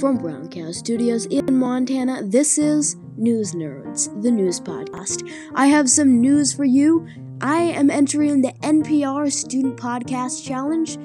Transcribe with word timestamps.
From 0.00 0.16
Brown 0.16 0.48
Cow 0.48 0.72
Studios 0.72 1.26
in 1.26 1.58
Montana, 1.58 2.22
this 2.24 2.56
is 2.56 2.96
News 3.16 3.52
Nerds, 3.52 4.22
the 4.22 4.30
news 4.30 4.58
podcast. 4.58 5.30
I 5.54 5.66
have 5.66 5.90
some 5.90 6.18
news 6.18 6.54
for 6.54 6.64
you. 6.64 7.06
I 7.42 7.58
am 7.58 7.90
entering 7.90 8.40
the 8.40 8.54
NPR 8.62 9.30
Student 9.30 9.76
Podcast 9.76 10.46
Challenge 10.46 10.96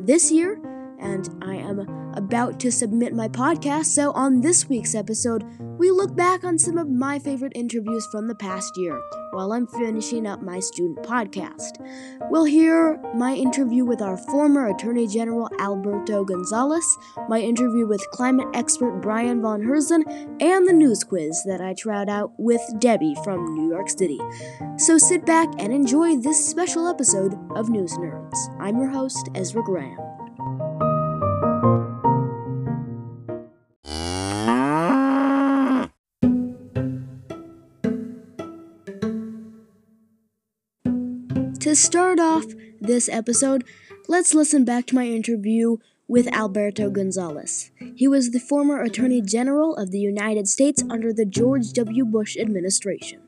this 0.00 0.30
year, 0.30 0.60
and 0.98 1.28
I 1.42 1.54
am 1.54 1.80
about 2.14 2.60
to 2.60 2.70
submit 2.70 3.14
my 3.14 3.28
podcast. 3.28 3.86
So, 3.86 4.12
on 4.12 4.42
this 4.42 4.68
week's 4.68 4.94
episode, 4.94 5.42
we 5.78 5.90
look 5.90 6.14
back 6.14 6.44
on 6.44 6.58
some 6.58 6.76
of 6.76 6.88
my 6.88 7.18
favorite 7.18 7.52
interviews 7.54 8.06
from 8.12 8.28
the 8.28 8.34
past 8.34 8.76
year 8.76 9.00
while 9.34 9.52
I'm 9.52 9.66
finishing 9.66 10.26
up 10.26 10.42
my 10.42 10.60
student 10.60 11.04
podcast. 11.04 11.78
We'll 12.30 12.44
hear 12.44 13.00
my 13.14 13.34
interview 13.34 13.84
with 13.84 14.00
our 14.00 14.16
former 14.16 14.68
Attorney 14.68 15.06
General 15.06 15.50
Alberto 15.60 16.24
Gonzales, 16.24 16.98
my 17.28 17.40
interview 17.40 17.86
with 17.86 18.00
climate 18.12 18.48
expert 18.54 19.00
Brian 19.00 19.42
von 19.42 19.60
Herzen, 19.60 20.04
and 20.40 20.68
the 20.68 20.72
news 20.72 21.04
quiz 21.04 21.42
that 21.46 21.60
I 21.60 21.74
tried 21.74 22.08
out 22.08 22.32
with 22.38 22.62
Debbie 22.78 23.16
from 23.24 23.54
New 23.54 23.68
York 23.68 23.90
City. 23.90 24.20
So 24.78 24.98
sit 24.98 25.26
back 25.26 25.48
and 25.58 25.72
enjoy 25.72 26.16
this 26.16 26.44
special 26.44 26.88
episode 26.88 27.34
of 27.56 27.68
News 27.68 27.92
Nerds. 27.94 28.36
I'm 28.60 28.78
your 28.78 28.90
host, 28.90 29.28
Ezra 29.34 29.62
Graham. 29.62 30.13
To 41.74 41.80
start 41.80 42.20
off 42.20 42.44
this 42.80 43.08
episode, 43.08 43.64
let's 44.06 44.32
listen 44.32 44.64
back 44.64 44.86
to 44.86 44.94
my 44.94 45.08
interview 45.08 45.78
with 46.06 46.32
Alberto 46.32 46.88
Gonzales. 46.88 47.72
He 47.96 48.06
was 48.06 48.30
the 48.30 48.38
former 48.38 48.80
Attorney 48.80 49.20
General 49.20 49.74
of 49.74 49.90
the 49.90 49.98
United 49.98 50.46
States 50.46 50.84
under 50.88 51.12
the 51.12 51.24
George 51.24 51.72
W. 51.72 52.04
Bush 52.04 52.36
administration. 52.36 53.22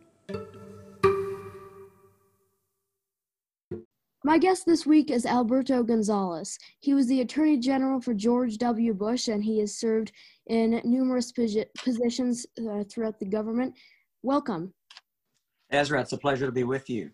My 4.23 4.39
guest 4.39 4.65
this 4.65 4.87
week 4.87 5.11
is 5.11 5.27
Alberto 5.27 5.83
Gonzales. 5.83 6.57
He 6.79 6.95
was 6.95 7.09
the 7.09 7.23
Attorney 7.23 7.59
General 7.59 8.01
for 8.01 8.15
George 8.15 8.59
W. 8.59 8.95
Bush 8.95 9.27
and 9.27 9.43
he 9.43 9.59
has 9.59 9.77
served 9.77 10.13
in 10.47 10.81
numerous 10.85 11.33
positions 11.33 12.47
uh, 12.61 12.85
throughout 12.89 13.19
the 13.19 13.27
government. 13.27 13.75
Welcome. 14.23 14.73
Ezra, 15.71 16.01
it's 16.01 16.13
a 16.13 16.19
pleasure 16.19 16.47
to 16.47 16.53
be 16.53 16.63
with 16.63 16.89
you. 16.89 17.11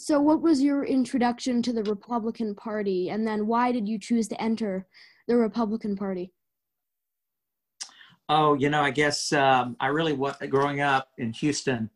So, 0.00 0.18
what 0.18 0.40
was 0.40 0.62
your 0.62 0.82
introduction 0.82 1.60
to 1.60 1.74
the 1.74 1.82
Republican 1.82 2.54
Party, 2.54 3.10
and 3.10 3.26
then 3.26 3.46
why 3.46 3.70
did 3.70 3.86
you 3.86 3.98
choose 3.98 4.28
to 4.28 4.42
enter 4.42 4.86
the 5.28 5.36
Republican 5.36 5.94
Party? 5.94 6.32
Oh, 8.26 8.54
you 8.54 8.70
know, 8.70 8.80
I 8.80 8.92
guess 8.92 9.30
um, 9.34 9.76
I 9.78 9.88
really 9.88 10.14
was 10.14 10.36
growing 10.48 10.80
up 10.80 11.10
in 11.18 11.34
Houston. 11.34 11.90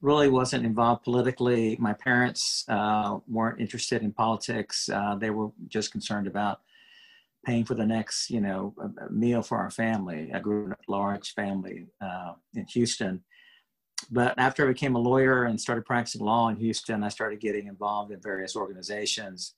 Really 0.00 0.30
wasn't 0.30 0.64
involved 0.64 1.04
politically. 1.04 1.76
My 1.78 1.92
parents 1.92 2.64
uh, 2.68 3.18
weren't 3.28 3.60
interested 3.60 4.02
in 4.02 4.12
politics. 4.12 4.88
Uh, 4.88 5.16
they 5.16 5.28
were 5.28 5.50
just 5.68 5.92
concerned 5.92 6.26
about 6.26 6.62
paying 7.44 7.66
for 7.66 7.74
the 7.74 7.84
next, 7.84 8.30
you 8.30 8.40
know, 8.40 8.74
meal 9.10 9.42
for 9.42 9.58
our 9.58 9.70
family. 9.70 10.30
I 10.32 10.38
grew 10.38 10.64
in 10.64 10.72
a 10.72 10.76
large 10.88 11.34
family 11.34 11.88
uh, 12.00 12.32
in 12.54 12.64
Houston, 12.68 13.22
but 14.10 14.34
after 14.38 14.64
I 14.64 14.68
became 14.68 14.94
a 14.94 15.00
lawyer 15.00 15.44
and 15.44 15.60
started 15.60 15.84
practicing 15.84 16.24
law 16.24 16.48
in 16.48 16.56
Houston, 16.56 17.02
I 17.02 17.08
started 17.08 17.40
getting 17.40 17.66
involved 17.66 18.12
in 18.12 18.20
various 18.20 18.56
organizations 18.56 19.54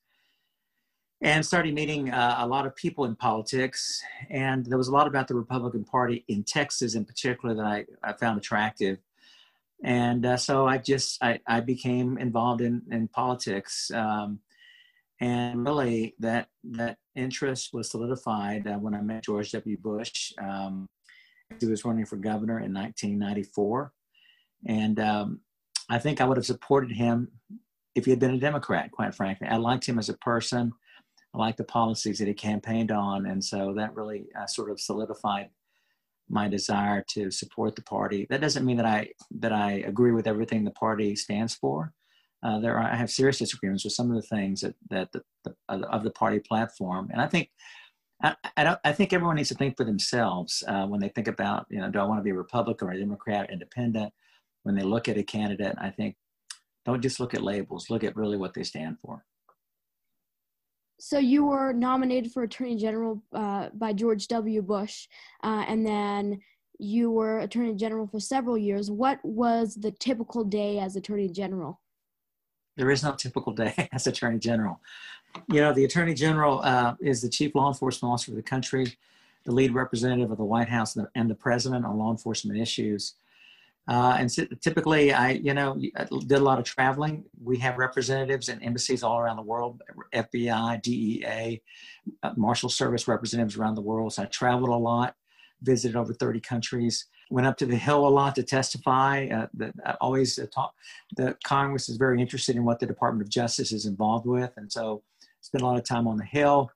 and 1.22 1.44
started 1.44 1.74
meeting 1.74 2.10
uh, 2.10 2.36
a 2.38 2.46
lot 2.46 2.66
of 2.66 2.76
people 2.76 3.06
in 3.06 3.16
politics. 3.16 4.02
And 4.30 4.66
there 4.66 4.78
was 4.78 4.88
a 4.88 4.92
lot 4.92 5.06
about 5.06 5.28
the 5.28 5.34
Republican 5.34 5.84
Party 5.84 6.24
in 6.28 6.44
Texas, 6.44 6.94
in 6.94 7.04
particular, 7.04 7.54
that 7.54 7.64
I, 7.64 7.84
I 8.02 8.12
found 8.12 8.38
attractive. 8.38 8.98
And 9.82 10.25
uh, 10.25 10.36
so 10.36 10.66
I 10.66 10.78
just 10.78 11.22
I, 11.22 11.41
I 11.46 11.60
became 11.60 12.16
involved 12.16 12.62
in 12.62 12.82
in 12.91 13.08
politics, 13.08 13.91
um, 13.91 14.41
and 15.20 15.66
really 15.66 16.14
that 16.19 16.48
that 16.70 16.96
interest 17.14 17.75
was 17.75 17.91
solidified 17.91 18.66
uh, 18.66 18.78
when 18.78 18.94
I 18.94 19.02
met 19.02 19.25
George 19.25 19.52
W. 19.52 19.76
Bush. 19.76 20.32
Um, 20.42 20.88
he 21.60 21.66
was 21.66 21.84
running 21.84 22.06
for 22.06 22.16
governor 22.16 22.60
in 22.60 22.72
1994 22.72 23.92
and 24.66 24.99
um, 25.00 25.41
I 25.88 25.99
think 25.99 26.21
I 26.21 26.25
would 26.25 26.37
have 26.37 26.47
supported 26.47 26.91
him 26.91 27.28
if 27.94 28.04
he 28.04 28.10
had 28.10 28.21
been 28.21 28.34
a 28.34 28.38
Democrat, 28.38 28.91
quite 28.91 29.15
frankly. 29.15 29.47
I 29.49 29.56
liked 29.56 29.87
him 29.87 29.99
as 29.99 30.09
a 30.09 30.19
person. 30.19 30.72
I 31.34 31.38
liked 31.38 31.59
the 31.59 31.65
policies 31.65 32.19
that 32.19 32.28
he 32.28 32.34
campaigned 32.34 32.91
on. 32.91 33.26
And 33.26 33.43
so 33.43 33.72
that 33.75 33.94
really 33.94 34.26
uh, 34.38 34.47
sort 34.47 34.71
of 34.71 34.81
solidified 34.81 35.49
my 36.28 36.49
desire 36.49 37.05
to 37.10 37.31
support 37.31 37.76
the 37.76 37.82
party. 37.82 38.26
That 38.28 38.41
doesn't 38.41 38.66
mean 38.66 38.76
that 38.78 38.87
I, 38.87 39.09
that 39.38 39.53
I 39.53 39.84
agree 39.87 40.12
with 40.12 40.26
everything 40.26 40.65
the 40.65 40.72
party 40.72 41.15
stands 41.15 41.55
for. 41.55 41.93
Uh, 42.43 42.59
there 42.59 42.76
are, 42.76 42.91
I 42.91 42.97
have 42.97 43.10
serious 43.10 43.38
disagreements 43.38 43.84
with 43.84 43.93
some 43.93 44.10
of 44.10 44.16
the 44.16 44.28
things 44.28 44.60
that, 44.60 44.75
that 44.91 45.12
the, 45.12 45.22
the, 45.44 45.55
of 45.88 46.03
the 46.03 46.10
party 46.10 46.41
platform. 46.41 47.09
And 47.12 47.21
I 47.21 47.28
think 47.28 47.50
I, 48.22 48.34
I, 48.56 48.76
I, 48.84 48.93
think 48.93 49.12
everyone 49.12 49.37
needs 49.37 49.49
to 49.50 49.55
think 49.55 49.76
for 49.76 49.84
themselves 49.84 50.62
uh, 50.66 50.87
when 50.87 51.00
they 51.00 51.09
think 51.09 51.28
about, 51.28 51.66
you 51.71 51.81
know, 51.81 51.91
do 51.91 51.99
I 51.99 52.05
want 52.05 52.19
to 52.19 52.25
be 52.25 52.31
a 52.31 52.34
Republican 52.34 52.88
or 52.88 52.93
a 52.93 52.99
Democrat, 52.99 53.50
independent? 53.50 54.12
When 54.66 54.75
they 54.75 54.82
look 54.82 55.09
at 55.09 55.16
a 55.16 55.22
candidate, 55.22 55.77
I 55.78 55.91
think 55.91 56.16
don't 56.84 57.00
just 57.00 57.21
look 57.21 57.34
at 57.34 57.43
labels, 57.43 57.88
look 57.88 58.03
at 58.03 58.16
really 58.16 58.37
what 58.37 58.53
they 58.53 58.65
stand 58.65 58.99
for. 58.99 59.25
So 60.99 61.19
you 61.19 61.44
were 61.44 61.72
nominated 61.72 62.32
for 62.32 62.43
Attorney 62.43 62.75
General 62.75 63.22
uh, 63.32 63.69
by 63.75 63.93
George 63.93 64.26
W. 64.26 64.62
Bush, 64.62 65.06
uh, 65.44 65.65
and 65.69 65.87
then 65.87 66.41
you 66.81 67.12
were 67.12 67.38
Attorney 67.38 67.76
General 67.76 68.09
for 68.09 68.19
several 68.19 68.59
years. 68.59 68.91
What 68.91 69.21
was 69.22 69.76
the 69.76 69.93
typical 69.93 70.43
day 70.43 70.81
as 70.81 70.97
Attorney 70.97 71.28
General? 71.28 71.81
There 72.76 72.91
is 72.91 73.05
no 73.05 73.12
typical 73.12 73.53
day 73.53 73.88
as 73.93 74.09
Attorney 74.09 74.41
General. 74.41 74.81
You 75.49 75.60
know, 75.60 75.72
the 75.72 75.84
Attorney 75.84 76.15
General 76.15 76.60
uh, 76.65 76.94
is 77.00 77.22
the 77.22 77.28
chief 77.28 77.55
law 77.55 77.69
enforcement 77.69 78.12
officer 78.12 78.32
of 78.32 78.37
the 78.37 78.43
country, 78.43 78.97
the 79.44 79.53
lead 79.53 79.75
representative 79.75 80.32
of 80.32 80.38
the 80.38 80.44
White 80.44 80.69
House 80.69 80.97
and 80.97 81.05
the, 81.06 81.10
and 81.15 81.31
the 81.31 81.37
president 81.37 81.84
on 81.84 81.99
law 81.99 82.10
enforcement 82.10 82.59
issues. 82.59 83.15
Uh, 83.88 84.16
and 84.19 84.30
so 84.30 84.44
typically, 84.60 85.12
I, 85.12 85.32
you 85.32 85.54
know, 85.54 85.76
did 85.76 86.32
a 86.32 86.41
lot 86.41 86.58
of 86.58 86.64
traveling. 86.64 87.24
We 87.42 87.58
have 87.58 87.78
representatives 87.78 88.48
and 88.48 88.62
embassies 88.62 89.02
all 89.02 89.19
around 89.19 89.36
the 89.36 89.42
world, 89.42 89.80
FBI, 90.12 90.82
DEA, 90.82 91.62
uh, 92.22 92.32
Marshal 92.36 92.69
Service 92.69 93.06
representatives 93.06 93.56
around 93.56 93.76
the 93.76 93.82
world. 93.82 94.12
So 94.12 94.25
I 94.25 94.26
traveled 94.26 94.70
a 94.70 94.76
lot, 94.76 95.14
visited 95.62 95.96
over 95.96 96.12
30 96.12 96.41
countries, 96.41 97.06
went 97.30 97.46
up 97.46 97.56
to 97.58 97.66
the 97.66 97.76
Hill 97.76 98.06
a 98.06 98.08
lot 98.08 98.34
to 98.36 98.42
testify. 98.42 99.26
Uh, 99.26 99.46
the, 99.54 99.72
I 99.84 99.92
always 100.00 100.36
uh, 100.38 100.46
talk, 100.52 100.75
the 101.16 101.36
Congress 101.44 101.88
is 101.88 101.96
very 101.96 102.20
interested 102.20 102.56
in 102.56 102.64
what 102.64 102.80
the 102.80 102.86
Department 102.86 103.22
of 103.22 103.30
Justice 103.30 103.70
is 103.70 103.86
involved 103.86 104.26
with. 104.26 104.52
And 104.56 104.70
so 104.70 105.02
spent 105.42 105.62
a 105.62 105.66
lot 105.66 105.76
of 105.78 105.84
time 105.84 106.08
on 106.08 106.16
the 106.16 106.25
Hill 106.25 106.70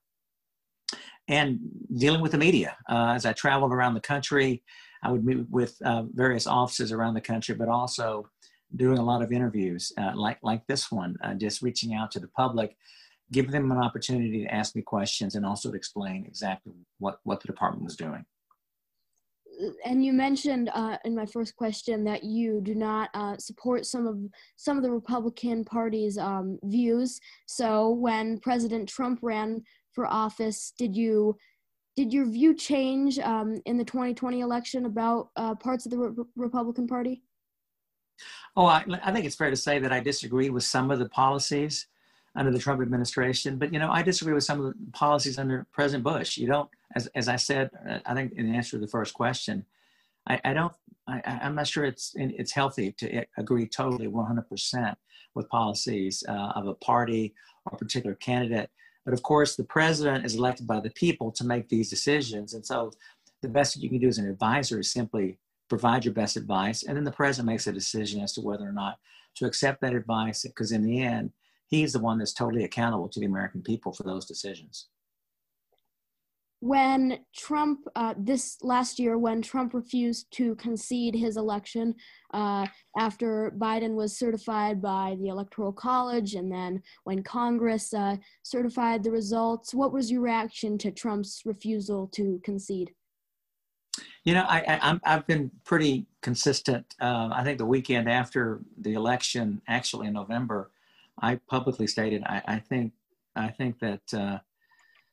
and 1.26 1.58
dealing 1.96 2.20
with 2.20 2.32
the 2.32 2.38
media. 2.38 2.76
Uh, 2.88 3.12
as 3.14 3.26
I 3.26 3.32
traveled 3.32 3.72
around 3.72 3.94
the 3.94 4.00
country, 4.00 4.62
I 5.02 5.10
would 5.10 5.24
meet 5.24 5.48
with 5.50 5.80
uh, 5.82 6.04
various 6.12 6.46
offices 6.46 6.92
around 6.92 7.14
the 7.14 7.20
country, 7.20 7.54
but 7.54 7.68
also 7.68 8.28
doing 8.76 8.98
a 8.98 9.04
lot 9.04 9.22
of 9.22 9.32
interviews 9.32 9.92
uh, 9.98 10.12
like, 10.14 10.38
like 10.42 10.66
this 10.66 10.92
one, 10.92 11.16
uh, 11.24 11.34
just 11.34 11.62
reaching 11.62 11.94
out 11.94 12.10
to 12.12 12.20
the 12.20 12.28
public, 12.28 12.76
giving 13.32 13.50
them 13.50 13.70
an 13.70 13.78
opportunity 13.78 14.44
to 14.44 14.54
ask 14.54 14.76
me 14.76 14.82
questions 14.82 15.34
and 15.34 15.44
also 15.44 15.70
to 15.70 15.76
explain 15.76 16.24
exactly 16.26 16.74
what, 16.98 17.20
what 17.24 17.40
the 17.40 17.46
department 17.46 17.84
was 17.84 17.96
doing. 17.96 18.24
And 19.84 20.04
you 20.04 20.12
mentioned 20.12 20.70
uh, 20.72 20.96
in 21.04 21.14
my 21.14 21.26
first 21.26 21.54
question 21.54 22.02
that 22.04 22.24
you 22.24 22.60
do 22.62 22.74
not 22.74 23.10
uh, 23.12 23.36
support 23.36 23.84
some 23.84 24.06
of 24.06 24.18
some 24.56 24.78
of 24.78 24.82
the 24.82 24.90
Republican 24.90 25.64
Party's 25.64 26.16
um, 26.16 26.58
views. 26.62 27.20
So 27.46 27.90
when 27.90 28.38
President 28.38 28.88
Trump 28.88 29.18
ran 29.22 29.62
for 29.92 30.06
office, 30.06 30.72
did 30.78 30.96
you 30.96 31.36
did 31.96 32.12
your 32.12 32.26
view 32.26 32.54
change 32.54 33.18
um, 33.18 33.60
in 33.66 33.76
the 33.76 33.84
2020 33.84 34.40
election 34.40 34.86
about 34.86 35.30
uh, 35.36 35.54
parts 35.54 35.84
of 35.86 35.90
the 35.90 35.98
Re- 35.98 36.24
Republican 36.36 36.86
Party? 36.86 37.22
Oh, 38.56 38.66
I, 38.66 38.84
I, 39.02 39.12
think 39.12 39.24
it's 39.24 39.36
fair 39.36 39.50
to 39.50 39.56
say 39.56 39.78
that 39.78 39.92
I 39.92 40.00
disagree 40.00 40.50
with 40.50 40.64
some 40.64 40.90
of 40.90 40.98
the 40.98 41.08
policies 41.08 41.86
under 42.36 42.50
the 42.50 42.58
Trump 42.58 42.80
administration, 42.80 43.56
but 43.56 43.72
you 43.72 43.78
know, 43.78 43.90
I 43.90 44.02
disagree 44.02 44.34
with 44.34 44.44
some 44.44 44.60
of 44.60 44.66
the 44.66 44.74
policies 44.92 45.38
under 45.38 45.66
President 45.72 46.04
Bush. 46.04 46.36
You 46.36 46.46
don't, 46.46 46.68
as 46.94 47.06
as 47.08 47.28
I 47.28 47.36
said, 47.36 47.70
uh, 47.88 47.98
I 48.06 48.14
think 48.14 48.32
in 48.32 48.54
answer 48.54 48.72
to 48.72 48.78
the 48.78 48.86
first 48.86 49.14
question, 49.14 49.64
I, 50.28 50.40
I 50.44 50.52
don't, 50.52 50.72
I, 51.08 51.22
am 51.24 51.54
not 51.54 51.66
sure 51.66 51.84
it's 51.84 52.12
it's 52.16 52.52
healthy 52.52 52.92
to 52.98 53.24
agree 53.36 53.66
totally 53.66 54.06
100% 54.06 54.94
with 55.34 55.48
policies 55.48 56.22
uh, 56.28 56.52
of 56.54 56.66
a 56.66 56.74
party 56.74 57.34
or 57.66 57.72
a 57.74 57.78
particular 57.78 58.14
candidate. 58.16 58.70
But 59.04 59.14
of 59.14 59.22
course, 59.22 59.56
the 59.56 59.64
president 59.64 60.24
is 60.24 60.34
elected 60.34 60.66
by 60.66 60.80
the 60.80 60.90
people 60.90 61.32
to 61.32 61.44
make 61.44 61.68
these 61.68 61.90
decisions. 61.90 62.54
And 62.54 62.64
so 62.64 62.92
the 63.42 63.48
best 63.48 63.74
that 63.74 63.82
you 63.82 63.88
can 63.88 63.98
do 63.98 64.08
as 64.08 64.18
an 64.18 64.28
advisor 64.28 64.80
is 64.80 64.92
simply 64.92 65.38
provide 65.68 66.04
your 66.04 66.14
best 66.14 66.36
advice. 66.36 66.82
And 66.82 66.96
then 66.96 67.04
the 67.04 67.12
president 67.12 67.46
makes 67.46 67.66
a 67.66 67.72
decision 67.72 68.20
as 68.20 68.32
to 68.34 68.40
whether 68.40 68.68
or 68.68 68.72
not 68.72 68.98
to 69.36 69.46
accept 69.46 69.80
that 69.80 69.94
advice, 69.94 70.42
because 70.42 70.72
in 70.72 70.82
the 70.82 71.00
end, 71.00 71.30
he's 71.68 71.92
the 71.92 72.00
one 72.00 72.18
that's 72.18 72.34
totally 72.34 72.64
accountable 72.64 73.08
to 73.08 73.20
the 73.20 73.26
American 73.26 73.62
people 73.62 73.92
for 73.92 74.02
those 74.02 74.26
decisions. 74.26 74.88
When 76.60 77.18
Trump, 77.34 77.80
uh, 77.96 78.14
this 78.18 78.58
last 78.62 78.98
year, 78.98 79.16
when 79.16 79.40
Trump 79.40 79.72
refused 79.72 80.30
to 80.32 80.54
concede 80.56 81.14
his 81.14 81.38
election 81.38 81.94
uh, 82.34 82.66
after 82.98 83.52
Biden 83.58 83.94
was 83.94 84.18
certified 84.18 84.80
by 84.80 85.16
the 85.20 85.28
Electoral 85.28 85.72
College, 85.72 86.34
and 86.34 86.52
then 86.52 86.82
when 87.04 87.22
Congress 87.22 87.94
uh, 87.94 88.16
certified 88.42 89.02
the 89.02 89.10
results, 89.10 89.72
what 89.74 89.92
was 89.92 90.10
your 90.10 90.20
reaction 90.20 90.76
to 90.78 90.90
Trump's 90.90 91.42
refusal 91.46 92.08
to 92.08 92.40
concede? 92.44 92.92
You 94.24 94.34
know, 94.34 94.44
I, 94.46 94.98
I, 95.02 95.10
have 95.10 95.26
been 95.26 95.50
pretty 95.64 96.06
consistent. 96.20 96.94
Uh, 97.00 97.30
I 97.32 97.42
think 97.42 97.56
the 97.56 97.66
weekend 97.66 98.08
after 98.08 98.60
the 98.78 98.92
election, 98.92 99.62
actually 99.66 100.08
in 100.08 100.12
November, 100.12 100.70
I 101.22 101.36
publicly 101.48 101.86
stated 101.86 102.22
I, 102.24 102.42
I 102.46 102.58
think 102.58 102.92
I 103.36 103.48
think 103.48 103.78
that 103.80 104.14
uh, 104.14 104.38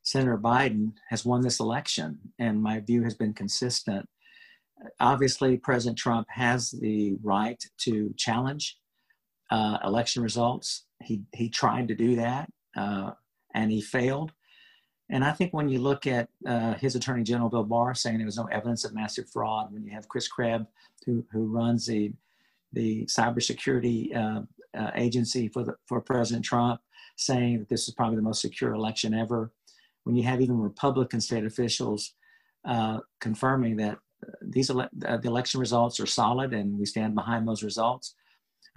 Senator 0.08 0.38
Biden 0.38 0.94
has 1.10 1.26
won 1.26 1.42
this 1.42 1.60
election, 1.60 2.18
and 2.40 2.64
my 2.64 2.80
view 2.80 3.04
has 3.04 3.14
been 3.14 3.34
consistent. 3.34 4.08
Obviously, 5.02 5.58
President 5.58 5.98
Trump 5.98 6.28
has 6.30 6.72
the 6.72 7.18
right 7.22 7.62
to 7.80 8.14
challenge 8.16 8.78
uh, 9.52 9.80
election 9.84 10.24
results. 10.24 10.86
He 11.04 11.24
he 11.34 11.50
tried 11.50 11.90
to 11.90 11.96
do 11.96 12.16
that, 12.16 12.50
uh, 12.78 13.12
and 13.54 13.70
he 13.70 13.82
failed. 13.82 14.32
And 15.10 15.26
I 15.26 15.34
think 15.34 15.54
when 15.54 15.68
you 15.68 15.80
look 15.80 16.08
at 16.08 16.30
uh, 16.48 16.76
his 16.76 16.96
Attorney 16.96 17.24
General 17.24 17.50
Bill 17.50 17.66
Barr 17.66 17.94
saying 17.94 18.18
there 18.18 18.26
was 18.26 18.38
no 18.38 18.46
evidence 18.46 18.86
of 18.86 18.94
massive 18.94 19.30
fraud, 19.30 19.74
when 19.74 19.84
you 19.84 19.92
have 19.92 20.08
Chris 20.08 20.30
Krebs, 20.30 20.68
who 21.06 21.26
who 21.34 21.48
runs 21.48 21.86
the 21.86 22.14
the 22.72 23.06
cybersecurity 23.08 24.16
uh, 24.16 24.42
uh, 24.74 24.92
agency 24.96 25.50
for 25.50 25.66
the 25.66 25.76
for 25.86 26.00
President 26.00 26.46
Trump, 26.46 26.80
saying 27.18 27.60
that 27.60 27.68
this 27.68 27.90
is 27.90 27.94
probably 27.94 28.16
the 28.16 28.30
most 28.30 28.42
secure 28.42 28.74
election 28.74 29.14
ever, 29.14 29.52
when 30.08 30.16
you 30.16 30.24
have 30.24 30.40
even 30.40 30.58
Republican 30.58 31.20
state 31.20 31.44
officials 31.44 32.14
uh, 32.66 33.00
confirming 33.20 33.76
that 33.76 33.98
these 34.42 34.70
ele- 34.70 34.90
uh, 35.06 35.18
the 35.18 35.28
election 35.28 35.60
results 35.60 36.00
are 36.00 36.06
solid 36.06 36.54
and 36.54 36.80
we 36.80 36.86
stand 36.86 37.14
behind 37.14 37.46
those 37.46 37.62
results, 37.62 38.16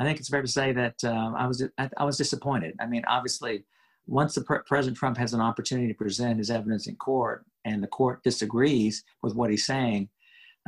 I 0.00 0.05
think 0.05 0.19
it's 0.19 0.29
fair 0.29 0.43
to 0.43 0.49
say 0.49 0.73
that 0.73 0.97
uh, 1.05 1.32
I 1.37 1.47
was 1.47 1.62
I, 1.79 1.88
I, 1.97 2.05
was 2.05 2.17
disappointed. 2.17 2.75
I 2.81 2.87
mean, 2.87 3.05
obviously, 3.06 3.65
once 4.09 4.35
the 4.35 4.43
pre- 4.43 4.67
President 4.67 4.99
Trump 4.99 5.17
has 5.19 5.32
an 5.32 5.41
opportunity 5.41 5.87
to 5.87 5.94
present 5.94 6.38
his 6.38 6.50
evidence 6.50 6.88
in 6.88 6.97
court, 6.97 7.47
and 7.65 7.81
the 7.81 7.87
court 7.87 8.25
disagrees 8.25 9.05
with 9.23 9.37
what 9.37 9.50
he's 9.50 9.67
saying, 9.67 10.09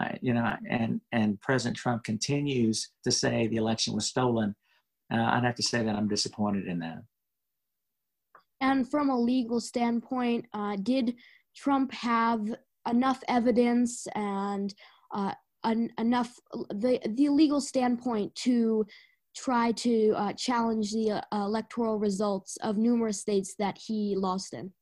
uh, 0.01 0.11
you 0.21 0.33
know, 0.33 0.55
and 0.71 1.01
and 1.11 1.41
President 1.41 1.77
Trump 1.77 2.05
continues 2.05 2.91
to 3.03 3.11
say 3.11 3.49
the 3.49 3.57
election 3.57 3.95
was 3.95 4.07
stolen, 4.07 4.55
uh, 5.13 5.17
I'd 5.17 5.45
have 5.45 5.57
to 5.57 5.63
say 5.63 5.83
that 5.83 5.97
I'm 5.97 6.09
disappointed 6.09 6.69
in 6.69 6.79
that. 6.79 7.03
And 8.63 8.89
from 8.89 9.11
a 9.11 9.19
legal 9.19 9.61
standpoint, 9.61 10.47
uh, 10.55 10.77
did 10.77 11.17
Trump 11.57 11.93
have 11.93 12.55
enough 12.89 13.21
evidence 13.27 14.07
and 14.15 14.73
uh, 15.13 15.33
en- 15.65 15.91
enough 15.99 16.39
the 16.71 17.01
the 17.05 17.29
legal 17.29 17.61
standpoint 17.61 18.33
to 18.37 18.87
try 19.37 19.73
to 19.73 20.13
uh, 20.17 20.33
challenge 20.35 20.93
the 20.93 21.11
uh, 21.11 21.45
electoral 21.45 21.99
results 21.99 22.57
of 22.63 22.77
numerous 22.77 23.21
states 23.21 23.57
that 23.59 23.79
he 23.85 24.15
lost 24.17 24.55
in? 24.55 24.73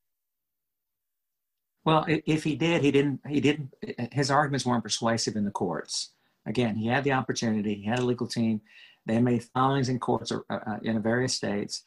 Well, 1.87 2.05
if 2.07 2.45
he 2.45 2.57
did, 2.57 2.83
he 2.83 2.91
didn't. 2.91 3.21
He 3.27 3.41
didn't. 3.41 3.71
His 4.13 4.31
arguments 4.31 4.67
weren't 4.67 4.85
persuasive 4.85 5.37
in 5.37 5.47
the 5.47 5.51
courts. 5.51 6.11
Again, 6.45 6.77
he 6.77 6.89
had 6.89 7.05
the 7.05 7.13
opportunity. 7.13 7.77
He 7.77 7.85
had 7.85 8.01
a 8.01 8.05
legal 8.05 8.27
team. 8.27 8.61
They 9.07 9.19
made 9.21 9.45
filings 9.55 9.89
in 9.89 9.99
courts 9.99 10.31
uh, 10.33 10.41
uh 10.51 10.79
in 10.83 11.01
various 11.01 11.33
states 11.33 11.85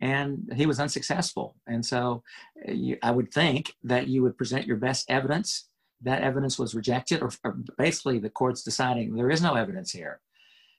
and 0.00 0.52
he 0.54 0.66
was 0.66 0.80
unsuccessful. 0.80 1.56
And 1.66 1.84
so 1.84 2.22
uh, 2.68 2.72
you, 2.72 2.98
I 3.02 3.10
would 3.10 3.32
think 3.32 3.74
that 3.84 4.08
you 4.08 4.22
would 4.22 4.36
present 4.36 4.66
your 4.66 4.76
best 4.76 5.10
evidence. 5.10 5.68
That 6.02 6.22
evidence 6.22 6.58
was 6.58 6.74
rejected, 6.74 7.22
or, 7.22 7.30
or, 7.44 7.56
basically 7.78 8.18
the 8.18 8.30
court's 8.30 8.62
deciding 8.62 9.14
there 9.14 9.30
is 9.30 9.42
no 9.42 9.54
evidence 9.54 9.90
here. 9.90 10.20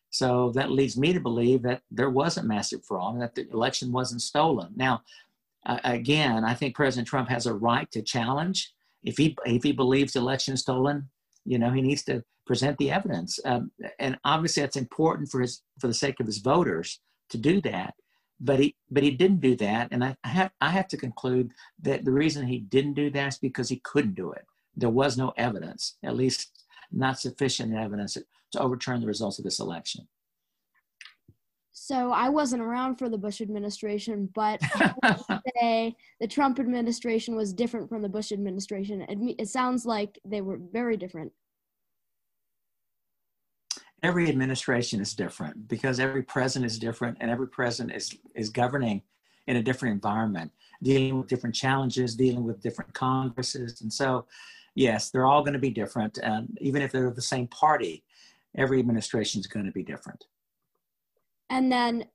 So 0.09 0.51
that 0.51 0.71
leads 0.71 0.97
me 0.97 1.13
to 1.13 1.19
believe 1.19 1.63
that 1.63 1.81
there 1.91 2.09
wasn't 2.09 2.47
massive 2.47 2.85
fraud 2.85 3.15
and 3.15 3.21
that 3.21 3.35
the 3.35 3.49
election 3.49 3.91
wasn't 3.91 4.21
stolen. 4.21 4.69
Now, 4.75 5.01
uh, 5.65 5.79
again, 5.83 6.45
I 6.45 6.53
think 6.53 6.75
President 6.75 7.07
Trump 7.07 7.27
has 7.29 7.45
a 7.45 7.53
right 7.53 7.89
to 7.91 8.01
challenge. 8.01 8.71
If 9.03 9.17
he, 9.17 9.35
if 9.45 9.63
he 9.63 9.73
believes 9.73 10.13
the 10.13 10.19
election 10.19 10.53
is 10.53 10.61
stolen, 10.61 11.09
you 11.45 11.59
know, 11.59 11.71
he 11.71 11.81
needs 11.81 12.03
to 12.03 12.23
present 12.45 12.77
the 12.77 12.91
evidence. 12.91 13.39
Um, 13.43 13.71
and 13.99 14.17
obviously 14.23 14.61
that's 14.61 14.77
important 14.77 15.29
for 15.29 15.41
his, 15.41 15.61
for 15.79 15.87
the 15.87 15.93
sake 15.93 16.19
of 16.19 16.25
his 16.25 16.37
voters 16.37 16.99
to 17.29 17.37
do 17.37 17.59
that 17.61 17.93
but 18.39 18.59
he 18.59 18.75
but 18.91 19.03
he 19.03 19.11
didn't 19.11 19.41
do 19.41 19.55
that. 19.57 19.89
And 19.91 20.03
I, 20.03 20.15
I, 20.23 20.29
have 20.29 20.51
i 20.61 20.69
have 20.69 20.87
to 20.89 20.97
conclude 20.97 21.51
that 21.81 22.05
the 22.05 22.11
reason 22.11 22.45
he 22.45 22.59
didn't 22.59 22.93
do 22.93 23.09
that 23.11 23.27
is 23.29 23.37
because 23.37 23.69
he 23.69 23.77
couldn't 23.83 24.15
do 24.15 24.31
it. 24.31 24.45
There 24.75 24.89
was 24.89 25.17
no 25.17 25.33
evidence 25.37 25.97
at 26.03 26.15
least 26.15 26.65
not 26.91 27.19
sufficient 27.19 27.73
evidence 27.73 28.17
to 28.51 28.59
overturn 28.59 29.01
the 29.01 29.07
results 29.07 29.39
of 29.39 29.45
this 29.45 29.59
election. 29.59 30.07
So 31.73 32.11
i 32.11 32.27
wasn't 32.27 32.61
around 32.61 32.95
for 32.95 33.07
the 33.07 33.17
bush 33.17 33.39
administration 33.39 34.29
but 34.33 34.61
say 35.61 35.95
the 36.19 36.27
trump 36.27 36.59
administration 36.59 37.35
was 37.35 37.53
different 37.53 37.89
from 37.89 38.01
the 38.01 38.09
bush 38.09 38.31
administration. 38.31 39.01
It, 39.01 39.35
it 39.39 39.47
sounds 39.47 39.85
like 39.85 40.19
they 40.25 40.41
were 40.41 40.59
very 40.71 40.97
different 40.97 41.31
every 44.03 44.29
administration 44.29 45.01
is 45.01 45.13
different 45.13 45.67
because 45.67 45.99
every 45.99 46.23
president 46.23 46.71
is 46.71 46.79
different 46.79 47.17
and 47.19 47.31
every 47.31 47.47
president 47.47 47.95
is, 47.95 48.15
is 48.35 48.49
governing 48.49 49.01
in 49.47 49.57
a 49.57 49.63
different 49.63 49.93
environment, 49.93 50.51
dealing 50.83 51.17
with 51.17 51.27
different 51.27 51.55
challenges, 51.55 52.15
dealing 52.15 52.43
with 52.43 52.61
different 52.61 52.93
Congresses. 52.93 53.81
And 53.81 53.91
so, 53.91 54.25
yes, 54.75 55.09
they're 55.09 55.25
all 55.25 55.41
going 55.41 55.53
to 55.53 55.59
be 55.59 55.71
different. 55.71 56.19
And 56.21 56.57
even 56.61 56.81
if 56.81 56.91
they're 56.91 57.11
the 57.11 57.21
same 57.21 57.47
party, 57.47 58.03
every 58.55 58.79
administration 58.79 59.39
is 59.39 59.47
going 59.47 59.65
to 59.65 59.71
be 59.71 59.83
different. 59.83 60.25
And 61.49 61.71
then 61.71 62.05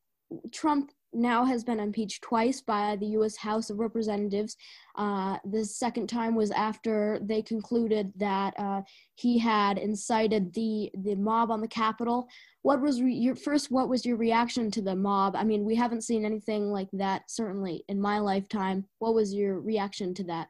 Trump 0.53 0.93
now 1.13 1.45
has 1.45 1.65
been 1.65 1.81
impeached 1.81 2.23
twice 2.23 2.61
by 2.61 2.97
the 2.97 3.07
U.S. 3.07 3.37
House 3.37 3.71
of 3.71 3.79
Representatives. 3.79 4.57
Uh, 4.97 5.39
the 5.51 5.65
second 5.65 6.09
time 6.09 6.35
was 6.35 6.51
after 6.51 7.19
they 7.23 7.43
concluded 7.43 8.13
that 8.17 8.55
uh, 8.59 8.83
he 9.15 9.39
had 9.39 9.79
incited 9.79 10.53
the 10.55 10.91
the 10.99 11.15
mob 11.15 11.51
on 11.51 11.61
the 11.61 11.69
Capitol. 11.69 12.29
What 12.63 12.81
was 12.81 13.03
re- 13.03 13.13
your 13.13 13.35
first? 13.35 13.71
What 13.71 13.89
was 13.89 14.05
your 14.05 14.17
reaction 14.17 14.71
to 14.73 14.83
the 14.83 14.97
mob? 14.97 15.37
I 15.37 15.45
mean, 15.45 15.65
we 15.65 15.75
haven't 15.75 16.03
seen 16.03 16.25
anything 16.25 16.71
like 16.71 16.89
that 16.95 17.31
certainly 17.31 17.85
in 17.89 18.01
my 18.01 18.19
lifetime. 18.19 18.87
What 18.99 19.15
was 19.15 19.35
your 19.35 19.61
reaction 19.61 20.15
to 20.15 20.25
that? 20.25 20.49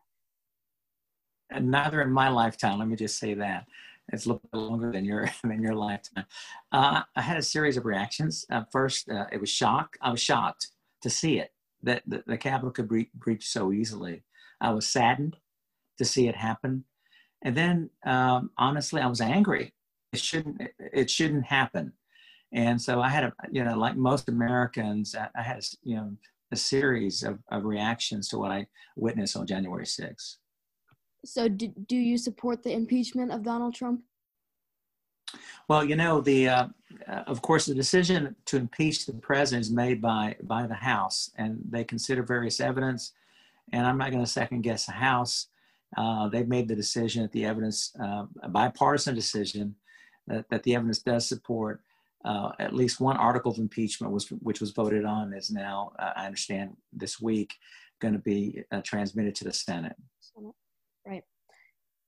And 1.51 1.71
neither 1.71 2.01
in 2.01 2.11
my 2.11 2.29
lifetime. 2.29 2.79
Let 2.79 2.89
me 2.89 2.97
just 2.97 3.19
say 3.19 3.35
that 3.35 3.67
it's 4.09 4.27
a 4.27 4.29
little 4.29 4.43
bit 4.53 4.59
longer 4.59 4.93
than 4.93 5.05
your 5.05 5.29
than 5.45 5.63
your 5.63 5.75
lifetime. 5.75 6.25
Uh, 6.71 7.03
I 7.17 7.23
had 7.23 7.37
a 7.37 7.43
series 7.43 7.77
of 7.77 7.85
reactions. 7.85 8.45
Uh, 8.51 8.65
first, 8.71 9.09
uh, 9.09 9.27
it 9.33 9.41
was 9.41 9.51
shock. 9.51 9.97
I 10.01 10.11
was 10.11 10.21
shocked 10.21 10.69
to 11.03 11.11
see 11.11 11.39
it 11.39 11.53
that 11.83 12.03
the, 12.07 12.23
the 12.27 12.37
Capitol 12.37 12.71
could 12.71 12.89
bre- 12.89 13.13
breach 13.15 13.49
so 13.49 13.73
easily. 13.73 14.23
I 14.61 14.71
was 14.71 14.87
saddened 14.87 15.37
to 15.99 16.05
see 16.05 16.29
it 16.29 16.37
happen, 16.37 16.85
and 17.43 17.57
then 17.57 17.91
um, 18.05 18.51
honestly, 18.57 19.01
I 19.01 19.07
was 19.07 19.21
angry. 19.21 19.75
It 20.13 20.21
shouldn't. 20.21 20.61
It, 20.61 20.75
it, 20.79 21.11
shouldn't 21.11 21.47
happen. 21.47 21.93
And 22.53 22.81
so 22.81 23.01
I 23.01 23.09
had 23.09 23.25
a, 23.25 23.33
you 23.51 23.65
know, 23.65 23.79
like 23.79 23.97
most 23.97 24.29
Americans, 24.29 25.15
I, 25.15 25.29
I 25.35 25.43
had, 25.43 25.59
a, 25.59 25.63
you 25.83 25.97
know, 25.97 26.13
a 26.53 26.57
series 26.57 27.23
of, 27.23 27.39
of 27.51 27.65
reactions 27.65 28.29
to 28.29 28.39
what 28.39 28.51
I 28.51 28.67
witnessed 28.95 29.37
on 29.37 29.47
January 29.47 29.87
6th. 29.87 30.37
So, 31.25 31.49
do, 31.49 31.69
do 31.69 31.97
you 31.97 32.19
support 32.19 32.63
the 32.63 32.73
impeachment 32.73 33.33
of 33.33 33.43
Donald 33.43 33.75
Trump? 33.75 34.03
Well, 35.69 35.85
you 35.85 35.97
know, 35.97 36.21
the 36.21 36.49
uh, 36.49 36.67
uh, 37.09 37.25
of 37.27 37.43
course 37.43 37.67
the 37.67 37.75
decision 37.75 38.35
to 38.47 38.57
impeach 38.57 39.07
the 39.07 39.15
president 39.15 39.67
is 39.67 39.71
made 39.71 40.01
by 40.01 40.37
by 40.43 40.67
the 40.67 40.75
House, 40.75 41.31
and 41.37 41.61
they 41.69 41.85
consider 41.85 42.23
various 42.23 42.61
evidence. 42.61 43.13
And 43.73 43.87
I'm 43.87 43.99
not 43.99 44.11
going 44.11 44.25
to 44.25 44.31
second 44.31 44.63
guess 44.63 44.87
the 44.87 44.93
House. 44.93 45.49
Uh, 45.97 46.29
they've 46.29 46.49
made 46.49 46.69
the 46.69 46.75
decision 46.75 47.23
that 47.23 47.33
the 47.33 47.45
evidence, 47.45 47.93
uh, 48.03 48.25
a 48.43 48.49
bipartisan 48.49 49.15
decision, 49.15 49.75
that, 50.27 50.49
that 50.51 50.63
the 50.63 50.75
evidence 50.75 50.99
does 50.99 51.29
support 51.29 51.83
uh, 52.25 52.53
at 52.59 52.75
least 52.75 53.01
one 53.01 53.17
article 53.17 53.53
of 53.53 53.59
impeachment, 53.59 54.13
was 54.13 54.29
which 54.29 54.61
was 54.61 54.71
voted 54.71 55.05
on, 55.05 55.33
is 55.33 55.51
now 55.51 55.93
uh, 55.99 56.13
I 56.17 56.27
understand 56.27 56.77
this 56.93 57.21
week 57.21 57.55
going 58.01 58.15
to 58.15 58.21
be 58.21 58.65
transmitted 58.83 59.35
to 59.37 59.45
the 59.45 59.53
Senate. 59.53 59.97
Senate. 60.21 60.55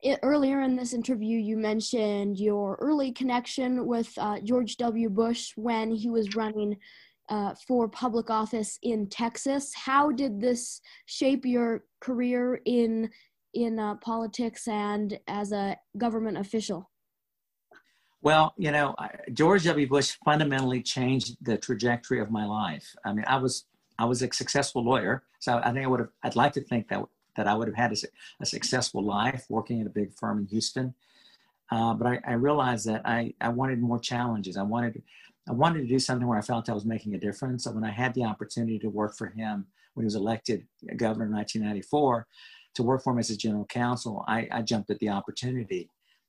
It, 0.05 0.21
earlier 0.23 0.61
in 0.61 0.77
this 0.77 0.93
interview, 0.93 1.39
you 1.39 1.57
mentioned 1.57 2.39
your 2.39 2.77
early 2.79 3.11
connection 3.11 3.87
with 3.87 4.13
uh, 4.19 4.39
George 4.41 4.77
W. 4.77 5.09
Bush 5.09 5.53
when 5.57 5.91
he 5.91 6.11
was 6.11 6.37
running 6.37 6.77
uh, 7.31 7.55
for 7.67 7.89
public 7.89 8.29
office 8.29 8.79
in 8.83 9.09
Texas. 9.09 9.73
How 9.75 10.13
did 10.13 10.43
this 10.43 10.83
shape 11.07 11.47
your 11.47 11.85
career 12.01 12.61
in 12.67 13.11
in 13.55 13.79
uh, 13.79 13.95
politics 13.97 14.69
and 14.69 15.19
as 15.27 15.53
a 15.53 15.77
government 15.97 16.37
official? 16.37 16.91
Well, 18.21 18.53
you 18.59 18.73
know, 18.73 18.95
George 19.33 19.65
W. 19.65 19.89
Bush 19.89 20.17
fundamentally 20.23 20.83
changed 20.83 21.37
the 21.41 21.57
trajectory 21.57 22.21
of 22.21 22.31
my 22.31 22.45
life. 22.45 22.95
I 23.07 23.15
mean, 23.15 23.25
I 23.27 23.39
was 23.39 23.65
I 23.99 24.05
was 24.05 24.21
a 24.21 24.31
successful 24.31 24.85
lawyer, 24.85 25.23
so 25.39 25.63
I 25.65 25.73
think 25.73 25.85
I 25.85 25.87
would 25.87 26.01
have. 26.01 26.11
I'd 26.23 26.37
like 26.37 26.53
to 26.55 26.61
think 26.61 26.89
that 26.89 27.03
that 27.37 27.47
I 27.47 27.55
would 27.55 27.69
have 27.69 27.77
had 27.77 27.93
a, 27.93 27.97
a 28.41 28.47
successful 28.47 29.03
life 29.03 29.45
working 29.49 29.81
at 29.81 29.87
a 29.87 29.91
big 29.91 30.15
firm 30.15 30.39
in 30.39 30.47
Houston. 30.47 30.95
Uh, 31.71 31.95
but 31.95 32.07
I, 32.07 32.21
I, 32.27 32.33
realized 32.35 32.87
that 32.87 33.03
I, 33.07 33.33
I 33.41 33.49
wanted 33.49 33.81
more 33.81 33.99
challenges. 33.99 34.57
I 34.57 34.63
wanted, 34.63 35.03
I 35.49 35.53
wanted 35.53 35.81
to 35.81 35.87
do 35.87 35.99
something 35.99 36.29
where 36.29 36.39
I 36.39 36.43
felt 36.43 36.69
I 36.69 36.75
was 36.75 36.85
making 36.85 37.15
a 37.15 37.19
difference. 37.19 37.65
So 37.65 37.73
when 37.73 37.85
I 37.85 37.91
had 37.91 38.15
the 38.15 38.25
opportunity 38.25 38.79
to 38.81 38.91
work 38.91 39.17
for 39.17 39.29
him 39.29 39.67
when 39.95 40.05
he 40.05 40.07
was 40.07 40.15
elected 40.15 40.67
governor 40.97 41.27
in 41.27 41.33
1994, 41.33 42.27
to 42.75 42.83
work 42.83 43.03
for 43.03 43.13
him 43.13 43.19
as 43.19 43.29
his 43.29 43.39
general 43.39 43.65
counsel, 43.65 44.25
I, 44.29 44.49
I 44.51 44.63
jumped 44.63 44.91
at 44.91 44.99
the 44.99 45.09
opportunity. 45.09 45.89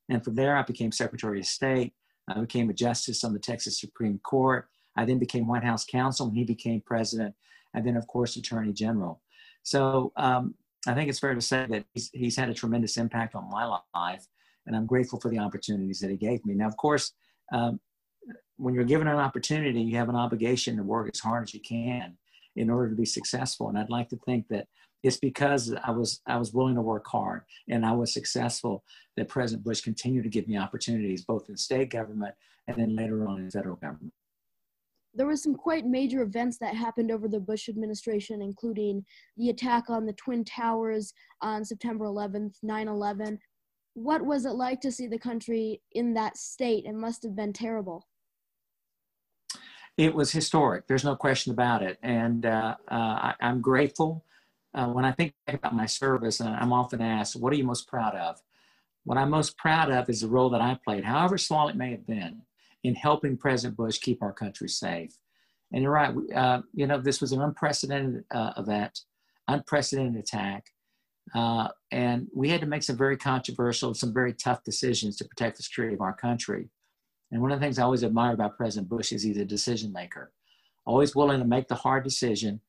And 0.10 0.24
from 0.24 0.36
there, 0.36 0.56
I 0.56 0.62
became 0.62 0.92
Secretary 0.92 1.40
of 1.40 1.46
State. 1.46 1.94
I 2.28 2.40
became 2.40 2.70
a 2.70 2.74
justice 2.74 3.24
on 3.24 3.34
the 3.34 3.40
Texas 3.40 3.80
Supreme 3.80 4.20
Court. 4.20 4.68
I 4.96 5.06
then 5.06 5.20
became 5.20 5.48
White 5.48 5.64
House 5.64 5.86
counsel, 5.86 6.28
and 6.28 6.38
he 6.38 6.44
became 6.44 6.82
president, 6.82 7.36
and 7.74 7.86
then, 7.86 7.98
of 7.98 8.08
course, 8.08 8.36
Attorney 8.36 8.72
General. 8.72 9.22
So 9.64 10.12
um, 10.16 10.56
I 10.88 10.94
think 10.94 11.10
it's 11.10 11.20
fair 11.20 11.34
to 11.34 11.42
say 11.42 11.65
that 11.70 11.86
he's, 11.94 12.10
he's 12.13 12.36
had 12.36 12.50
a 12.50 12.54
tremendous 12.54 12.98
impact 12.98 13.36
on 13.36 13.50
my 13.50 13.65
life, 13.96 14.25
and 14.65 14.75
I'm 14.75 14.86
grateful 14.86 15.20
for 15.20 15.30
the 15.30 15.39
opportunities 15.39 16.00
that 16.00 16.10
he 16.10 16.18
gave 16.18 16.46
me. 16.46 16.54
Now, 16.54 16.68
of 16.68 16.77
course, 16.77 17.13
um, 17.51 17.80
when 18.58 18.74
you're 18.74 18.84
given 18.84 19.08
an 19.08 19.18
opportunity, 19.18 19.82
you 19.82 19.98
have 19.98 20.10
an 20.10 20.15
obligation 20.15 20.77
to 20.77 20.84
work 20.84 21.10
as 21.13 21.20
hard 21.20 21.44
as 21.44 21.54
you 21.54 21.60
can 21.60 22.18
in 22.56 22.70
order 22.70 22.89
to 22.89 22.96
be 22.96 23.06
successful. 23.06 23.70
And 23.70 23.77
I'd 23.77 23.89
like 23.89 24.10
to 24.10 24.20
think 24.25 24.48
that 24.50 24.68
it's 25.04 25.18
because 25.18 25.74
I 25.84 25.92
was 25.92 26.22
I 26.25 26.38
was 26.38 26.54
willing 26.54 26.75
to 26.75 26.82
work 26.82 27.06
hard 27.06 27.42
and 27.70 27.86
I 27.86 27.92
was 27.92 28.13
successful 28.13 28.84
that 29.18 29.27
President 29.27 29.63
Bush 29.63 29.82
continued 29.82 30.24
to 30.24 30.30
give 30.30 30.48
me 30.48 30.58
opportunities 30.58 31.24
both 31.24 31.48
in 31.50 31.58
state 31.58 31.92
government 31.92 32.34
and 32.68 32.77
then 32.77 32.96
later 32.96 33.27
on 33.27 33.39
in 33.39 33.51
federal 33.51 33.75
government. 33.75 34.13
There 35.16 35.26
were 35.26 35.38
some 35.38 35.56
quite 35.56 35.86
major 35.86 36.22
events 36.22 36.58
that 36.58 36.76
happened 36.76 37.10
over 37.10 37.28
the 37.28 37.40
Bush 37.40 37.70
administration, 37.70 38.42
including 38.42 39.06
the 39.38 39.50
attack 39.50 39.90
on 39.90 40.06
the 40.06 40.14
Twin 40.14 40.44
Towers 40.44 41.14
on 41.42 41.64
September 41.64 42.06
11th, 42.06 42.56
9 42.62 42.88
11. 42.88 43.40
What 43.94 44.26
was 44.26 44.46
it 44.46 44.52
like 44.52 44.82
to 44.82 44.92
see 44.92 45.08
the 45.08 45.18
country 45.18 45.82
in 45.94 46.14
that 46.16 46.38
state? 46.38 46.86
It 46.86 46.96
must 46.96 47.24
have 47.24 47.36
been 47.36 47.54
terrible. 47.54 48.06
It 49.98 50.14
was 50.14 50.34
historic. 50.34 50.88
There's 50.88 51.06
no 51.06 51.16
question 51.16 51.54
about 51.54 51.82
it. 51.82 51.98
And 52.04 52.46
uh, 52.46 52.76
uh, 52.92 52.94
I, 52.94 53.36
I'm 53.40 53.62
grateful 53.62 54.26
uh, 54.74 54.88
when 54.88 55.06
I 55.06 55.14
think 55.14 55.34
about 55.48 55.74
my 55.74 55.86
service, 55.86 56.42
and 56.42 56.50
I'm 56.50 56.74
often 56.74 57.02
asked, 57.02 57.38
what 57.38 57.54
are 57.54 57.56
you 57.56 57.64
most 57.64 57.88
proud 57.88 58.14
of? 58.16 58.42
What 59.06 59.18
I'm 59.18 59.30
most 59.30 59.58
proud 59.58 59.90
of 59.90 60.10
is 60.10 60.20
the 60.20 60.28
role 60.28 60.50
that 60.50 60.60
I 60.60 60.78
played, 60.84 61.06
however 61.06 61.38
small 61.38 61.70
it 61.70 61.78
may 61.78 61.92
have 61.92 62.06
been, 62.06 62.42
in 62.86 62.96
helping 62.96 63.38
President 63.38 63.75
Bush 63.77 64.00
keep 64.00 64.22
our 64.22 64.34
country 64.34 64.70
safe. 64.70 65.18
And 65.74 65.82
you're 65.82 65.92
right, 65.92 66.13
uh, 66.36 66.62
you 66.74 66.88
know, 66.88 67.01
this 67.01 67.20
was 67.20 67.32
an 67.32 67.42
unprecedented 67.42 68.24
uh, 68.32 68.54
event, 68.58 69.01
unprecedented 69.48 70.15
attack. 70.15 70.68
Uh, 71.34 71.70
and 71.92 72.27
we 72.36 72.50
had 72.50 72.62
to 72.62 72.68
make 72.68 72.84
some 72.84 72.96
very 72.98 73.18
controversial, 73.18 73.94
some 73.94 74.13
very 74.13 74.34
tough 74.34 74.63
decisions 74.63 75.18
to 75.18 75.25
protect 75.25 75.58
the 75.58 75.63
security 75.63 75.96
of 75.96 76.01
our 76.01 76.13
country. 76.15 76.70
And 77.32 77.42
one 77.42 77.51
of 77.51 77.60
the 77.60 77.65
things 77.65 77.80
I 77.80 77.84
always 77.84 78.04
admire 78.04 78.34
about 78.34 78.58
President 78.58 78.88
Bush 78.88 79.12
is 79.12 79.24
he's 79.24 79.38
a 79.38 79.46
decision 79.46 79.92
maker, 79.92 80.32
always 80.86 81.15
willing 81.15 81.39
to 81.39 81.46
make 81.46 81.68
the 81.68 81.75
hard 81.75 82.04
decision 82.04 82.62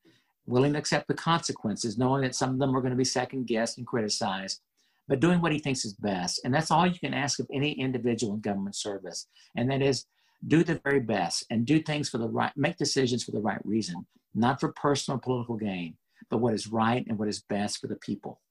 willing 0.47 0.73
to 0.73 0.79
accept 0.79 1.07
the 1.07 1.13
consequences, 1.13 1.97
knowing 1.97 2.23
that 2.23 2.33
some 2.33 2.51
of 2.51 2.57
them 2.57 2.75
are 2.75 2.79
going 2.81 2.91
to 2.91 2.97
be 2.97 3.03
second 3.03 3.45
guessed 3.45 3.77
and 3.77 3.85
criticized, 3.85 4.61
but 5.07 5.19
doing 5.19 5.41
what 5.41 5.51
he 5.51 5.59
thinks 5.59 5.85
is 5.85 5.93
best. 5.93 6.41
And 6.43 6.53
that's 6.53 6.71
all 6.71 6.85
you 6.85 6.99
can 6.99 7.13
ask 7.13 7.39
of 7.39 7.47
any 7.51 7.71
individual 7.71 8.33
in 8.33 8.41
government 8.41 8.75
service. 8.75 9.27
And 9.55 9.69
that 9.71 9.81
is 9.81 10.05
do 10.47 10.63
the 10.63 10.79
very 10.83 10.99
best 10.99 11.45
and 11.49 11.65
do 11.65 11.81
things 11.81 12.09
for 12.09 12.17
the 12.17 12.27
right, 12.27 12.51
make 12.55 12.77
decisions 12.77 13.23
for 13.23 13.31
the 13.31 13.41
right 13.41 13.59
reason, 13.63 14.05
not 14.35 14.59
for 14.59 14.71
personal 14.73 15.19
political 15.19 15.55
gain, 15.55 15.95
but 16.29 16.37
what 16.37 16.53
is 16.53 16.67
right 16.67 17.05
and 17.07 17.17
what 17.17 17.27
is 17.27 17.43
best 17.49 17.79
for 17.79 17.87
the 17.87 17.95
people. 17.97 18.41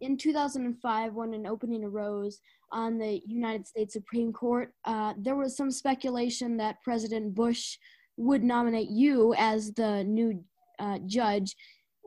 In 0.00 0.16
2005, 0.16 1.14
when 1.14 1.32
an 1.32 1.46
opening 1.46 1.82
arose 1.82 2.40
on 2.70 2.98
the 2.98 3.22
United 3.26 3.66
States 3.66 3.94
Supreme 3.94 4.32
Court, 4.32 4.72
uh, 4.84 5.14
there 5.18 5.36
was 5.36 5.56
some 5.56 5.70
speculation 5.70 6.56
that 6.58 6.82
President 6.82 7.34
Bush 7.34 7.78
would 8.18 8.44
nominate 8.44 8.90
you 8.90 9.34
as 9.38 9.72
the 9.72 10.04
new 10.04 10.44
uh, 10.78 10.98
judge. 11.06 11.56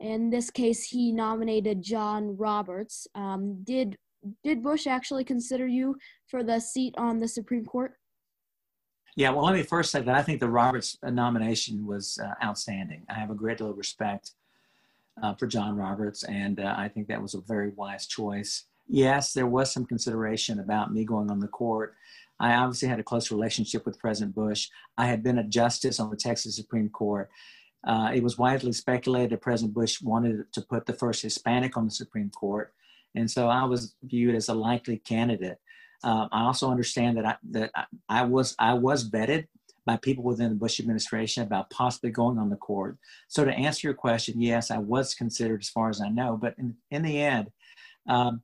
In 0.00 0.30
this 0.30 0.50
case, 0.50 0.82
he 0.82 1.12
nominated 1.12 1.82
John 1.82 2.36
Roberts. 2.36 3.06
Um, 3.14 3.62
did 3.62 3.96
did 4.42 4.62
Bush 4.62 4.86
actually 4.86 5.24
consider 5.24 5.66
you 5.66 5.96
for 6.26 6.42
the 6.42 6.58
seat 6.60 6.94
on 6.98 7.18
the 7.18 7.28
Supreme 7.28 7.64
Court? 7.64 7.92
Yeah, 9.16 9.30
well, 9.30 9.44
let 9.44 9.54
me 9.54 9.62
first 9.62 9.90
say 9.90 10.02
that 10.02 10.14
I 10.14 10.22
think 10.22 10.40
the 10.40 10.48
Roberts 10.48 10.96
nomination 11.02 11.86
was 11.86 12.18
uh, 12.22 12.44
outstanding. 12.44 13.02
I 13.08 13.14
have 13.14 13.30
a 13.30 13.34
great 13.34 13.58
deal 13.58 13.70
of 13.70 13.78
respect 13.78 14.32
uh, 15.22 15.34
for 15.34 15.46
John 15.46 15.76
Roberts, 15.76 16.22
and 16.24 16.60
uh, 16.60 16.74
I 16.76 16.88
think 16.88 17.08
that 17.08 17.20
was 17.20 17.34
a 17.34 17.40
very 17.40 17.70
wise 17.70 18.06
choice. 18.06 18.64
Yes, 18.88 19.32
there 19.32 19.46
was 19.46 19.72
some 19.72 19.84
consideration 19.84 20.60
about 20.60 20.92
me 20.92 21.04
going 21.04 21.30
on 21.30 21.40
the 21.40 21.48
court. 21.48 21.94
I 22.38 22.54
obviously 22.54 22.88
had 22.88 23.00
a 23.00 23.04
close 23.04 23.30
relationship 23.30 23.84
with 23.84 23.98
President 23.98 24.34
Bush. 24.34 24.68
I 24.96 25.06
had 25.06 25.22
been 25.22 25.38
a 25.38 25.44
justice 25.44 26.00
on 26.00 26.10
the 26.10 26.16
Texas 26.16 26.56
Supreme 26.56 26.88
Court. 26.88 27.30
Uh, 27.86 28.10
it 28.14 28.22
was 28.22 28.36
widely 28.36 28.72
speculated 28.72 29.30
that 29.30 29.40
President 29.40 29.74
Bush 29.74 30.02
wanted 30.02 30.52
to 30.52 30.60
put 30.60 30.86
the 30.86 30.92
first 30.92 31.22
Hispanic 31.22 31.76
on 31.76 31.86
the 31.86 31.90
Supreme 31.90 32.30
Court, 32.30 32.72
and 33.14 33.30
so 33.30 33.48
I 33.48 33.64
was 33.64 33.94
viewed 34.02 34.34
as 34.34 34.48
a 34.48 34.54
likely 34.54 34.98
candidate. 34.98 35.58
Uh, 36.02 36.28
I 36.32 36.42
also 36.44 36.70
understand 36.70 37.18
that 37.18 37.26
I, 37.26 37.36
that 37.50 37.70
I, 38.08 38.24
was 38.24 38.54
I 38.58 38.74
was 38.74 39.08
vetted 39.08 39.46
by 39.84 39.96
people 39.96 40.24
within 40.24 40.50
the 40.50 40.54
Bush 40.54 40.80
administration 40.80 41.42
about 41.42 41.70
possibly 41.70 42.10
going 42.10 42.38
on 42.38 42.50
the 42.50 42.56
court. 42.56 42.96
So 43.28 43.44
to 43.44 43.52
answer 43.52 43.86
your 43.86 43.94
question, 43.94 44.40
yes, 44.40 44.70
I 44.70 44.78
was 44.78 45.14
considered 45.14 45.60
as 45.62 45.68
far 45.68 45.90
as 45.90 46.00
I 46.00 46.08
know, 46.08 46.38
but 46.40 46.54
in, 46.58 46.76
in 46.90 47.02
the 47.02 47.20
end, 47.20 47.50
um, 48.08 48.42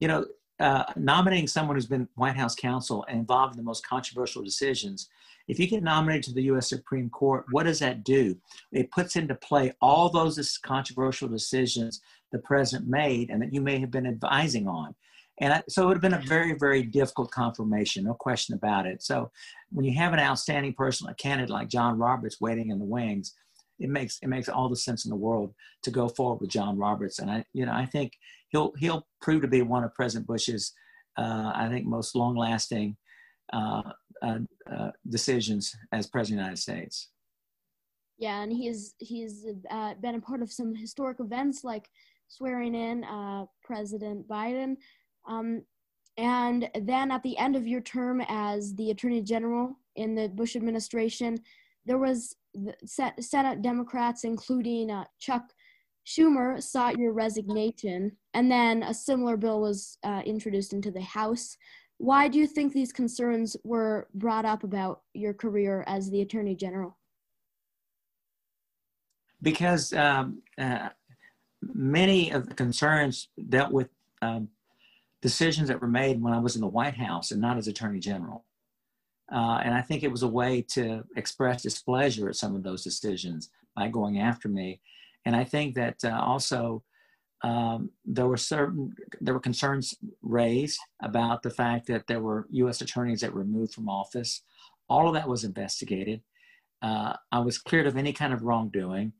you 0.00 0.08
know, 0.08 0.26
uh, 0.60 0.84
nominating 0.96 1.46
someone 1.46 1.76
who's 1.76 1.86
been 1.86 2.08
White 2.16 2.36
House 2.36 2.54
counsel 2.54 3.04
and 3.08 3.18
involved 3.18 3.54
in 3.54 3.58
the 3.58 3.64
most 3.64 3.86
controversial 3.86 4.42
decisions 4.42 5.08
if 5.48 5.58
you 5.58 5.66
get 5.66 5.82
nominated 5.82 6.24
to 6.24 6.34
the 6.34 6.42
U.S. 6.44 6.68
Supreme 6.68 7.08
Court, 7.08 7.46
what 7.50 7.64
does 7.64 7.78
that 7.78 8.04
do? 8.04 8.36
It 8.70 8.90
puts 8.90 9.16
into 9.16 9.34
play 9.34 9.72
all 9.80 10.10
those 10.10 10.58
controversial 10.58 11.26
decisions 11.26 12.02
the 12.30 12.38
president 12.38 12.88
made 12.88 13.30
and 13.30 13.40
that 13.40 13.54
you 13.54 13.62
may 13.62 13.78
have 13.78 13.90
been 13.90 14.06
advising 14.06 14.68
on. 14.68 14.94
And 15.40 15.54
I, 15.54 15.62
so 15.68 15.82
it 15.82 15.86
would 15.86 15.96
have 15.96 16.02
been 16.02 16.20
a 16.20 16.26
very, 16.26 16.54
very 16.58 16.82
difficult 16.82 17.30
confirmation, 17.30 18.04
no 18.04 18.14
question 18.14 18.54
about 18.54 18.86
it. 18.86 19.02
So 19.02 19.30
when 19.70 19.86
you 19.86 19.96
have 19.96 20.12
an 20.12 20.18
outstanding 20.18 20.74
person, 20.74 21.08
a 21.08 21.14
candidate 21.14 21.50
like 21.50 21.68
John 21.68 21.96
Roberts 21.96 22.40
waiting 22.40 22.70
in 22.70 22.78
the 22.78 22.84
wings, 22.84 23.34
it 23.78 23.88
makes 23.88 24.18
it 24.20 24.26
makes 24.26 24.48
all 24.48 24.68
the 24.68 24.76
sense 24.76 25.04
in 25.04 25.10
the 25.10 25.16
world 25.16 25.54
to 25.84 25.92
go 25.92 26.08
forward 26.08 26.40
with 26.40 26.50
John 26.50 26.76
Roberts. 26.76 27.20
And 27.20 27.30
I, 27.30 27.44
you 27.52 27.64
know, 27.64 27.72
I 27.72 27.86
think 27.86 28.14
he'll 28.48 28.72
he'll 28.78 29.06
prove 29.20 29.42
to 29.42 29.48
be 29.48 29.62
one 29.62 29.84
of 29.84 29.94
President 29.94 30.26
Bush's, 30.26 30.72
uh, 31.16 31.52
I 31.54 31.68
think, 31.68 31.86
most 31.86 32.14
long-lasting 32.14 32.96
uh, 33.52 33.82
uh, 34.22 34.38
uh, 34.70 34.90
decisions 35.08 35.74
as 35.92 36.06
president 36.06 36.40
of 36.40 36.44
the 36.44 36.44
United 36.44 36.58
States. 36.58 37.10
Yeah, 38.18 38.42
and 38.42 38.52
he's 38.52 38.94
he's 38.98 39.46
uh, 39.70 39.94
been 39.94 40.16
a 40.16 40.20
part 40.20 40.42
of 40.42 40.50
some 40.50 40.74
historic 40.74 41.20
events 41.20 41.62
like 41.64 41.88
swearing 42.28 42.74
in 42.74 43.04
uh, 43.04 43.44
President 43.62 44.26
Biden. 44.28 44.76
Um, 45.26 45.62
and 46.16 46.68
then 46.82 47.12
at 47.12 47.22
the 47.22 47.38
end 47.38 47.54
of 47.54 47.66
your 47.66 47.80
term 47.80 48.20
as 48.26 48.74
the 48.74 48.90
Attorney 48.90 49.22
General 49.22 49.78
in 49.94 50.16
the 50.16 50.28
Bush 50.28 50.56
administration, 50.56 51.38
there 51.86 51.98
was 51.98 52.34
the 52.54 52.74
Senate 53.20 53.62
Democrats, 53.62 54.24
including 54.24 54.90
Chuck 55.20 55.44
Schumer, 56.08 56.62
sought 56.62 56.98
your 56.98 57.12
resignation, 57.12 58.12
and 58.32 58.50
then 58.50 58.82
a 58.82 58.94
similar 58.94 59.36
bill 59.36 59.60
was 59.60 59.98
uh, 60.02 60.22
introduced 60.24 60.72
into 60.72 60.90
the 60.90 61.02
House. 61.02 61.58
Why 61.98 62.28
do 62.28 62.38
you 62.38 62.46
think 62.46 62.72
these 62.72 62.94
concerns 62.94 63.56
were 63.62 64.08
brought 64.14 64.46
up 64.46 64.64
about 64.64 65.02
your 65.12 65.34
career 65.34 65.84
as 65.86 66.10
the 66.10 66.22
Attorney 66.22 66.54
General? 66.54 66.96
Because 69.42 69.92
um, 69.92 70.40
uh, 70.56 70.88
many 71.60 72.30
of 72.30 72.48
the 72.48 72.54
concerns 72.54 73.28
dealt 73.50 73.70
with 73.70 73.90
um, 74.22 74.48
decisions 75.20 75.68
that 75.68 75.80
were 75.80 75.88
made 75.88 76.22
when 76.22 76.32
I 76.32 76.38
was 76.38 76.54
in 76.54 76.62
the 76.62 76.68
White 76.68 76.96
House 76.96 77.32
and 77.32 77.40
not 77.40 77.58
as 77.58 77.68
Attorney 77.68 78.00
General. 78.00 78.44
Uh, 79.30 79.60
and 79.62 79.74
I 79.74 79.82
think 79.82 80.02
it 80.02 80.10
was 80.10 80.22
a 80.22 80.28
way 80.28 80.62
to 80.70 81.04
express 81.16 81.62
displeasure 81.62 82.30
at 82.30 82.36
some 82.36 82.56
of 82.56 82.62
those 82.62 82.82
decisions 82.82 83.50
by 83.76 83.88
going 83.88 84.18
after 84.18 84.48
me. 84.48 84.80
And 85.24 85.36
I 85.36 85.44
think 85.44 85.74
that 85.74 85.96
uh, 86.04 86.20
also 86.20 86.82
um, 87.42 87.90
there 88.04 88.26
were 88.26 88.36
certain 88.36 88.94
there 89.20 89.34
were 89.34 89.40
concerns 89.40 89.94
raised 90.22 90.80
about 91.02 91.42
the 91.42 91.50
fact 91.50 91.86
that 91.86 92.06
there 92.06 92.20
were 92.20 92.46
U.S. 92.50 92.80
attorneys 92.80 93.20
that 93.20 93.32
were 93.32 93.40
removed 93.40 93.74
from 93.74 93.88
office. 93.88 94.42
All 94.88 95.08
of 95.08 95.14
that 95.14 95.28
was 95.28 95.44
investigated. 95.44 96.22
Uh, 96.82 97.14
I 97.30 97.40
was 97.40 97.58
cleared 97.58 97.86
of 97.86 97.96
any 97.96 98.12
kind 98.12 98.32
of 98.32 98.42
wrongdoing. 98.42 99.12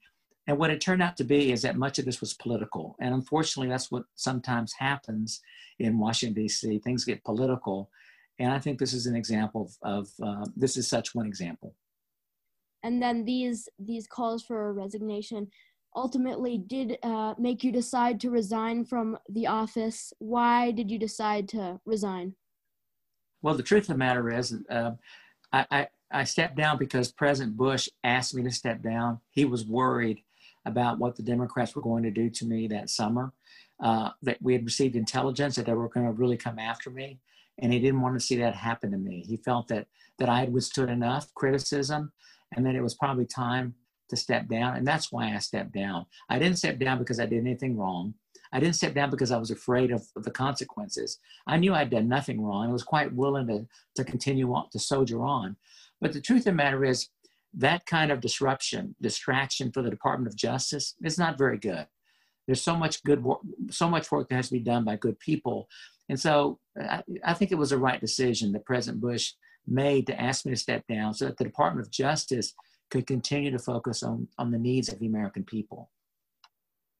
And 0.46 0.58
what 0.58 0.70
it 0.70 0.80
turned 0.80 1.02
out 1.02 1.16
to 1.18 1.24
be 1.24 1.52
is 1.52 1.62
that 1.62 1.76
much 1.76 1.98
of 1.98 2.06
this 2.06 2.20
was 2.20 2.32
political. 2.32 2.96
And 3.00 3.12
unfortunately, 3.12 3.68
that's 3.68 3.90
what 3.90 4.04
sometimes 4.14 4.72
happens 4.72 5.42
in 5.78 5.98
Washington, 5.98 6.42
D.C. 6.42 6.78
Things 6.78 7.04
get 7.04 7.22
political. 7.22 7.90
And 8.38 8.50
I 8.50 8.58
think 8.58 8.78
this 8.78 8.94
is 8.94 9.06
an 9.06 9.14
example 9.14 9.70
of, 9.82 10.08
of 10.18 10.26
uh, 10.26 10.46
this 10.56 10.76
is 10.76 10.88
such 10.88 11.14
one 11.14 11.26
example. 11.26 11.74
And 12.82 13.02
then 13.02 13.24
these 13.24 13.68
these 13.78 14.06
calls 14.06 14.42
for 14.44 14.72
resignation 14.72 15.48
ultimately 15.98 16.58
did 16.58 16.96
uh, 17.02 17.34
make 17.38 17.64
you 17.64 17.72
decide 17.72 18.20
to 18.20 18.30
resign 18.30 18.84
from 18.84 19.18
the 19.28 19.46
office. 19.46 20.12
Why 20.18 20.70
did 20.70 20.90
you 20.90 20.98
decide 20.98 21.48
to 21.50 21.80
resign? 21.84 22.34
Well, 23.42 23.54
the 23.54 23.64
truth 23.64 23.84
of 23.84 23.88
the 23.88 23.98
matter 23.98 24.30
is, 24.30 24.54
uh, 24.70 24.92
I, 25.52 25.66
I, 25.70 25.88
I 26.10 26.24
stepped 26.24 26.56
down 26.56 26.78
because 26.78 27.10
President 27.10 27.56
Bush 27.56 27.88
asked 28.04 28.34
me 28.34 28.42
to 28.44 28.50
step 28.50 28.80
down. 28.82 29.18
He 29.30 29.44
was 29.44 29.66
worried 29.66 30.22
about 30.64 30.98
what 30.98 31.16
the 31.16 31.22
Democrats 31.22 31.74
were 31.74 31.82
going 31.82 32.04
to 32.04 32.10
do 32.10 32.30
to 32.30 32.46
me 32.46 32.68
that 32.68 32.90
summer. 32.90 33.32
Uh, 33.80 34.10
that 34.22 34.38
we 34.42 34.52
had 34.52 34.64
received 34.64 34.96
intelligence 34.96 35.54
that 35.54 35.66
they 35.66 35.72
were 35.72 35.88
going 35.88 36.04
to 36.04 36.12
really 36.12 36.36
come 36.36 36.58
after 36.58 36.90
me, 36.90 37.20
and 37.58 37.72
he 37.72 37.78
didn't 37.78 38.00
want 38.00 38.14
to 38.18 38.26
see 38.26 38.36
that 38.36 38.52
happen 38.52 38.90
to 38.90 38.98
me. 38.98 39.24
He 39.28 39.36
felt 39.36 39.68
that 39.68 39.86
that 40.18 40.28
I 40.28 40.40
had 40.40 40.52
withstood 40.52 40.90
enough 40.90 41.32
criticism, 41.34 42.10
and 42.52 42.66
that 42.66 42.74
it 42.74 42.82
was 42.82 42.94
probably 42.96 43.24
time 43.24 43.74
to 44.08 44.16
step 44.16 44.48
down, 44.48 44.76
and 44.76 44.86
that's 44.86 45.12
why 45.12 45.34
I 45.34 45.38
stepped 45.38 45.72
down. 45.72 46.06
I 46.28 46.38
didn't 46.38 46.58
step 46.58 46.78
down 46.78 46.98
because 46.98 47.20
I 47.20 47.26
did 47.26 47.40
anything 47.40 47.76
wrong. 47.76 48.14
I 48.52 48.60
didn't 48.60 48.76
step 48.76 48.94
down 48.94 49.10
because 49.10 49.30
I 49.30 49.36
was 49.38 49.50
afraid 49.50 49.90
of, 49.90 50.06
the 50.16 50.30
consequences. 50.30 51.18
I 51.46 51.58
knew 51.58 51.74
I'd 51.74 51.90
done 51.90 52.08
nothing 52.08 52.40
wrong. 52.42 52.66
I 52.66 52.72
was 52.72 52.82
quite 52.82 53.12
willing 53.12 53.46
to, 53.48 53.66
to 53.96 54.04
continue 54.04 54.52
on, 54.54 54.70
to 54.70 54.78
soldier 54.78 55.22
on. 55.22 55.56
But 56.00 56.12
the 56.12 56.20
truth 56.20 56.40
of 56.40 56.44
the 56.44 56.52
matter 56.52 56.84
is, 56.84 57.08
that 57.54 57.86
kind 57.86 58.12
of 58.12 58.20
disruption, 58.20 58.94
distraction 59.00 59.72
for 59.72 59.82
the 59.82 59.90
Department 59.90 60.28
of 60.28 60.36
Justice 60.36 60.94
is 61.02 61.18
not 61.18 61.38
very 61.38 61.58
good. 61.58 61.86
There's 62.46 62.62
so 62.62 62.76
much 62.76 63.02
good 63.04 63.22
work, 63.22 63.40
so 63.70 63.88
much 63.88 64.10
work 64.10 64.28
that 64.28 64.36
has 64.36 64.48
to 64.48 64.54
be 64.54 64.60
done 64.60 64.84
by 64.84 64.96
good 64.96 65.18
people. 65.18 65.68
And 66.08 66.18
so 66.18 66.58
I, 66.78 67.02
I 67.24 67.34
think 67.34 67.50
it 67.50 67.58
was 67.58 67.72
a 67.72 67.78
right 67.78 68.00
decision 68.00 68.52
that 68.52 68.64
President 68.64 69.00
Bush 69.00 69.32
made 69.66 70.06
to 70.06 70.20
ask 70.20 70.46
me 70.46 70.52
to 70.52 70.56
step 70.56 70.86
down 70.88 71.14
so 71.14 71.26
that 71.26 71.36
the 71.36 71.44
Department 71.44 71.86
of 71.86 71.92
Justice 71.92 72.54
could 72.90 73.06
continue 73.06 73.50
to 73.50 73.58
focus 73.58 74.02
on, 74.02 74.28
on 74.38 74.50
the 74.50 74.58
needs 74.58 74.88
of 74.92 74.98
the 74.98 75.06
American 75.06 75.44
people. 75.44 75.90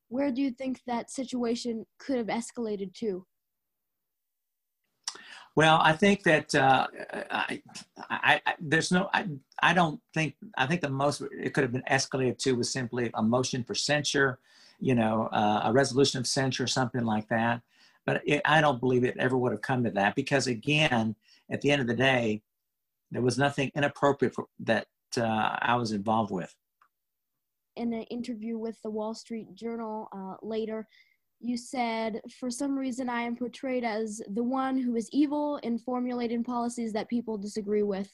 Where 0.09 0.31
do 0.31 0.41
you 0.41 0.51
think 0.51 0.81
that 0.87 1.11
situation 1.11 1.87
could 1.99 2.17
have 2.17 2.29
escalated 2.29 2.95
to? 2.95 3.27
Well, 5.55 5.81
I 5.83 5.93
think 5.93 6.23
that 6.23 6.55
uh, 6.55 6.87
I, 7.31 7.63
I, 7.99 8.41
I, 8.47 8.55
there's 8.61 8.93
no, 8.93 9.11
I, 9.13 9.27
I 9.61 9.75
don't 9.75 10.01
think, 10.15 10.37
I 10.57 10.67
think 10.67 10.83
the 10.83 10.89
most 10.89 11.21
it 11.33 11.53
could 11.53 11.65
have 11.65 11.73
been 11.73 11.83
escalated 11.91 12.39
to 12.39 12.53
was 12.53 12.71
simply 12.71 13.11
a 13.15 13.23
motion 13.23 13.65
for 13.65 13.75
censure, 13.75 14.39
you 14.79 14.95
know, 14.95 15.29
uh, 15.33 15.63
a 15.65 15.73
resolution 15.73 16.21
of 16.21 16.27
censure, 16.29 16.69
something 16.69 17.05
like 17.05 17.29
that. 17.29 17.63
But 18.07 18.23
it, 18.25 18.41
I 18.45 18.61
don't 18.61 18.79
believe 18.79 19.05
it 19.05 19.17
ever 19.19 19.37
would 19.37 19.53
have 19.53 19.63
come 19.63 19.83
to 19.85 19.91
that 19.91 20.15
because, 20.15 20.47
again, 20.47 21.17
at 21.51 21.61
the 21.61 21.73
end 21.73 21.81
of 21.81 21.89
the 21.89 21.97
day, 21.97 22.43
there 23.11 23.23
was 23.23 23.37
nothing 23.37 23.73
inappropriate 23.75 24.35
for, 24.35 24.47
that 24.61 24.87
uh, 25.17 25.57
I 25.63 25.77
was 25.77 25.93
involved 25.93 26.31
with. 26.31 26.55
In 27.77 27.93
an 27.93 28.03
interview 28.05 28.59
with 28.59 28.81
the 28.83 28.91
Wall 28.91 29.15
Street 29.15 29.55
Journal 29.55 30.09
uh, 30.13 30.35
later, 30.43 30.87
you 31.41 31.57
said, 31.57 32.21
For 32.39 32.51
some 32.51 32.77
reason, 32.77 33.09
I 33.09 33.23
am 33.23 33.37
portrayed 33.37 33.85
as 33.85 34.21
the 34.29 34.43
one 34.43 34.77
who 34.77 34.97
is 34.97 35.09
evil 35.13 35.59
in 35.63 35.79
formulating 35.79 36.43
policies 36.43 36.93
that 36.93 37.09
people 37.09 37.39
disagree 37.39 37.85
with. 37.85 38.11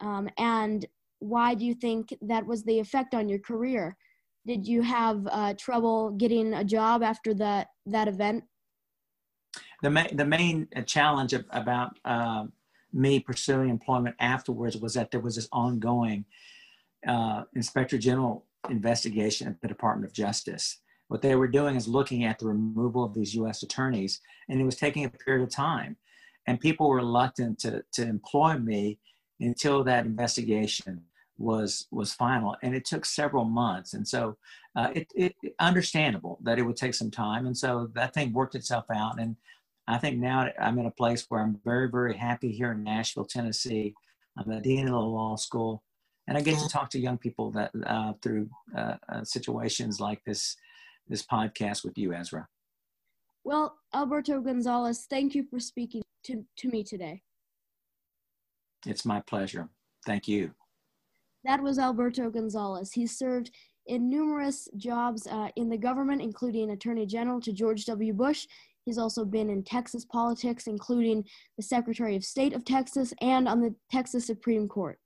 Um, 0.00 0.28
and 0.38 0.84
why 1.20 1.54
do 1.54 1.64
you 1.64 1.74
think 1.74 2.16
that 2.22 2.46
was 2.46 2.64
the 2.64 2.78
effect 2.78 3.14
on 3.14 3.28
your 3.28 3.38
career? 3.38 3.96
Did 4.46 4.66
you 4.66 4.82
have 4.82 5.26
uh, 5.30 5.54
trouble 5.58 6.10
getting 6.12 6.54
a 6.54 6.64
job 6.64 7.02
after 7.02 7.34
that, 7.34 7.68
that 7.86 8.08
event? 8.08 8.44
The, 9.82 9.90
ma- 9.90 10.12
the 10.12 10.24
main 10.24 10.68
challenge 10.86 11.34
about 11.50 11.98
uh, 12.04 12.44
me 12.92 13.20
pursuing 13.20 13.68
employment 13.68 14.16
afterwards 14.18 14.76
was 14.76 14.94
that 14.94 15.10
there 15.10 15.20
was 15.20 15.36
this 15.36 15.48
ongoing 15.52 16.24
uh, 17.06 17.44
inspector 17.54 17.98
general 17.98 18.44
investigation 18.70 19.46
at 19.48 19.60
the 19.60 19.68
Department 19.68 20.08
of 20.08 20.14
Justice. 20.14 20.78
What 21.08 21.22
they 21.22 21.34
were 21.34 21.48
doing 21.48 21.76
is 21.76 21.88
looking 21.88 22.24
at 22.24 22.38
the 22.38 22.46
removal 22.46 23.04
of 23.04 23.14
these 23.14 23.34
U.S. 23.34 23.62
attorneys, 23.62 24.20
and 24.48 24.60
it 24.60 24.64
was 24.64 24.76
taking 24.76 25.04
a 25.04 25.10
period 25.10 25.42
of 25.42 25.50
time. 25.50 25.96
And 26.46 26.60
people 26.60 26.88
were 26.88 26.96
reluctant 26.96 27.58
to, 27.60 27.82
to 27.92 28.02
employ 28.02 28.58
me 28.58 28.98
until 29.40 29.84
that 29.84 30.06
investigation 30.06 31.02
was 31.38 31.86
was 31.92 32.12
final, 32.12 32.56
and 32.62 32.74
it 32.74 32.84
took 32.84 33.04
several 33.04 33.44
months. 33.44 33.94
And 33.94 34.06
so, 34.06 34.36
uh, 34.74 34.90
it, 34.94 35.06
it 35.14 35.36
understandable 35.60 36.38
that 36.42 36.58
it 36.58 36.62
would 36.62 36.76
take 36.76 36.94
some 36.94 37.12
time. 37.12 37.46
And 37.46 37.56
so 37.56 37.88
that 37.94 38.12
thing 38.12 38.32
worked 38.32 38.56
itself 38.56 38.86
out, 38.92 39.20
and 39.20 39.36
I 39.88 39.96
think 39.96 40.18
now 40.18 40.50
I'm 40.60 40.78
in 40.78 40.84
a 40.84 40.90
place 40.90 41.24
where 41.28 41.40
I'm 41.40 41.58
very, 41.64 41.88
very 41.88 42.14
happy 42.14 42.52
here 42.52 42.72
in 42.72 42.84
Nashville, 42.84 43.24
Tennessee. 43.24 43.94
I'm 44.36 44.48
the 44.48 44.60
dean 44.60 44.84
of 44.84 44.92
the 44.92 44.98
law 44.98 45.34
school, 45.36 45.82
and 46.28 46.36
I 46.36 46.42
get 46.42 46.58
to 46.58 46.68
talk 46.68 46.90
to 46.90 46.98
young 46.98 47.16
people 47.16 47.50
that 47.52 47.70
uh, 47.86 48.12
through 48.22 48.50
uh, 48.76 48.96
uh, 49.08 49.24
situations 49.24 49.98
like 49.98 50.22
this, 50.24 50.56
this 51.08 51.24
podcast 51.24 51.84
with 51.84 51.96
you, 51.96 52.12
Ezra. 52.12 52.46
Well, 53.44 53.78
Alberto 53.94 54.42
Gonzales, 54.42 55.06
thank 55.08 55.34
you 55.34 55.42
for 55.48 55.58
speaking 55.58 56.02
to, 56.24 56.44
to 56.58 56.68
me 56.68 56.84
today. 56.84 57.22
It's 58.86 59.06
my 59.06 59.20
pleasure. 59.20 59.70
Thank 60.04 60.28
you. 60.28 60.50
That 61.44 61.62
was 61.62 61.78
Alberto 61.78 62.30
Gonzales. 62.30 62.92
He 62.92 63.06
served 63.06 63.50
in 63.86 64.10
numerous 64.10 64.68
jobs 64.76 65.26
uh, 65.26 65.48
in 65.56 65.70
the 65.70 65.78
government, 65.78 66.20
including 66.20 66.70
Attorney 66.72 67.06
General 67.06 67.40
to 67.40 67.52
George 67.52 67.86
W. 67.86 68.12
Bush. 68.12 68.46
He's 68.88 68.96
also 68.96 69.26
been 69.26 69.50
in 69.50 69.64
Texas 69.64 70.06
politics, 70.06 70.66
including 70.66 71.24
the 71.58 71.62
Secretary 71.62 72.16
of 72.16 72.24
State 72.24 72.54
of 72.54 72.64
Texas 72.64 73.12
and 73.20 73.46
on 73.46 73.60
the 73.60 73.74
Texas 73.92 74.26
Supreme 74.26 74.66
Court. 74.66 74.98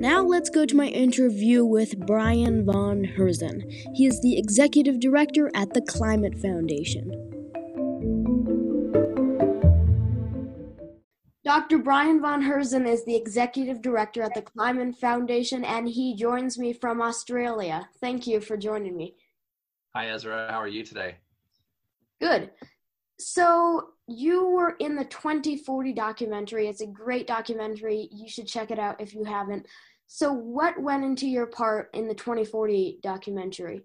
Now 0.00 0.22
let's 0.22 0.48
go 0.48 0.64
to 0.64 0.74
my 0.74 0.86
interview 0.86 1.62
with 1.62 2.06
Brian 2.06 2.64
Von 2.64 3.04
Herzen. 3.18 3.70
He 3.96 4.06
is 4.06 4.22
the 4.22 4.38
executive 4.38 4.98
director 4.98 5.50
at 5.54 5.74
the 5.74 5.82
Climate 5.82 6.38
Foundation. 6.38 7.29
Dr. 11.50 11.78
Brian 11.78 12.20
Von 12.20 12.40
Herzen 12.40 12.86
is 12.86 13.04
the 13.04 13.16
executive 13.16 13.82
director 13.82 14.22
at 14.22 14.34
the 14.34 14.42
Climate 14.42 14.94
Foundation, 14.94 15.64
and 15.64 15.88
he 15.88 16.14
joins 16.14 16.56
me 16.56 16.72
from 16.72 17.02
Australia. 17.02 17.88
Thank 18.00 18.28
you 18.28 18.40
for 18.40 18.56
joining 18.56 18.96
me. 18.96 19.16
Hi, 19.96 20.10
Ezra. 20.10 20.46
How 20.48 20.58
are 20.58 20.68
you 20.68 20.84
today? 20.84 21.16
Good. 22.20 22.52
So, 23.18 23.94
you 24.06 24.46
were 24.46 24.76
in 24.78 24.94
the 24.94 25.04
2040 25.06 25.92
documentary. 25.92 26.68
It's 26.68 26.82
a 26.82 26.86
great 26.86 27.26
documentary. 27.26 28.08
You 28.12 28.28
should 28.28 28.46
check 28.46 28.70
it 28.70 28.78
out 28.78 29.00
if 29.00 29.12
you 29.12 29.24
haven't. 29.24 29.66
So, 30.06 30.32
what 30.32 30.80
went 30.80 31.02
into 31.02 31.26
your 31.26 31.46
part 31.46 31.90
in 31.94 32.06
the 32.06 32.14
2040 32.14 33.00
documentary? 33.02 33.80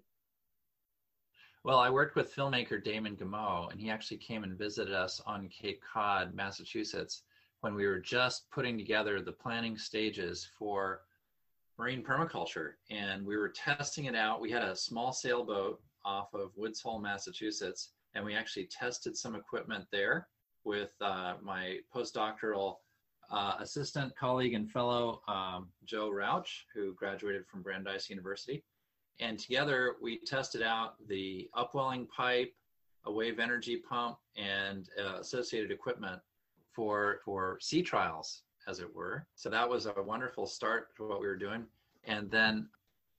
Well, 1.64 1.80
I 1.80 1.90
worked 1.90 2.14
with 2.14 2.32
filmmaker 2.32 2.84
Damon 2.84 3.16
Gameau, 3.16 3.72
and 3.72 3.80
he 3.80 3.90
actually 3.90 4.18
came 4.18 4.44
and 4.44 4.56
visited 4.56 4.94
us 4.94 5.20
on 5.26 5.48
Cape 5.48 5.82
Cod, 5.92 6.32
Massachusetts 6.32 7.24
when 7.66 7.74
we 7.74 7.84
were 7.84 7.98
just 7.98 8.48
putting 8.52 8.78
together 8.78 9.20
the 9.20 9.32
planning 9.32 9.76
stages 9.76 10.48
for 10.56 11.00
marine 11.80 12.00
permaculture 12.00 12.74
and 12.90 13.26
we 13.26 13.36
were 13.36 13.48
testing 13.48 14.04
it 14.04 14.14
out. 14.14 14.40
We 14.40 14.52
had 14.52 14.62
a 14.62 14.76
small 14.76 15.12
sailboat 15.12 15.82
off 16.04 16.32
of 16.32 16.52
Woods 16.54 16.80
Hole, 16.80 17.00
Massachusetts, 17.00 17.90
and 18.14 18.24
we 18.24 18.36
actually 18.36 18.66
tested 18.66 19.16
some 19.16 19.34
equipment 19.34 19.84
there 19.90 20.28
with 20.62 20.90
uh, 21.00 21.34
my 21.42 21.78
postdoctoral 21.92 22.76
uh, 23.32 23.54
assistant, 23.58 24.14
colleague, 24.14 24.54
and 24.54 24.70
fellow 24.70 25.22
um, 25.26 25.70
Joe 25.84 26.08
Rauch, 26.08 26.66
who 26.72 26.94
graduated 26.94 27.48
from 27.48 27.62
Brandeis 27.62 28.08
University. 28.08 28.62
And 29.18 29.40
together 29.40 29.96
we 30.00 30.20
tested 30.20 30.62
out 30.62 31.04
the 31.08 31.50
upwelling 31.52 32.06
pipe, 32.16 32.54
a 33.06 33.12
wave 33.12 33.40
energy 33.40 33.82
pump, 33.88 34.18
and 34.36 34.88
uh, 35.04 35.18
associated 35.18 35.72
equipment 35.72 36.20
for 36.76 37.20
for 37.24 37.58
sea 37.60 37.82
trials, 37.82 38.42
as 38.68 38.78
it 38.78 38.94
were. 38.94 39.26
So 39.34 39.48
that 39.48 39.68
was 39.68 39.86
a 39.86 40.02
wonderful 40.02 40.46
start 40.46 40.94
to 40.96 41.08
what 41.08 41.20
we 41.20 41.26
were 41.26 41.36
doing. 41.36 41.64
And 42.04 42.30
then 42.30 42.68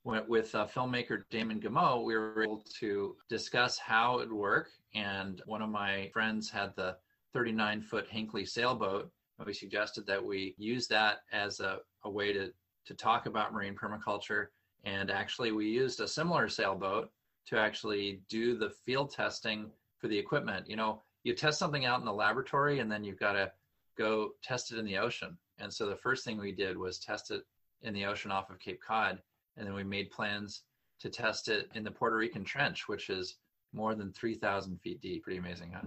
with 0.04 0.54
uh, 0.54 0.66
filmmaker 0.66 1.24
Damon 1.30 1.60
Gameau, 1.60 2.04
we 2.04 2.16
were 2.16 2.42
able 2.42 2.64
to 2.78 3.16
discuss 3.28 3.78
how 3.78 4.20
it 4.20 4.30
would 4.30 4.32
work. 4.32 4.68
And 4.94 5.42
one 5.44 5.60
of 5.60 5.68
my 5.68 6.08
friends 6.12 6.48
had 6.48 6.74
the 6.76 6.96
39 7.34 7.82
foot 7.82 8.06
Hinckley 8.08 8.46
sailboat. 8.46 9.10
And 9.38 9.46
we 9.46 9.52
suggested 9.52 10.06
that 10.06 10.24
we 10.24 10.54
use 10.56 10.86
that 10.88 11.18
as 11.32 11.60
a, 11.60 11.80
a 12.04 12.10
way 12.10 12.32
to, 12.32 12.50
to 12.86 12.94
talk 12.94 13.26
about 13.26 13.52
marine 13.52 13.74
permaculture. 13.74 14.46
And 14.84 15.10
actually, 15.10 15.52
we 15.52 15.66
used 15.66 16.00
a 16.00 16.08
similar 16.08 16.48
sailboat 16.48 17.10
to 17.46 17.58
actually 17.58 18.20
do 18.28 18.56
the 18.56 18.70
field 18.70 19.10
testing 19.10 19.70
for 19.98 20.08
the 20.08 20.18
equipment. 20.18 20.68
You 20.70 20.76
know, 20.76 21.02
you 21.28 21.34
test 21.34 21.58
something 21.58 21.84
out 21.84 22.00
in 22.00 22.06
the 22.06 22.12
laboratory 22.12 22.78
and 22.78 22.90
then 22.90 23.04
you've 23.04 23.20
got 23.20 23.32
to 23.32 23.52
go 23.98 24.30
test 24.42 24.72
it 24.72 24.78
in 24.78 24.86
the 24.86 24.96
ocean. 24.96 25.36
And 25.58 25.72
so 25.72 25.86
the 25.86 25.96
first 25.96 26.24
thing 26.24 26.38
we 26.38 26.52
did 26.52 26.76
was 26.76 26.98
test 26.98 27.30
it 27.30 27.42
in 27.82 27.92
the 27.92 28.06
ocean 28.06 28.30
off 28.30 28.48
of 28.48 28.58
Cape 28.58 28.80
Cod. 28.80 29.20
And 29.58 29.66
then 29.66 29.74
we 29.74 29.84
made 29.84 30.10
plans 30.10 30.62
to 31.00 31.10
test 31.10 31.48
it 31.48 31.68
in 31.74 31.84
the 31.84 31.90
Puerto 31.90 32.16
Rican 32.16 32.44
Trench, 32.44 32.88
which 32.88 33.10
is 33.10 33.36
more 33.74 33.94
than 33.94 34.10
3,000 34.12 34.80
feet 34.80 35.02
deep. 35.02 35.24
Pretty 35.24 35.38
amazing, 35.38 35.72
huh? 35.74 35.86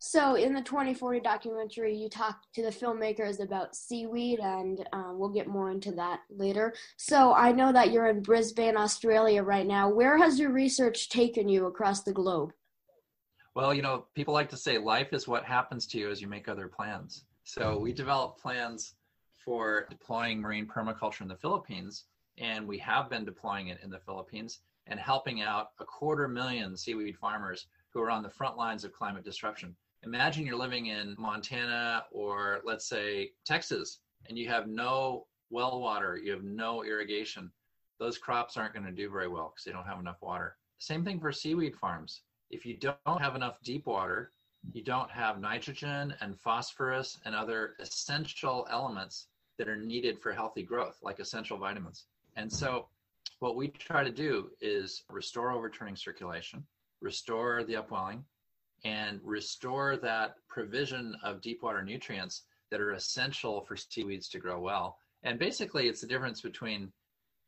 So, 0.00 0.34
in 0.34 0.52
the 0.52 0.60
2040 0.60 1.20
documentary, 1.20 1.96
you 1.96 2.10
talk 2.10 2.40
to 2.54 2.62
the 2.62 2.68
filmmakers 2.68 3.40
about 3.42 3.74
seaweed, 3.74 4.38
and 4.38 4.86
um, 4.92 5.18
we'll 5.18 5.30
get 5.30 5.46
more 5.46 5.70
into 5.70 5.92
that 5.92 6.20
later. 6.28 6.74
So, 6.98 7.32
I 7.32 7.52
know 7.52 7.72
that 7.72 7.90
you're 7.90 8.08
in 8.08 8.20
Brisbane, 8.20 8.76
Australia 8.76 9.42
right 9.42 9.66
now. 9.66 9.88
Where 9.88 10.18
has 10.18 10.38
your 10.38 10.50
research 10.50 11.08
taken 11.08 11.48
you 11.48 11.66
across 11.66 12.02
the 12.02 12.12
globe? 12.12 12.52
Well, 13.54 13.72
you 13.72 13.82
know, 13.82 14.06
people 14.14 14.34
like 14.34 14.48
to 14.50 14.56
say 14.56 14.78
life 14.78 15.12
is 15.12 15.28
what 15.28 15.44
happens 15.44 15.86
to 15.88 15.98
you 15.98 16.10
as 16.10 16.20
you 16.20 16.26
make 16.26 16.48
other 16.48 16.68
plans. 16.68 17.24
So, 17.44 17.78
we 17.78 17.90
mm-hmm. 17.90 17.96
developed 17.96 18.40
plans 18.40 18.94
for 19.44 19.86
deploying 19.90 20.40
marine 20.40 20.66
permaculture 20.66 21.20
in 21.20 21.28
the 21.28 21.36
Philippines, 21.36 22.04
and 22.38 22.66
we 22.66 22.78
have 22.78 23.10
been 23.10 23.24
deploying 23.24 23.68
it 23.68 23.78
in 23.82 23.90
the 23.90 24.00
Philippines 24.00 24.60
and 24.86 24.98
helping 24.98 25.42
out 25.42 25.70
a 25.78 25.84
quarter 25.84 26.26
million 26.26 26.76
seaweed 26.76 27.16
farmers 27.16 27.66
who 27.90 28.00
are 28.00 28.10
on 28.10 28.22
the 28.22 28.30
front 28.30 28.56
lines 28.56 28.84
of 28.84 28.92
climate 28.92 29.24
disruption 29.24 29.76
imagine 30.04 30.46
you're 30.46 30.56
living 30.56 30.86
in 30.86 31.14
Montana 31.18 32.04
or 32.10 32.60
let's 32.64 32.86
say 32.86 33.32
Texas 33.44 34.00
and 34.28 34.38
you 34.38 34.48
have 34.48 34.68
no 34.68 35.26
well 35.50 35.80
water, 35.80 36.16
you 36.16 36.32
have 36.32 36.44
no 36.44 36.84
irrigation. 36.84 37.50
Those 37.98 38.18
crops 38.18 38.56
aren't 38.56 38.74
going 38.74 38.86
to 38.86 38.92
do 38.92 39.10
very 39.10 39.28
well 39.28 39.52
because 39.54 39.64
they 39.64 39.72
don't 39.72 39.86
have 39.86 40.00
enough 40.00 40.20
water. 40.20 40.56
Same 40.78 41.04
thing 41.04 41.20
for 41.20 41.32
seaweed 41.32 41.76
farms. 41.76 42.22
If 42.54 42.64
you 42.64 42.76
don't 42.76 43.20
have 43.20 43.34
enough 43.34 43.60
deep 43.64 43.84
water, 43.86 44.30
you 44.72 44.84
don't 44.84 45.10
have 45.10 45.40
nitrogen 45.40 46.14
and 46.20 46.38
phosphorus 46.38 47.18
and 47.24 47.34
other 47.34 47.74
essential 47.80 48.68
elements 48.70 49.26
that 49.58 49.68
are 49.68 49.76
needed 49.76 50.20
for 50.20 50.32
healthy 50.32 50.62
growth, 50.62 50.96
like 51.02 51.18
essential 51.18 51.58
vitamins. 51.58 52.04
And 52.36 52.50
so, 52.52 52.86
what 53.40 53.56
we 53.56 53.68
try 53.68 54.04
to 54.04 54.12
do 54.12 54.52
is 54.60 55.02
restore 55.10 55.50
overturning 55.50 55.96
circulation, 55.96 56.64
restore 57.00 57.64
the 57.64 57.74
upwelling, 57.74 58.24
and 58.84 59.18
restore 59.24 59.96
that 59.96 60.36
provision 60.46 61.16
of 61.24 61.40
deep 61.40 61.60
water 61.60 61.82
nutrients 61.82 62.42
that 62.70 62.80
are 62.80 62.92
essential 62.92 63.62
for 63.62 63.76
seaweeds 63.76 64.28
to 64.28 64.38
grow 64.38 64.60
well. 64.60 64.98
And 65.24 65.40
basically, 65.40 65.88
it's 65.88 66.02
the 66.02 66.06
difference 66.06 66.40
between 66.40 66.92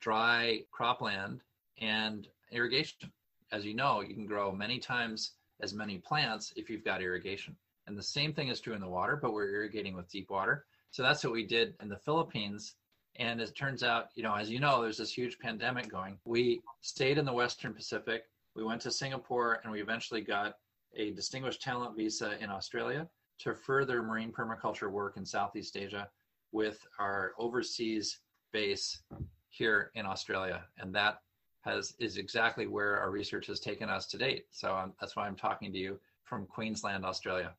dry 0.00 0.64
cropland 0.76 1.42
and 1.80 2.26
irrigation. 2.50 3.12
As 3.52 3.64
you 3.64 3.74
know, 3.74 4.00
you 4.00 4.14
can 4.14 4.26
grow 4.26 4.52
many 4.52 4.78
times 4.78 5.32
as 5.62 5.72
many 5.72 5.98
plants 5.98 6.52
if 6.56 6.68
you've 6.68 6.84
got 6.84 7.02
irrigation. 7.02 7.56
And 7.86 7.96
the 7.96 8.02
same 8.02 8.32
thing 8.32 8.48
is 8.48 8.60
true 8.60 8.74
in 8.74 8.80
the 8.80 8.88
water, 8.88 9.16
but 9.20 9.32
we're 9.32 9.50
irrigating 9.50 9.94
with 9.94 10.10
deep 10.10 10.30
water. 10.30 10.66
So 10.90 11.02
that's 11.02 11.22
what 11.22 11.32
we 11.32 11.46
did 11.46 11.74
in 11.80 11.88
the 11.88 11.98
Philippines. 11.98 12.74
And 13.16 13.40
it 13.40 13.56
turns 13.56 13.82
out, 13.82 14.08
you 14.14 14.22
know, 14.22 14.34
as 14.34 14.50
you 14.50 14.60
know, 14.60 14.82
there's 14.82 14.98
this 14.98 15.12
huge 15.12 15.38
pandemic 15.38 15.88
going. 15.88 16.18
We 16.24 16.60
stayed 16.80 17.18
in 17.18 17.24
the 17.24 17.32
Western 17.32 17.72
Pacific. 17.72 18.24
We 18.54 18.64
went 18.64 18.80
to 18.82 18.90
Singapore 18.90 19.60
and 19.62 19.72
we 19.72 19.80
eventually 19.80 20.20
got 20.20 20.54
a 20.94 21.12
distinguished 21.12 21.62
talent 21.62 21.96
visa 21.96 22.42
in 22.42 22.50
Australia 22.50 23.08
to 23.38 23.54
further 23.54 24.02
marine 24.02 24.32
permaculture 24.32 24.90
work 24.90 25.16
in 25.16 25.24
Southeast 25.24 25.76
Asia 25.76 26.08
with 26.52 26.86
our 26.98 27.32
overseas 27.38 28.20
base 28.52 29.02
here 29.50 29.90
in 29.94 30.06
Australia. 30.06 30.64
And 30.78 30.94
that 30.94 31.18
has 31.66 31.94
is 31.98 32.16
exactly 32.16 32.66
where 32.66 32.98
our 32.98 33.10
research 33.10 33.46
has 33.48 33.60
taken 33.60 33.90
us 33.90 34.06
to 34.06 34.18
date. 34.18 34.46
So 34.50 34.74
um, 34.74 34.92
that's 35.00 35.16
why 35.16 35.26
I'm 35.26 35.36
talking 35.36 35.72
to 35.72 35.78
you 35.78 35.98
from 36.24 36.46
Queensland, 36.46 37.04
Australia. 37.04 37.52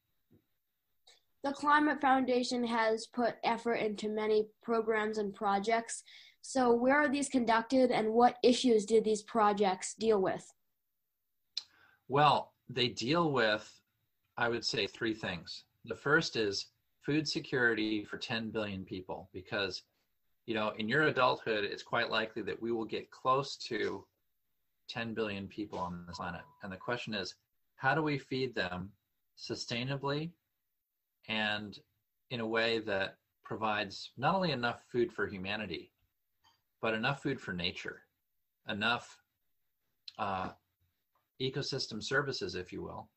The 1.43 1.51
Climate 1.51 2.01
Foundation 2.01 2.63
has 2.65 3.07
put 3.07 3.35
effort 3.43 3.75
into 3.75 4.09
many 4.09 4.47
programs 4.63 5.17
and 5.17 5.33
projects. 5.33 6.03
So, 6.41 6.73
where 6.73 6.95
are 6.95 7.09
these 7.09 7.29
conducted 7.29 7.91
and 7.91 8.09
what 8.09 8.37
issues 8.43 8.85
did 8.85 9.03
these 9.03 9.21
projects 9.21 9.93
deal 9.93 10.21
with? 10.21 10.51
Well, 12.07 12.53
they 12.69 12.87
deal 12.87 13.31
with, 13.31 13.69
I 14.37 14.49
would 14.49 14.65
say, 14.65 14.87
three 14.87 15.13
things. 15.13 15.63
The 15.85 15.95
first 15.95 16.35
is 16.35 16.67
food 17.05 17.27
security 17.27 18.03
for 18.03 18.17
10 18.17 18.49
billion 18.49 18.83
people, 18.83 19.29
because, 19.33 19.83
you 20.47 20.55
know, 20.55 20.71
in 20.77 20.87
your 20.87 21.03
adulthood, 21.03 21.65
it's 21.65 21.83
quite 21.83 22.09
likely 22.09 22.41
that 22.41 22.59
we 22.59 22.71
will 22.71 22.85
get 22.85 23.11
close 23.11 23.57
to 23.67 24.05
10 24.89 25.13
billion 25.13 25.47
people 25.47 25.77
on 25.77 26.05
this 26.07 26.17
planet. 26.17 26.41
And 26.63 26.71
the 26.71 26.77
question 26.77 27.13
is, 27.13 27.35
how 27.75 27.93
do 27.93 28.01
we 28.01 28.17
feed 28.17 28.55
them 28.55 28.89
sustainably 29.37 30.31
and 31.27 31.77
in 32.31 32.39
a 32.39 32.47
way 32.47 32.79
that 32.79 33.17
provides 33.43 34.11
not 34.17 34.35
only 34.35 34.51
enough 34.51 34.83
food 34.89 35.11
for 35.11 35.27
humanity, 35.27 35.91
but 36.81 36.93
enough 36.93 37.21
food 37.21 37.41
for 37.41 37.53
nature, 37.53 38.03
enough 38.69 39.17
uh, 40.17 40.49
ecosystem 41.41 42.01
services, 42.01 42.55
if 42.55 42.71
you 42.71 42.81
will, 42.81 43.09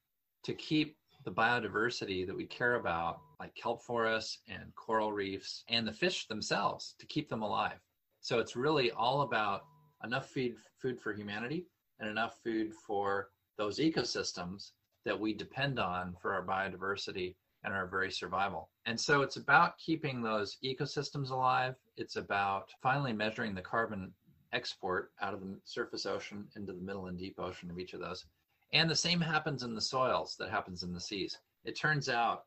to 0.43 0.53
keep 0.55 0.97
the 1.25 1.31
biodiversity 1.31 2.27
that 2.27 2.37
we 2.37 2.47
care 2.47 2.77
about, 2.77 3.21
like 3.39 3.55
kelp 3.55 3.83
forests 3.83 4.39
and 4.49 4.75
coral 4.75 5.13
reefs, 5.13 5.65
and 5.69 5.87
the 5.87 5.93
fish 5.93 6.27
themselves, 6.27 6.95
to 6.99 7.07
keep 7.07 7.29
them 7.29 7.43
alive. 7.43 7.79
So 8.21 8.39
it's 8.39 8.57
really 8.57 8.91
all 8.91 9.23
about 9.23 9.65
enough 10.05 10.29
feed, 10.29 10.57
food 10.81 11.01
for 11.01 11.13
humanity 11.13 11.67
and 11.99 12.09
enough 12.09 12.39
food 12.43 12.73
for 12.87 13.29
those 13.59 13.79
ecosystems 13.79 14.71
that 15.05 15.19
we 15.19 15.33
depend 15.35 15.79
on 15.79 16.15
for 16.21 16.33
our 16.33 16.45
biodiversity 16.45 17.35
and 17.65 17.75
our 17.75 17.87
very 17.87 18.11
survival. 18.11 18.71
And 18.87 18.99
so 18.99 19.23
it's 19.23 19.37
about 19.37 19.79
keeping 19.79 20.23
those 20.23 20.57
ecosystems 20.65 21.31
alive. 21.31 21.75
It's 21.97 22.17
about 22.17 22.71
finally 22.83 23.13
measuring 23.13 23.55
the 23.55 23.63
carbon 23.63 24.13
export 24.53 25.13
out 25.21 25.35
of 25.35 25.41
the 25.41 25.59
surface 25.65 26.07
ocean 26.07 26.47
into 26.57 26.73
the 26.73 26.81
middle 26.81 27.07
and 27.07 27.19
deep 27.19 27.39
ocean 27.39 27.71
of 27.71 27.79
each 27.79 27.93
of 27.93 28.01
those. 28.01 28.25
And 28.73 28.89
the 28.89 28.97
same 28.97 29.21
happens 29.21 29.63
in 29.63 29.75
the 29.75 29.81
soils 29.81 30.37
that 30.39 30.51
happens 30.51 30.83
in 30.83 30.93
the 30.93 31.01
seas. 31.01 31.39
It 31.65 31.77
turns 31.77 32.09
out, 32.09 32.45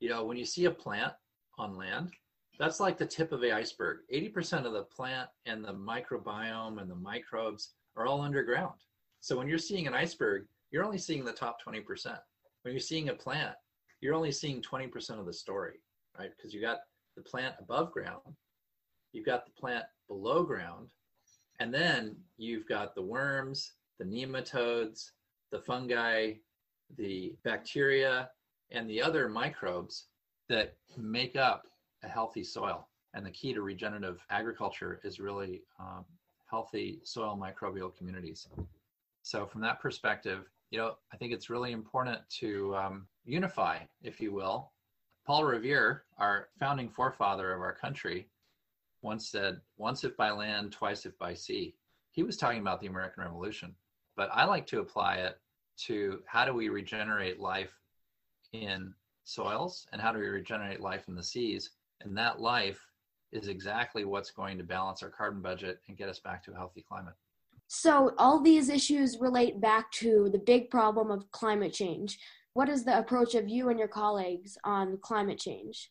you 0.00 0.08
know, 0.08 0.24
when 0.24 0.36
you 0.36 0.44
see 0.44 0.66
a 0.66 0.70
plant 0.70 1.12
on 1.58 1.76
land, 1.76 2.12
that's 2.58 2.80
like 2.80 2.96
the 2.96 3.06
tip 3.06 3.32
of 3.32 3.40
the 3.40 3.52
iceberg. 3.52 3.98
80% 4.12 4.64
of 4.64 4.72
the 4.72 4.84
plant 4.84 5.28
and 5.44 5.64
the 5.64 5.74
microbiome 5.74 6.80
and 6.80 6.90
the 6.90 6.96
microbes 6.96 7.74
are 7.96 8.06
all 8.06 8.20
underground. 8.20 8.74
So 9.20 9.36
when 9.36 9.48
you're 9.48 9.58
seeing 9.58 9.86
an 9.86 9.94
iceberg, 9.94 10.46
you're 10.70 10.84
only 10.84 10.98
seeing 10.98 11.24
the 11.24 11.32
top 11.32 11.58
20%. 11.66 11.84
When 12.62 12.72
you're 12.72 12.80
seeing 12.80 13.08
a 13.08 13.14
plant, 13.14 13.54
you're 14.00 14.14
only 14.14 14.32
seeing 14.32 14.62
20% 14.62 15.18
of 15.18 15.26
the 15.26 15.32
story, 15.32 15.80
right? 16.18 16.30
Because 16.36 16.54
you 16.54 16.60
got 16.60 16.78
the 17.16 17.22
plant 17.22 17.54
above 17.58 17.92
ground, 17.92 18.22
you've 19.12 19.26
got 19.26 19.46
the 19.46 19.52
plant 19.52 19.84
below 20.08 20.42
ground, 20.42 20.88
and 21.60 21.72
then 21.72 22.16
you've 22.36 22.68
got 22.68 22.94
the 22.94 23.02
worms, 23.02 23.72
the 23.98 24.04
nematodes, 24.04 25.10
the 25.50 25.58
fungi, 25.58 26.32
the 26.96 27.34
bacteria, 27.44 28.30
and 28.70 28.88
the 28.88 29.02
other 29.02 29.28
microbes 29.28 30.06
that 30.48 30.76
make 30.96 31.36
up 31.36 31.66
a 32.02 32.08
healthy 32.08 32.44
soil. 32.44 32.88
And 33.14 33.24
the 33.24 33.30
key 33.30 33.54
to 33.54 33.62
regenerative 33.62 34.24
agriculture 34.30 35.00
is 35.02 35.18
really 35.18 35.62
um, 35.80 36.04
healthy 36.50 37.00
soil 37.02 37.38
microbial 37.40 37.94
communities. 37.94 38.46
So, 39.22 39.46
from 39.46 39.60
that 39.62 39.80
perspective, 39.80 40.50
you 40.70 40.78
know, 40.78 40.96
I 41.12 41.16
think 41.16 41.32
it's 41.32 41.50
really 41.50 41.72
important 41.72 42.18
to 42.40 42.76
um, 42.76 43.06
unify, 43.24 43.78
if 44.02 44.20
you 44.20 44.32
will. 44.32 44.72
Paul 45.26 45.44
Revere, 45.44 46.04
our 46.18 46.48
founding 46.60 46.88
forefather 46.88 47.52
of 47.52 47.60
our 47.60 47.74
country, 47.74 48.28
once 49.02 49.28
said, 49.28 49.60
once 49.76 50.04
if 50.04 50.16
by 50.16 50.30
land, 50.30 50.72
twice 50.72 51.06
if 51.06 51.18
by 51.18 51.34
sea. 51.34 51.74
He 52.12 52.22
was 52.22 52.36
talking 52.36 52.60
about 52.60 52.80
the 52.80 52.86
American 52.86 53.24
Revolution, 53.24 53.74
but 54.16 54.30
I 54.32 54.44
like 54.44 54.66
to 54.68 54.80
apply 54.80 55.16
it 55.16 55.38
to 55.84 56.20
how 56.26 56.44
do 56.44 56.54
we 56.54 56.68
regenerate 56.68 57.38
life 57.38 57.72
in 58.52 58.94
soils 59.24 59.86
and 59.92 60.00
how 60.00 60.12
do 60.12 60.18
we 60.18 60.26
regenerate 60.26 60.80
life 60.80 61.08
in 61.08 61.14
the 61.14 61.22
seas? 61.22 61.70
And 62.00 62.16
that 62.16 62.40
life 62.40 62.80
is 63.32 63.48
exactly 63.48 64.04
what's 64.04 64.30
going 64.30 64.56
to 64.58 64.64
balance 64.64 65.02
our 65.02 65.10
carbon 65.10 65.42
budget 65.42 65.80
and 65.88 65.96
get 65.96 66.08
us 66.08 66.18
back 66.18 66.42
to 66.44 66.52
a 66.52 66.56
healthy 66.56 66.84
climate. 66.88 67.14
So, 67.68 68.12
all 68.16 68.40
these 68.40 68.68
issues 68.68 69.18
relate 69.18 69.60
back 69.60 69.90
to 69.92 70.28
the 70.30 70.38
big 70.38 70.70
problem 70.70 71.10
of 71.10 71.30
climate 71.32 71.72
change. 71.72 72.18
What 72.54 72.68
is 72.68 72.84
the 72.84 72.96
approach 72.96 73.34
of 73.34 73.48
you 73.48 73.68
and 73.70 73.78
your 73.78 73.88
colleagues 73.88 74.56
on 74.62 74.98
climate 75.02 75.38
change? 75.38 75.90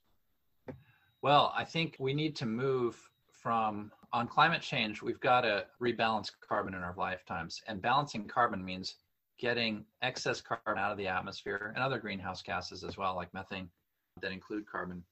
Well, 1.22 1.54
I 1.56 1.66
think 1.66 1.98
we 2.00 2.14
need 2.14 2.36
to 2.38 2.46
move 2.46 2.98
from 3.30 3.92
on 4.15 4.30
climate 4.30 4.62
change, 4.62 5.01
we've 5.01 5.19
got 5.19 5.41
to 5.41 5.65
rebalance 5.82 6.32
carbon 6.39 6.73
in 6.73 6.82
our 6.82 6.95
lifetimes. 6.97 7.62
And 7.67 7.82
balancing 7.82 8.30
carbon 8.30 8.63
means 8.63 8.95
getting 9.38 9.84
excess 10.01 10.39
carbon 10.39 10.82
out 10.82 10.93
of 10.93 10.97
the 10.97 11.08
atmosphere 11.08 11.73
and 11.75 11.84
other 11.84 11.99
greenhouse 11.99 12.41
gases 12.41 12.86
as 12.86 12.95
well, 12.95 13.13
like 13.13 13.34
methane, 13.34 13.67
that 14.21 14.32
include 14.32 14.65
carbon, 14.65 15.04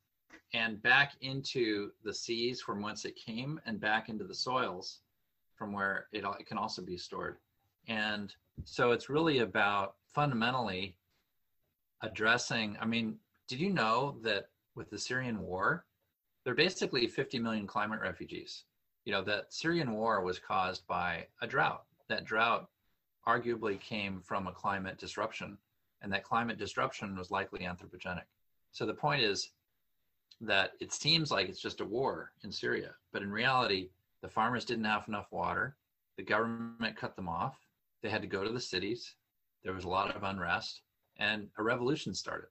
and 0.54 0.82
back 0.82 1.16
into 1.20 1.92
the 2.06 2.14
seas 2.14 2.62
from 2.62 2.82
whence 2.82 3.04
it 3.04 3.18
came 3.18 3.60
and 3.66 3.82
back 3.82 4.08
into 4.08 4.24
the 4.24 4.34
soils 4.34 5.00
from 5.54 5.74
where 5.74 6.08
it, 6.14 6.24
it 6.40 6.46
can 6.46 6.58
also 6.58 6.82
be 6.82 6.96
stored. 6.96 7.36
And 7.90 8.34
so 8.64 8.92
it's 8.92 9.10
really 9.10 9.40
about 9.40 9.96
fundamentally 10.16 10.96
addressing. 12.02 12.78
I 12.80 12.86
mean, 12.86 13.18
did 13.50 13.60
you 13.60 13.70
know 13.70 14.16
that 14.22 14.48
with 14.76 14.90
the 14.90 14.98
Syrian 14.98 15.42
war, 15.42 15.84
there 16.46 16.54
are 16.54 16.56
basically 16.56 17.06
50 17.08 17.40
million 17.40 17.68
climate 17.68 18.00
refugees. 18.00 18.64
You 19.06 19.12
know, 19.12 19.24
that 19.24 19.54
Syrian 19.54 19.92
war 19.92 20.22
was 20.22 20.40
caused 20.40 20.88
by 20.88 21.28
a 21.42 21.48
drought. 21.48 21.84
That 22.08 22.26
drought 22.26 22.70
arguably 23.28 23.80
came 23.80 24.22
from 24.22 24.48
a 24.48 24.52
climate 24.52 24.98
disruption, 24.98 25.58
and 26.02 26.12
that 26.12 26.24
climate 26.24 26.58
disruption 26.58 27.18
was 27.18 27.32
likely 27.32 27.62
anthropogenic. 27.62 28.24
So 28.72 28.86
the 28.86 28.94
point 28.94 29.22
is 29.22 29.52
that 30.42 30.72
it 30.80 30.94
seems 30.94 31.32
like 31.32 31.48
it's 31.48 31.62
just 31.62 31.82
a 31.82 31.86
war 31.86 32.32
in 32.44 32.52
Syria, 32.52 32.96
but 33.12 33.22
in 33.22 33.32
reality, 33.32 33.90
the 34.22 34.30
farmers 34.30 34.66
didn't 34.66 34.86
have 34.86 35.08
enough 35.08 35.32
water. 35.32 35.76
The 36.18 36.24
government 36.24 36.96
cut 36.98 37.16
them 37.16 37.30
off. 37.30 37.58
They 38.02 38.10
had 38.10 38.22
to 38.22 38.28
go 38.28 38.44
to 38.44 38.52
the 38.52 38.60
cities. 38.60 39.16
There 39.64 39.74
was 39.74 39.86
a 39.86 39.90
lot 39.90 40.16
of 40.16 40.24
unrest, 40.24 40.82
and 41.18 41.50
a 41.58 41.64
revolution 41.64 42.14
started. 42.14 42.48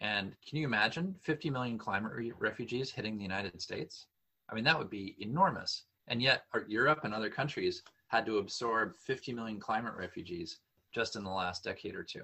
And 0.00 0.34
can 0.46 0.58
you 0.58 0.66
imagine 0.66 1.14
50 1.22 1.50
million 1.50 1.78
climate 1.78 2.12
re- 2.12 2.32
refugees 2.38 2.90
hitting 2.90 3.16
the 3.16 3.22
United 3.22 3.60
States? 3.60 4.06
I 4.48 4.54
mean, 4.54 4.64
that 4.64 4.78
would 4.78 4.90
be 4.90 5.16
enormous. 5.18 5.84
And 6.08 6.20
yet, 6.22 6.44
Europe 6.68 7.00
and 7.04 7.14
other 7.14 7.30
countries 7.30 7.82
had 8.08 8.26
to 8.26 8.38
absorb 8.38 8.94
50 8.96 9.32
million 9.32 9.58
climate 9.58 9.94
refugees 9.96 10.58
just 10.92 11.16
in 11.16 11.24
the 11.24 11.30
last 11.30 11.64
decade 11.64 11.94
or 11.94 12.04
two. 12.04 12.22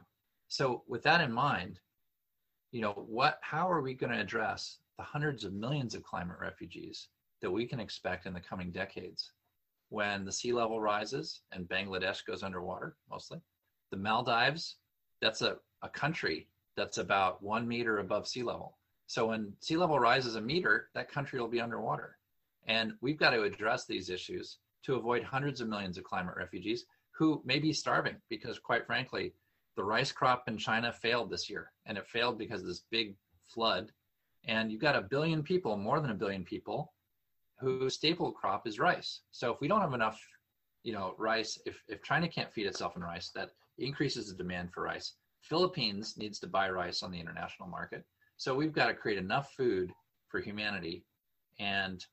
So, 0.49 0.83
with 0.87 1.03
that 1.05 1.21
in 1.21 1.33
mind, 1.33 1.81
you 2.73 2.81
know, 2.83 2.93
what, 2.93 3.39
how 3.41 3.71
are 3.71 3.81
we 3.81 3.95
going 3.95 4.13
to 4.13 4.21
address 4.21 4.79
the 4.97 5.03
hundreds 5.03 5.45
of 5.45 5.53
millions 5.53 5.95
of 5.95 6.03
climate 6.03 6.37
refugees 6.41 7.09
that 7.41 7.51
we 7.51 7.67
can 7.67 7.81
expect 7.81 8.27
in 8.27 8.35
the 8.35 8.41
coming 8.41 8.71
decades 8.71 9.33
when 9.89 10.25
the 10.25 10.33
sea 10.33 10.53
level 10.53 10.81
rises 10.81 11.41
and 11.53 11.69
Bangladesh 11.69 12.25
goes 12.25 12.43
underwater 12.43 12.97
mostly? 13.11 13.41
The 13.91 13.97
Maldives, 13.97 14.77
that's 15.21 15.43
a, 15.43 15.57
a 15.83 15.89
country 15.89 16.47
that's 16.77 16.99
about 16.99 17.43
one 17.43 17.67
meter 17.67 17.99
above 17.99 18.29
sea 18.29 18.43
level. 18.43 18.77
So 19.07 19.27
when 19.27 19.53
sea 19.59 19.77
level 19.77 19.99
rises 19.99 20.37
a 20.37 20.41
meter, 20.41 20.91
that 20.95 21.11
country 21.11 21.41
will 21.41 21.49
be 21.49 21.61
underwater. 21.61 22.17
And 22.67 22.93
we've 23.01 23.19
got 23.19 23.31
to 23.31 23.43
address 23.43 23.87
these 23.87 24.11
issues 24.11 24.59
to 24.85 24.95
avoid 24.95 25.23
hundreds 25.23 25.61
of 25.61 25.69
millions 25.69 25.99
of 25.99 26.05
climate 26.05 26.35
refugees 26.37 26.85
who 27.13 27.43
may 27.45 27.59
be 27.59 27.73
starving 27.73 28.17
because, 28.29 28.59
quite 28.59 28.87
frankly, 28.87 29.35
the 29.77 29.85
rice 29.85 30.13
crop 30.13 30.45
in 30.49 30.57
China 30.57 30.93
failed 30.93 31.31
this 31.31 31.51
year. 31.51 31.73
And 31.87 31.99
it 31.99 32.07
failed 32.07 32.39
because 32.39 32.61
of 32.63 32.67
this 32.67 32.85
big 32.91 33.15
flood. 33.47 33.93
And 34.47 34.71
you've 34.71 34.81
got 34.81 34.97
a 34.97 35.03
billion 35.03 35.43
people, 35.43 35.77
more 35.77 36.01
than 36.01 36.11
a 36.11 36.15
billion 36.15 36.45
people, 36.45 36.93
whose 37.59 37.95
staple 37.95 38.33
crop 38.33 38.67
is 38.67 38.79
rice. 38.79 39.21
So 39.33 39.53
if 39.53 39.61
we 39.61 39.69
don't 39.69 39.83
have 39.83 39.93
enough, 39.93 40.19
you 40.83 40.93
know, 40.93 41.15
rice, 41.19 41.59
if, 41.67 41.83
if 41.89 42.03
China 42.03 42.27
can't 42.27 42.53
feed 42.53 42.67
itself 42.67 42.97
in 42.97 43.03
rice, 43.03 43.31
that 43.35 43.51
increases 43.79 44.29
the 44.29 44.35
demand 44.35 44.73
for 44.73 44.83
rice. 44.83 45.15
Philippines 45.43 46.17
needs 46.17 46.39
to 46.41 46.47
buy 46.47 46.71
rice 46.71 47.03
on 47.03 47.11
the 47.11 47.21
international 47.21 47.69
market. 47.69 48.05
So 48.37 48.55
we've 48.55 48.73
got 48.73 48.87
to 48.87 48.95
create 48.95 49.19
enough 49.19 49.53
food 49.57 49.93
for 50.29 50.41
humanity 50.41 51.05
and 51.59 52.05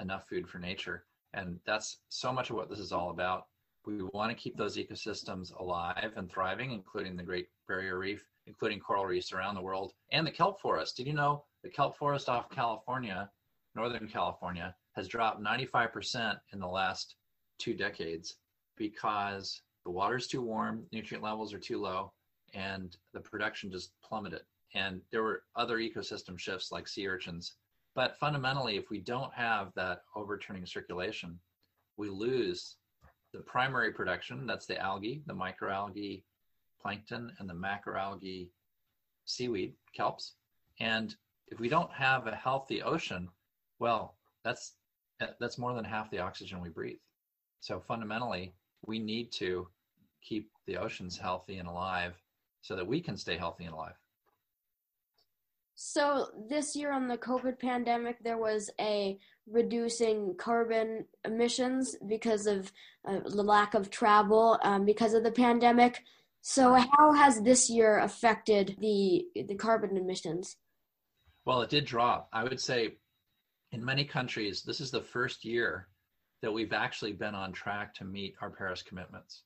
enough 0.00 0.28
food 0.28 0.48
for 0.48 0.58
nature. 0.58 1.04
And 1.32 1.58
that's 1.64 1.98
so 2.08 2.32
much 2.32 2.50
of 2.50 2.56
what 2.56 2.68
this 2.68 2.78
is 2.78 2.92
all 2.92 3.10
about. 3.10 3.46
We 3.86 4.02
want 4.12 4.30
to 4.30 4.42
keep 4.42 4.56
those 4.56 4.76
ecosystems 4.76 5.58
alive 5.58 6.12
and 6.16 6.30
thriving, 6.30 6.72
including 6.72 7.16
the 7.16 7.22
Great 7.22 7.48
Barrier 7.66 7.98
Reef, 7.98 8.24
including 8.46 8.80
coral 8.80 9.06
reefs 9.06 9.32
around 9.32 9.54
the 9.54 9.62
world, 9.62 9.92
and 10.12 10.26
the 10.26 10.30
kelp 10.30 10.60
forest. 10.60 10.96
Did 10.96 11.06
you 11.06 11.14
know 11.14 11.44
the 11.62 11.70
kelp 11.70 11.96
forest 11.96 12.28
off 12.28 12.50
California, 12.50 13.30
Northern 13.74 14.08
California, 14.08 14.74
has 14.92 15.08
dropped 15.08 15.42
95% 15.42 16.38
in 16.52 16.58
the 16.58 16.66
last 16.66 17.14
two 17.58 17.74
decades 17.74 18.36
because 18.76 19.62
the 19.84 19.90
water's 19.90 20.26
too 20.26 20.42
warm, 20.42 20.86
nutrient 20.92 21.24
levels 21.24 21.54
are 21.54 21.58
too 21.58 21.80
low, 21.80 22.12
and 22.54 22.96
the 23.12 23.20
production 23.20 23.70
just 23.70 23.92
plummeted. 24.02 24.42
And 24.74 25.00
there 25.10 25.22
were 25.22 25.42
other 25.56 25.78
ecosystem 25.78 26.38
shifts 26.38 26.70
like 26.70 26.88
sea 26.88 27.08
urchins. 27.08 27.54
But 27.94 28.16
fundamentally, 28.18 28.76
if 28.76 28.88
we 28.90 29.00
don't 29.00 29.32
have 29.34 29.72
that 29.74 30.02
overturning 30.14 30.66
circulation, 30.66 31.38
we 31.96 32.08
lose 32.08 32.76
the 33.32 33.40
primary 33.40 33.92
production 33.92 34.46
that's 34.46 34.66
the 34.66 34.78
algae, 34.80 35.22
the 35.26 35.34
microalgae 35.34 36.22
plankton, 36.80 37.32
and 37.38 37.48
the 37.48 37.54
macroalgae 37.54 38.48
seaweed, 39.24 39.74
kelps. 39.96 40.32
And 40.78 41.14
if 41.48 41.60
we 41.60 41.68
don't 41.68 41.92
have 41.92 42.26
a 42.26 42.34
healthy 42.34 42.82
ocean, 42.82 43.28
well, 43.78 44.16
that's 44.44 44.74
that's 45.38 45.58
more 45.58 45.74
than 45.74 45.84
half 45.84 46.10
the 46.10 46.18
oxygen 46.18 46.60
we 46.60 46.70
breathe. 46.70 46.98
So 47.60 47.78
fundamentally, 47.78 48.54
we 48.86 48.98
need 48.98 49.32
to 49.32 49.68
keep 50.22 50.50
the 50.66 50.78
oceans 50.78 51.18
healthy 51.18 51.58
and 51.58 51.68
alive 51.68 52.14
so 52.62 52.74
that 52.76 52.86
we 52.86 53.00
can 53.00 53.16
stay 53.16 53.36
healthy 53.36 53.64
and 53.64 53.74
alive. 53.74 53.99
So 55.82 56.28
this 56.46 56.76
year 56.76 56.92
on 56.92 57.08
the 57.08 57.16
COVID 57.16 57.58
pandemic, 57.58 58.22
there 58.22 58.36
was 58.36 58.68
a 58.78 59.18
reducing 59.50 60.34
carbon 60.36 61.06
emissions 61.24 61.96
because 62.06 62.46
of 62.46 62.70
uh, 63.08 63.20
the 63.20 63.42
lack 63.42 63.72
of 63.72 63.88
travel 63.88 64.58
um, 64.62 64.84
because 64.84 65.14
of 65.14 65.24
the 65.24 65.32
pandemic. 65.32 66.04
So 66.42 66.74
how 66.74 67.14
has 67.14 67.40
this 67.40 67.70
year 67.70 67.98
affected 68.00 68.76
the 68.78 69.24
the 69.34 69.54
carbon 69.54 69.96
emissions? 69.96 70.58
Well, 71.46 71.62
it 71.62 71.70
did 71.70 71.86
drop. 71.86 72.28
I 72.30 72.44
would 72.44 72.60
say 72.60 72.96
in 73.72 73.82
many 73.82 74.04
countries, 74.04 74.62
this 74.62 74.82
is 74.82 74.90
the 74.90 75.00
first 75.00 75.46
year 75.46 75.88
that 76.42 76.52
we've 76.52 76.74
actually 76.74 77.14
been 77.14 77.34
on 77.34 77.52
track 77.52 77.94
to 77.94 78.04
meet 78.04 78.34
our 78.42 78.50
Paris 78.50 78.82
commitments. 78.82 79.44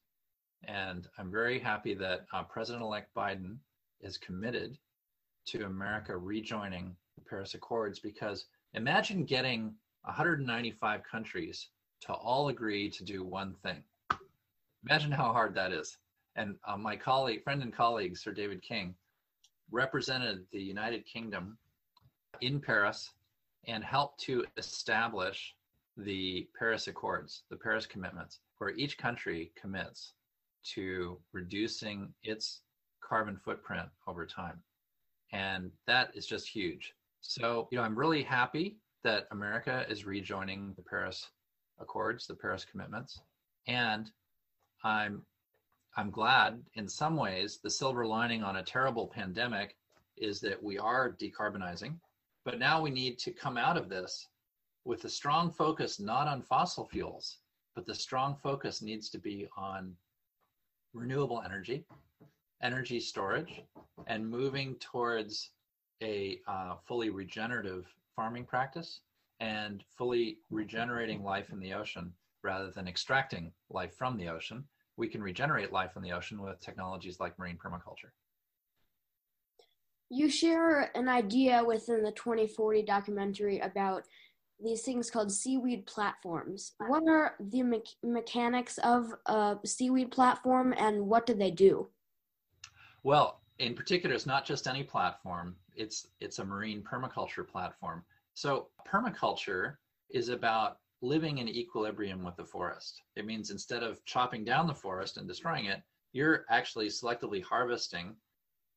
And 0.65 1.07
I'm 1.17 1.31
very 1.31 1.61
happy 1.61 1.95
that 1.95 2.27
uh, 2.33 2.43
President 2.43 2.83
elect 2.83 3.15
Biden 3.15 3.59
is 4.01 4.19
committed 4.19 4.79
to 5.47 5.67
America 5.67 6.17
rejoining 6.17 6.95
the 7.17 7.25
Paris 7.29 7.55
Accords 7.55 7.99
because 7.99 8.47
imagine 8.75 9.25
getting 9.25 9.75
195 10.03 11.03
countries 11.03 11.69
to 12.01 12.13
all 12.13 12.49
agree 12.49 12.91
to 12.91 13.05
do 13.05 13.25
one 13.25 13.55
thing. 13.63 13.83
Imagine 14.87 15.13
how 15.13 15.33
hard 15.33 15.55
that 15.55 15.73
is. 15.73 15.97
And 16.37 16.57
uh, 16.67 16.77
my 16.77 16.97
colleague, 16.97 17.43
friend 17.43 17.63
and 17.63 17.73
colleague, 17.73 18.17
Sir 18.17 18.33
David 18.33 18.63
King, 18.63 18.95
represented 19.71 20.45
the 20.53 20.61
United 20.61 21.07
Kingdom 21.07 21.57
in 22.41 22.61
Paris 22.61 23.13
and 23.67 23.83
helped 23.83 24.21
to 24.21 24.45
establish 24.57 25.55
the 25.97 26.49
Paris 26.59 26.89
Accords, 26.89 27.45
the 27.51 27.57
Paris 27.57 27.87
commitments, 27.87 28.41
where 28.59 28.71
each 28.71 28.99
country 28.99 29.53
commits 29.61 30.13
to 30.65 31.19
reducing 31.33 32.13
its 32.23 32.61
carbon 33.01 33.39
footprint 33.45 33.89
over 34.07 34.27
time. 34.27 34.61
And 35.35 35.73
that 35.89 36.13
is 36.15 36.27
just 36.27 36.49
huge. 36.49 36.95
So, 37.21 37.67
you 37.73 37.79
know, 37.79 37.83
I'm 37.85 37.99
really 37.99 38.23
happy 38.23 38.77
that 39.03 39.27
America 39.33 39.85
is 39.89 40.07
rejoining 40.07 40.73
the 40.77 40.83
Paris 40.83 41.29
Accords, 41.81 42.29
the 42.29 42.37
Paris 42.37 42.65
commitments. 42.65 43.21
And 43.67 44.13
I'm 44.85 45.23
I'm 45.97 46.11
glad 46.11 46.63
in 46.75 46.89
some 46.89 47.17
ways 47.17 47.59
the 47.59 47.71
silver 47.71 48.07
lining 48.07 48.45
on 48.45 48.57
a 48.57 48.63
terrible 48.63 49.09
pandemic 49.09 49.77
is 50.17 50.41
that 50.41 50.63
we 50.63 50.79
are 50.79 51.13
decarbonizing. 51.13 51.95
But 52.45 52.61
now 52.61 52.81
we 52.81 52.91
need 52.91 53.19
to 53.21 53.33
come 53.33 53.57
out 53.57 53.77
of 53.77 53.89
this 53.89 54.29
with 54.85 55.05
a 55.05 55.09
strong 55.09 55.51
focus 55.51 55.99
not 55.99 56.29
on 56.29 56.43
fossil 56.43 56.85
fuels, 56.85 57.39
but 57.75 57.87
the 57.87 57.95
strong 57.95 58.37
focus 58.37 58.83
needs 58.83 59.11
to 59.11 59.19
be 59.19 59.49
on 59.57 59.97
renewable 60.93 61.43
energy, 61.45 61.85
energy 62.65 62.99
storage, 62.99 63.63
and 64.07 64.29
moving 64.29 64.75
towards 64.77 65.51
a 66.03 66.41
uh, 66.49 66.75
fully 66.87 67.11
regenerative 67.11 67.87
farming 68.17 68.45
practice 68.45 69.01
and 69.41 69.85
fully 69.97 70.39
regenerating 70.51 71.23
life 71.23 71.51
in 71.51 71.61
the 71.61 71.75
ocean 71.75 72.13
rather 72.43 72.71
than 72.71 72.89
extracting 72.89 73.53
life 73.71 73.95
from 73.95 74.17
the 74.17 74.29
ocean. 74.29 74.65
We 74.97 75.09
can 75.09 75.23
regenerate 75.23 75.73
life 75.73 75.97
in 75.97 76.03
the 76.03 76.13
ocean 76.13 76.41
with 76.41 76.61
technologies 76.61 77.21
like 77.21 77.39
marine 77.39 77.59
permaculture. 77.59 78.13
You 80.11 80.29
share 80.29 80.91
an 80.97 81.09
idea 81.09 81.63
within 81.65 82.03
the 82.03 82.13
2040 82.13 82.83
documentary 82.83 83.59
about 83.59 84.05
these 84.63 84.83
things 84.83 85.11
called 85.11 85.33
seaweed 85.33 85.87
platforms. 85.87 86.73
What 86.79 87.03
are 87.09 87.35
the 87.41 87.63
me- 87.63 87.83
mechanics 88.03 88.79
of 88.79 89.13
a 89.27 89.59
seaweed 89.65 90.13
platform 90.13 90.73
and 90.79 91.07
what 91.07 91.27
do 91.27 91.35
they 91.35 91.51
do? 91.51 91.89
Well, 93.07 93.43
in 93.59 93.75
particular, 93.75 94.15
it's 94.15 94.25
not 94.25 94.47
just 94.47 94.67
any 94.67 94.83
platform. 94.83 95.57
It's 95.77 96.09
it's 96.21 96.39
a 96.39 96.45
marine 96.45 96.83
permaculture 96.83 97.47
platform. 97.47 98.03
So 98.33 98.71
permaculture 98.87 99.77
is 100.09 100.31
about 100.31 100.81
living 101.03 101.37
in 101.37 101.47
equilibrium 101.47 102.25
with 102.25 102.37
the 102.37 102.47
forest. 102.47 103.03
It 103.15 103.27
means 103.27 103.51
instead 103.51 103.83
of 103.83 104.03
chopping 104.07 104.43
down 104.43 104.67
the 104.67 104.75
forest 104.75 105.19
and 105.19 105.29
destroying 105.29 105.67
it, 105.67 105.83
you're 106.13 106.47
actually 106.49 106.87
selectively 106.87 107.43
harvesting 107.43 108.17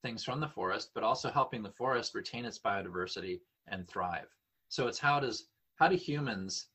things 0.01 0.25
from 0.25 0.41
the 0.41 0.49
forest, 0.49 0.91
but 0.93 1.05
also 1.05 1.29
helping 1.31 1.63
the 1.63 1.71
forest 1.71 2.13
retain 2.13 2.43
its 2.43 2.59
biodiversity 2.59 3.39
and 3.67 3.87
thrive. 3.87 4.27
So 4.67 4.87
it's 4.87 4.99
how 4.99 5.21
does 5.21 5.47
how 5.75 5.87
do 5.87 5.95
humans 5.95 6.67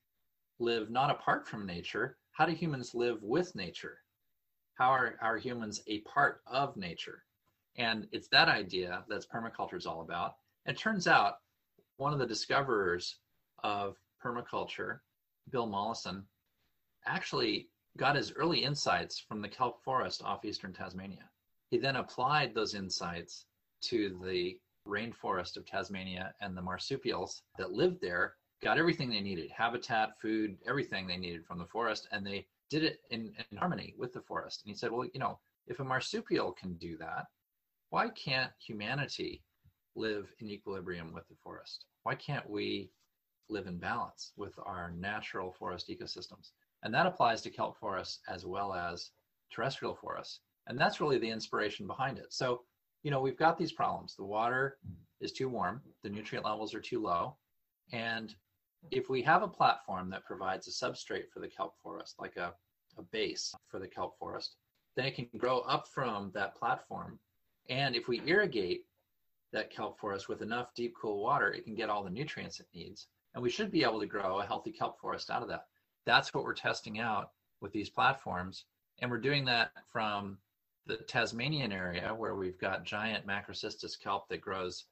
live 0.58 0.88
not 0.88 1.10
apart 1.10 1.46
from 1.46 1.66
nature? 1.66 2.16
How 2.30 2.46
do 2.46 2.52
humans 2.52 2.94
live 2.94 3.22
with 3.22 3.54
nature? 3.54 3.98
How 4.76 4.88
are, 4.88 5.18
are 5.20 5.36
humans 5.36 5.82
a 5.86 6.00
part 6.00 6.40
of 6.46 6.78
nature? 6.78 7.26
And 7.76 8.06
it's 8.12 8.28
that 8.28 8.48
idea 8.48 9.04
that 9.08 9.26
permaculture 9.28 9.76
is 9.76 9.86
all 9.86 10.02
about. 10.02 10.36
it 10.66 10.76
turns 10.76 11.06
out 11.06 11.38
one 11.96 12.12
of 12.12 12.18
the 12.18 12.26
discoverers 12.26 13.16
of 13.62 13.96
permaculture, 14.22 15.00
Bill 15.50 15.66
Mollison, 15.66 16.26
actually 17.06 17.68
got 17.96 18.16
his 18.16 18.32
early 18.32 18.64
insights 18.64 19.18
from 19.18 19.40
the 19.42 19.48
kelp 19.48 19.82
forest 19.82 20.22
off 20.22 20.44
eastern 20.44 20.72
Tasmania. 20.72 21.28
He 21.70 21.78
then 21.78 21.96
applied 21.96 22.54
those 22.54 22.74
insights 22.74 23.46
to 23.82 24.18
the 24.22 24.58
rainforest 24.86 25.56
of 25.56 25.66
Tasmania 25.66 26.34
and 26.40 26.56
the 26.56 26.62
marsupials 26.62 27.42
that 27.58 27.72
lived 27.72 28.00
there, 28.00 28.34
got 28.62 28.78
everything 28.78 29.10
they 29.10 29.20
needed 29.20 29.50
habitat, 29.50 30.20
food, 30.20 30.56
everything 30.66 31.06
they 31.06 31.16
needed 31.16 31.44
from 31.44 31.58
the 31.58 31.66
forest, 31.66 32.08
and 32.12 32.26
they 32.26 32.46
did 32.70 32.84
it 32.84 33.00
in, 33.10 33.32
in 33.50 33.56
harmony 33.56 33.94
with 33.98 34.12
the 34.12 34.20
forest. 34.20 34.62
And 34.64 34.70
he 34.70 34.76
said, 34.76 34.90
Well, 34.90 35.08
you 35.12 35.20
know, 35.20 35.38
if 35.66 35.80
a 35.80 35.84
marsupial 35.84 36.52
can 36.52 36.74
do 36.74 36.96
that, 36.98 37.26
why 37.92 38.08
can't 38.08 38.50
humanity 38.58 39.42
live 39.96 40.32
in 40.38 40.48
equilibrium 40.48 41.12
with 41.12 41.28
the 41.28 41.34
forest? 41.44 41.84
Why 42.04 42.14
can't 42.14 42.48
we 42.48 42.90
live 43.50 43.66
in 43.66 43.76
balance 43.76 44.32
with 44.34 44.54
our 44.64 44.92
natural 44.92 45.52
forest 45.52 45.90
ecosystems? 45.90 46.52
And 46.82 46.94
that 46.94 47.04
applies 47.04 47.42
to 47.42 47.50
kelp 47.50 47.76
forests 47.78 48.20
as 48.26 48.46
well 48.46 48.72
as 48.72 49.10
terrestrial 49.52 49.94
forests. 49.94 50.40
And 50.68 50.78
that's 50.78 51.02
really 51.02 51.18
the 51.18 51.28
inspiration 51.28 51.86
behind 51.86 52.16
it. 52.16 52.32
So, 52.32 52.62
you 53.02 53.10
know, 53.10 53.20
we've 53.20 53.36
got 53.36 53.58
these 53.58 53.72
problems. 53.72 54.16
The 54.16 54.24
water 54.24 54.78
is 55.20 55.32
too 55.32 55.50
warm, 55.50 55.82
the 56.02 56.08
nutrient 56.08 56.46
levels 56.46 56.72
are 56.72 56.80
too 56.80 57.02
low. 57.02 57.36
And 57.92 58.34
if 58.90 59.10
we 59.10 59.20
have 59.20 59.42
a 59.42 59.48
platform 59.48 60.08
that 60.08 60.24
provides 60.24 60.66
a 60.66 60.70
substrate 60.70 61.28
for 61.30 61.40
the 61.40 61.48
kelp 61.48 61.74
forest, 61.82 62.14
like 62.18 62.38
a, 62.38 62.54
a 62.96 63.02
base 63.12 63.54
for 63.68 63.78
the 63.78 63.86
kelp 63.86 64.18
forest, 64.18 64.56
then 64.96 65.04
it 65.04 65.14
can 65.14 65.28
grow 65.36 65.58
up 65.58 65.86
from 65.88 66.30
that 66.32 66.56
platform. 66.56 67.18
And 67.68 67.94
if 67.94 68.08
we 68.08 68.22
irrigate 68.26 68.84
that 69.52 69.70
kelp 69.70 69.98
forest 69.98 70.28
with 70.28 70.42
enough 70.42 70.74
deep, 70.74 70.94
cool 71.00 71.22
water, 71.22 71.52
it 71.52 71.64
can 71.64 71.74
get 71.74 71.90
all 71.90 72.02
the 72.02 72.10
nutrients 72.10 72.60
it 72.60 72.66
needs. 72.74 73.06
And 73.34 73.42
we 73.42 73.50
should 73.50 73.70
be 73.70 73.84
able 73.84 74.00
to 74.00 74.06
grow 74.06 74.40
a 74.40 74.46
healthy 74.46 74.72
kelp 74.72 74.98
forest 74.98 75.30
out 75.30 75.42
of 75.42 75.48
that. 75.48 75.66
That's 76.04 76.34
what 76.34 76.44
we're 76.44 76.54
testing 76.54 76.98
out 76.98 77.30
with 77.60 77.72
these 77.72 77.88
platforms. 77.88 78.64
And 78.98 79.10
we're 79.10 79.18
doing 79.18 79.44
that 79.46 79.72
from 79.90 80.38
the 80.86 80.96
Tasmanian 80.96 81.72
area 81.72 82.14
where 82.14 82.34
we've 82.34 82.58
got 82.58 82.84
giant 82.84 83.26
macrocystis 83.26 83.98
kelp 83.98 84.28
that 84.28 84.40
grows, 84.40 84.84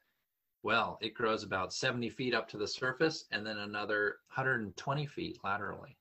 well, 0.63 0.99
it 1.01 1.15
grows 1.15 1.43
about 1.43 1.73
70 1.73 2.11
feet 2.11 2.35
up 2.35 2.49
to 2.49 2.57
the 2.57 2.69
surface 2.69 3.25
and 3.33 3.45
then 3.45 3.59
another 3.59 4.17
120 4.35 5.07
feet 5.07 5.39
laterally. 5.43 5.97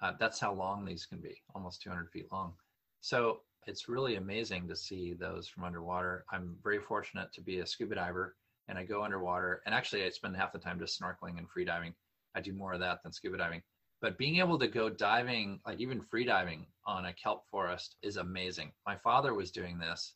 Uh, 0.00 0.12
that's 0.18 0.40
how 0.40 0.52
long 0.52 0.84
these 0.84 1.06
can 1.06 1.18
be, 1.18 1.40
almost 1.54 1.82
200 1.82 2.10
feet 2.10 2.30
long. 2.32 2.52
So 3.00 3.40
it's 3.66 3.88
really 3.88 4.16
amazing 4.16 4.68
to 4.68 4.76
see 4.76 5.12
those 5.12 5.48
from 5.48 5.64
underwater. 5.64 6.24
I'm 6.32 6.56
very 6.62 6.80
fortunate 6.80 7.32
to 7.34 7.40
be 7.40 7.60
a 7.60 7.66
scuba 7.66 7.94
diver 7.94 8.36
and 8.68 8.78
I 8.78 8.84
go 8.84 9.02
underwater. 9.02 9.62
And 9.66 9.74
actually, 9.74 10.04
I 10.04 10.10
spend 10.10 10.36
half 10.36 10.52
the 10.52 10.58
time 10.58 10.78
just 10.78 11.00
snorkeling 11.00 11.38
and 11.38 11.48
free 11.48 11.64
diving. 11.64 11.94
I 12.34 12.40
do 12.40 12.52
more 12.52 12.72
of 12.72 12.80
that 12.80 13.02
than 13.02 13.12
scuba 13.12 13.36
diving. 13.36 13.62
But 14.00 14.18
being 14.18 14.38
able 14.38 14.58
to 14.58 14.66
go 14.66 14.88
diving, 14.88 15.60
like 15.66 15.80
even 15.80 16.00
free 16.00 16.24
diving 16.24 16.66
on 16.86 17.06
a 17.06 17.12
kelp 17.12 17.44
forest, 17.50 17.96
is 18.02 18.16
amazing. 18.16 18.72
My 18.86 18.96
father 18.96 19.34
was 19.34 19.50
doing 19.50 19.78
this 19.78 20.14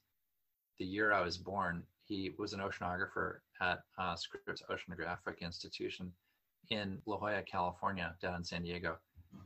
the 0.79 0.85
year 0.85 1.13
I 1.13 1.23
was 1.23 1.39
born. 1.39 1.83
He 2.05 2.33
was 2.39 2.53
an 2.53 2.61
oceanographer 2.61 3.39
at 3.61 3.81
uh, 3.99 4.15
Scripps 4.17 4.63
Oceanographic 4.71 5.41
Institution 5.41 6.13
in 6.71 6.99
La 7.07 7.17
Jolla, 7.17 7.43
California, 7.43 8.15
down 8.21 8.37
in 8.37 8.45
San 8.45 8.63
Diego. 8.63 8.99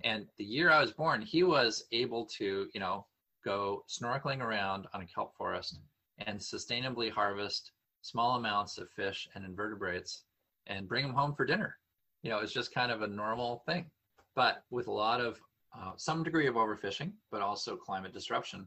And 0.05 0.27
the 0.39 0.45
year 0.45 0.71
I 0.71 0.81
was 0.81 0.93
born, 0.93 1.23
he 1.23 1.43
was 1.43 1.85
able 1.93 2.27
to, 2.39 2.69
you 2.73 2.81
know, 2.81 3.07
go 3.45 3.85
snorkeling 3.89 4.41
around 4.41 4.87
on 4.93 5.03
a 5.03 5.07
kelp 5.07 5.37
forest 5.37 5.81
and 6.27 6.39
sustainably 6.39 7.11
harvest 7.11 7.73
small 8.03 8.37
amounts 8.37 8.79
of 8.79 8.91
fish 8.91 9.29
and 9.35 9.45
invertebrates 9.45 10.25
and 10.67 10.89
bring 10.89 11.07
them 11.07 11.15
home 11.15 11.35
for 11.35 11.45
dinner. 11.45 11.77
You 12.23 12.31
know, 12.31 12.39
it's 12.39 12.53
just 12.53 12.75
kind 12.75 12.93
of 12.93 13.03
a 13.03 13.07
normal 13.07 13.63
thing. 13.67 13.87
But 14.35 14.63
with 14.71 14.87
a 14.87 14.93
lot 14.93 15.21
of 15.21 15.41
uh, 15.77 15.93
some 15.97 16.23
degree 16.23 16.47
of 16.47 16.55
overfishing, 16.55 17.13
but 17.31 17.43
also 17.43 17.77
climate 17.77 18.13
disruption, 18.13 18.67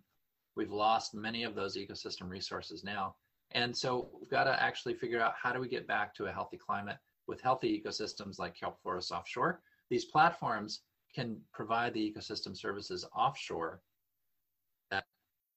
we've 0.55 0.71
lost 0.71 1.13
many 1.13 1.43
of 1.43 1.55
those 1.55 1.77
ecosystem 1.77 2.29
resources 2.29 2.83
now. 2.83 3.15
And 3.51 3.75
so 3.75 4.09
we've 4.19 4.29
got 4.29 4.45
to 4.45 4.61
actually 4.61 4.95
figure 4.95 5.21
out 5.21 5.33
how 5.41 5.53
do 5.53 5.59
we 5.59 5.67
get 5.67 5.87
back 5.87 6.13
to 6.15 6.25
a 6.25 6.31
healthy 6.31 6.57
climate 6.57 6.97
with 7.27 7.41
healthy 7.41 7.81
ecosystems 7.81 8.39
like 8.39 8.59
kelp 8.59 8.81
forests 8.81 9.11
offshore. 9.11 9.61
These 9.89 10.05
platforms 10.05 10.81
can 11.13 11.37
provide 11.53 11.93
the 11.93 12.13
ecosystem 12.13 12.57
services 12.57 13.05
offshore 13.15 13.81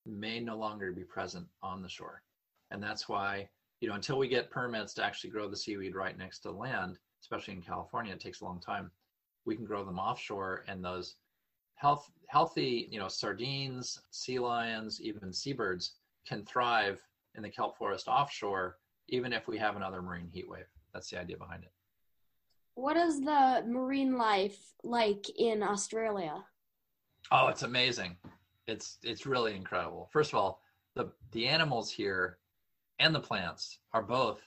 may 0.07 0.41
no 0.41 0.57
longer 0.57 0.93
be 0.93 1.05
present 1.05 1.47
on 1.63 1.83
the 1.83 1.89
shore. 1.89 2.23
And 2.71 2.83
that's 2.83 3.09
why, 3.09 3.49
you 3.81 3.89
know, 3.89 3.95
until 3.95 4.19
we 4.19 4.29
get 4.29 4.51
permits 4.51 4.95
to 4.95 5.05
actually 5.05 5.31
grow 5.31 5.49
the 5.49 5.57
seaweed 5.57 5.95
right 5.95 6.17
next 6.17 6.41
to 6.41 6.51
land, 6.51 6.99
especially 7.21 7.55
in 7.55 7.63
California, 7.63 8.13
it 8.13 8.21
takes 8.21 8.41
a 8.41 8.45
long 8.45 8.61
time 8.61 8.91
we 9.45 9.57
can 9.57 9.65
grow 9.65 9.85
them 9.85 9.99
offshore 9.99 10.65
and 10.69 10.85
those 10.85 11.15
health, 11.77 12.11
healthy, 12.27 12.89
you 12.91 12.99
know, 12.99 13.09
sardines, 13.09 14.01
sea 14.11 14.39
lions, 14.39 15.01
even 15.01 15.33
seabirds 15.33 15.95
can 16.27 16.45
thrive 16.45 17.01
in 17.37 17.43
the 17.43 17.49
kelp 17.49 17.79
forest 17.79 18.09
offshore, 18.09 18.79
even 19.09 19.33
if 19.33 19.47
we 19.47 19.57
have 19.57 19.77
another 19.77 20.03
marine 20.03 20.29
heat 20.33 20.49
wave. 20.49 20.67
That's 20.93 21.09
the 21.11 21.21
idea 21.21 21.37
behind 21.37 21.63
it. 21.63 21.73
What 22.75 22.97
is 22.97 23.21
the 23.21 23.65
marine 23.67 24.19
life 24.19 24.59
like 24.83 25.27
in 25.39 25.63
Australia? 25.63 26.45
Oh, 27.31 27.49
it's 27.49 27.63
amazing. 27.63 28.17
It's 28.67 28.99
it's 29.03 29.27
really 29.27 29.55
incredible. 29.55 30.09
First 30.13 30.33
of 30.33 30.39
all, 30.39 30.63
the 30.95 31.13
the 31.33 31.47
animals 31.47 31.91
here 31.91 32.39
and 32.99 33.15
the 33.15 33.21
plants 33.21 33.79
are 33.93 34.03
both 34.03 34.43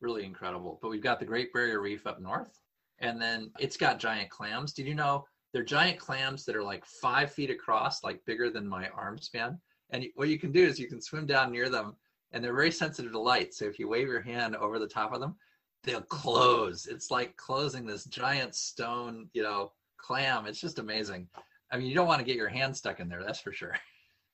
really 0.00 0.24
incredible. 0.24 0.78
But 0.80 0.90
we've 0.90 1.02
got 1.02 1.18
the 1.18 1.26
Great 1.26 1.52
Barrier 1.52 1.80
Reef 1.80 2.06
up 2.06 2.20
north, 2.20 2.60
and 3.00 3.20
then 3.20 3.50
it's 3.58 3.76
got 3.76 3.98
giant 3.98 4.30
clams. 4.30 4.72
Did 4.72 4.86
you 4.86 4.94
know 4.94 5.26
they're 5.52 5.64
giant 5.64 5.98
clams 5.98 6.44
that 6.44 6.56
are 6.56 6.62
like 6.62 6.84
five 6.84 7.32
feet 7.32 7.50
across, 7.50 8.04
like 8.04 8.24
bigger 8.24 8.50
than 8.50 8.68
my 8.68 8.88
arm 8.90 9.18
span? 9.18 9.58
And 9.90 10.04
what 10.14 10.28
you 10.28 10.38
can 10.38 10.52
do 10.52 10.64
is 10.64 10.78
you 10.78 10.88
can 10.88 11.00
swim 11.00 11.26
down 11.26 11.50
near 11.50 11.68
them, 11.68 11.96
and 12.32 12.44
they're 12.44 12.54
very 12.54 12.70
sensitive 12.70 13.12
to 13.12 13.18
light. 13.18 13.54
So 13.54 13.64
if 13.64 13.78
you 13.78 13.88
wave 13.88 14.08
your 14.08 14.20
hand 14.20 14.54
over 14.56 14.78
the 14.78 14.86
top 14.86 15.12
of 15.12 15.20
them, 15.20 15.36
they'll 15.82 16.02
close. 16.02 16.86
It's 16.86 17.10
like 17.10 17.36
closing 17.36 17.86
this 17.86 18.04
giant 18.04 18.54
stone, 18.54 19.28
you 19.32 19.42
know, 19.42 19.72
clam. 19.96 20.46
It's 20.46 20.60
just 20.60 20.78
amazing. 20.78 21.28
I 21.70 21.76
mean, 21.76 21.86
you 21.86 21.94
don't 21.94 22.06
want 22.06 22.20
to 22.20 22.24
get 22.24 22.36
your 22.36 22.48
hand 22.48 22.76
stuck 22.76 23.00
in 23.00 23.08
there, 23.08 23.22
that's 23.22 23.40
for 23.40 23.52
sure. 23.52 23.76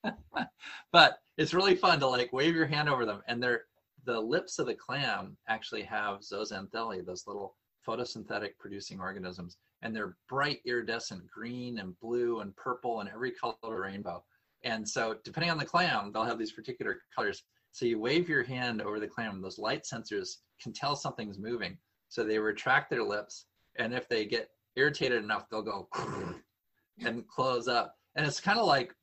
but 0.91 1.17
it's 1.37 1.53
really 1.53 1.75
fun 1.75 1.99
to 1.99 2.07
like 2.07 2.31
wave 2.31 2.55
your 2.55 2.65
hand 2.65 2.89
over 2.89 3.05
them, 3.05 3.21
and 3.27 3.41
they're 3.41 3.63
the 4.05 4.19
lips 4.19 4.59
of 4.59 4.67
the 4.67 4.75
clam 4.75 5.35
actually 5.47 5.81
have 5.83 6.19
zooxanthellae, 6.19 7.05
those 7.05 7.25
little 7.27 7.55
photosynthetic 7.87 8.51
producing 8.59 8.99
organisms, 8.99 9.57
and 9.81 9.95
they're 9.95 10.15
bright 10.29 10.59
iridescent 10.65 11.27
green 11.27 11.79
and 11.79 11.99
blue 11.99 12.39
and 12.39 12.55
purple 12.55 13.01
and 13.01 13.09
every 13.09 13.31
color 13.31 13.55
of 13.63 13.71
the 13.71 13.75
rainbow. 13.75 14.23
And 14.63 14.87
so, 14.87 15.17
depending 15.23 15.51
on 15.51 15.57
the 15.57 15.65
clam, 15.65 16.11
they'll 16.11 16.23
have 16.23 16.39
these 16.39 16.51
particular 16.51 17.01
colors. 17.15 17.43
So, 17.71 17.85
you 17.85 17.99
wave 17.99 18.29
your 18.29 18.43
hand 18.43 18.81
over 18.81 18.99
the 18.99 19.07
clam, 19.07 19.41
those 19.41 19.59
light 19.59 19.83
sensors 19.83 20.37
can 20.61 20.73
tell 20.73 20.95
something's 20.95 21.37
moving. 21.37 21.77
So, 22.09 22.23
they 22.23 22.39
retract 22.39 22.89
their 22.89 23.03
lips, 23.03 23.45
and 23.77 23.93
if 23.93 24.07
they 24.07 24.25
get 24.25 24.49
irritated 24.75 25.23
enough, 25.23 25.49
they'll 25.49 25.61
go 25.61 25.87
and 26.99 27.27
close 27.27 27.67
up. 27.67 27.95
And 28.15 28.25
it's 28.25 28.39
kind 28.39 28.59
of 28.59 28.65
like, 28.65 28.93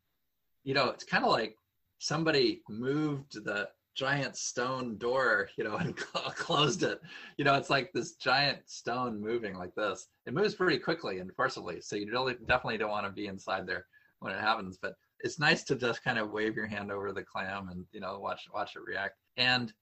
you 0.64 0.74
know, 0.74 0.88
it's 0.90 1.04
kind 1.04 1.24
of 1.24 1.30
like 1.30 1.56
somebody 1.98 2.62
moved 2.68 3.44
the 3.44 3.68
giant 3.94 4.36
stone 4.36 4.96
door, 4.96 5.48
you 5.56 5.64
know, 5.64 5.76
and 5.80 5.96
closed 5.96 6.82
it. 6.82 7.00
You 7.36 7.44
know, 7.44 7.54
it's 7.54 7.70
like 7.70 7.92
this 7.92 8.12
giant 8.14 8.58
stone 8.66 9.20
moving 9.20 9.56
like 9.56 9.74
this. 9.74 10.08
It 10.26 10.34
moves 10.34 10.54
pretty 10.54 10.78
quickly 10.78 11.18
and 11.18 11.34
forcibly, 11.34 11.80
so 11.80 11.96
you 11.96 12.10
really 12.10 12.34
definitely 12.46 12.78
don't 12.78 12.90
want 12.90 13.06
to 13.06 13.12
be 13.12 13.26
inside 13.26 13.66
there 13.66 13.86
when 14.20 14.32
it 14.32 14.40
happens. 14.40 14.78
But 14.80 14.94
it's 15.20 15.38
nice 15.38 15.62
to 15.64 15.76
just 15.76 16.02
kind 16.02 16.18
of 16.18 16.30
wave 16.30 16.56
your 16.56 16.66
hand 16.66 16.90
over 16.90 17.12
the 17.12 17.22
clam 17.22 17.68
and 17.68 17.84
you 17.92 18.00
know 18.00 18.18
watch 18.18 18.48
watch 18.52 18.76
it 18.76 18.82
react. 18.84 19.16
And 19.36 19.72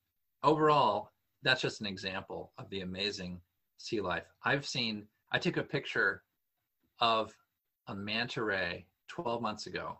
overall, 0.42 1.11
that's 1.42 1.62
just 1.62 1.81
an 1.81 1.87
example 1.87 2.53
of 2.59 2.68
the 2.70 2.81
amazing 2.81 3.40
sea 3.79 4.01
life. 4.01 4.25
I've 4.44 4.66
seen. 4.66 5.07
I 5.33 5.38
took 5.38 5.57
a 5.59 5.62
picture 5.62 6.23
of 6.99 7.33
a 7.90 7.94
manta 7.94 8.43
ray 8.43 8.86
12 9.09 9.43
months 9.43 9.66
ago 9.66 9.99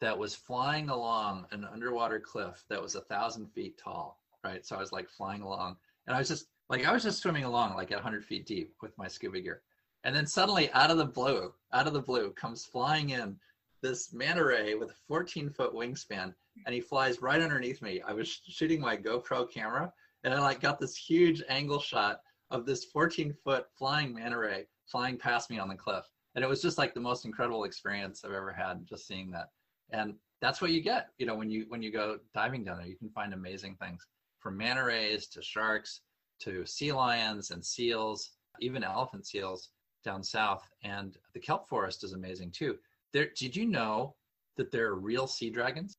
that 0.00 0.16
was 0.16 0.34
flying 0.34 0.88
along 0.88 1.44
an 1.50 1.64
underwater 1.64 2.20
cliff 2.20 2.64
that 2.68 2.80
was 2.80 2.94
a 2.94 3.00
thousand 3.02 3.48
feet 3.48 3.76
tall, 3.76 4.20
right? 4.44 4.64
So 4.64 4.76
I 4.76 4.80
was 4.80 4.92
like 4.92 5.08
flying 5.08 5.42
along 5.42 5.76
and 6.06 6.14
I 6.14 6.18
was 6.20 6.28
just 6.28 6.46
like, 6.68 6.86
I 6.86 6.92
was 6.92 7.02
just 7.02 7.20
swimming 7.20 7.44
along 7.44 7.74
like 7.74 7.90
at 7.90 7.96
100 7.96 8.24
feet 8.24 8.46
deep 8.46 8.74
with 8.80 8.96
my 8.96 9.08
scuba 9.08 9.40
gear. 9.40 9.62
And 10.04 10.14
then 10.14 10.26
suddenly 10.26 10.70
out 10.70 10.92
of 10.92 10.98
the 10.98 11.04
blue, 11.04 11.52
out 11.72 11.88
of 11.88 11.92
the 11.92 12.00
blue 12.00 12.30
comes 12.30 12.64
flying 12.64 13.10
in 13.10 13.36
this 13.82 14.12
manta 14.12 14.44
ray 14.44 14.74
with 14.76 14.90
a 14.90 14.96
14 15.08 15.50
foot 15.50 15.74
wingspan 15.74 16.32
and 16.64 16.74
he 16.74 16.80
flies 16.80 17.20
right 17.20 17.42
underneath 17.42 17.82
me. 17.82 18.00
I 18.02 18.12
was 18.12 18.40
shooting 18.46 18.80
my 18.80 18.96
GoPro 18.96 19.50
camera 19.50 19.92
and 20.22 20.32
I 20.32 20.40
like 20.40 20.60
got 20.60 20.78
this 20.78 20.96
huge 20.96 21.42
angle 21.48 21.80
shot 21.80 22.20
of 22.50 22.66
this 22.66 22.84
14 22.84 23.34
foot 23.42 23.66
flying 23.76 24.14
manta 24.14 24.38
ray 24.38 24.66
flying 24.86 25.18
past 25.18 25.50
me 25.50 25.58
on 25.58 25.68
the 25.68 25.74
cliff. 25.74 26.04
And 26.36 26.44
it 26.44 26.48
was 26.48 26.62
just 26.62 26.78
like 26.78 26.94
the 26.94 27.00
most 27.00 27.24
incredible 27.24 27.64
experience 27.64 28.22
I've 28.24 28.32
ever 28.32 28.52
had 28.52 28.86
just 28.86 29.08
seeing 29.08 29.32
that. 29.32 29.50
And 29.90 30.14
that's 30.40 30.60
what 30.60 30.70
you 30.70 30.82
get 30.82 31.08
you 31.18 31.26
know 31.26 31.34
when 31.34 31.50
you 31.50 31.64
when 31.68 31.82
you 31.82 31.90
go 31.90 32.18
diving 32.34 32.62
down 32.62 32.76
there 32.76 32.86
you 32.86 32.96
can 32.96 33.08
find 33.08 33.32
amazing 33.32 33.74
things 33.80 34.06
from 34.38 34.54
manta 34.54 34.84
rays 34.84 35.26
to 35.28 35.42
sharks 35.42 36.02
to 36.40 36.66
sea 36.66 36.92
lions 36.92 37.52
and 37.52 37.64
seals 37.64 38.32
even 38.60 38.84
elephant 38.84 39.26
seals 39.26 39.70
down 40.04 40.22
south. 40.22 40.66
And 40.82 41.16
the 41.34 41.40
kelp 41.40 41.68
forest 41.68 42.04
is 42.04 42.12
amazing 42.12 42.52
too. 42.52 42.76
There 43.12 43.28
did 43.36 43.56
you 43.56 43.66
know 43.66 44.14
that 44.56 44.70
there 44.70 44.86
are 44.86 44.94
real 44.94 45.26
sea 45.26 45.50
dragons? 45.50 45.98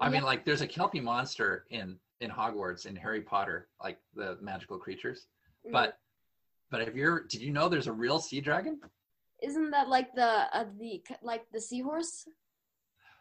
I 0.00 0.08
mean 0.08 0.22
like 0.22 0.44
there's 0.44 0.60
a 0.60 0.66
kelpie 0.66 1.00
monster 1.00 1.64
in 1.70 1.96
in 2.20 2.30
hogwarts 2.30 2.86
in 2.86 2.96
harry 2.96 3.20
potter 3.20 3.68
like 3.82 3.98
the 4.14 4.36
magical 4.40 4.78
creatures. 4.78 5.26
Mm-hmm. 5.64 5.72
but 5.72 5.98
but 6.70 6.80
if 6.80 6.96
you're, 6.96 7.24
did 7.24 7.40
you 7.40 7.52
know 7.52 7.68
there's 7.68 7.86
a 7.86 7.92
real 7.92 8.18
sea 8.18 8.40
dragon 8.40 8.80
isn't 9.44 9.70
that 9.70 9.88
like 9.88 10.14
the 10.14 10.46
uh, 10.56 10.64
the 10.78 11.02
like 11.22 11.44
the 11.52 11.60
seahorse? 11.60 12.26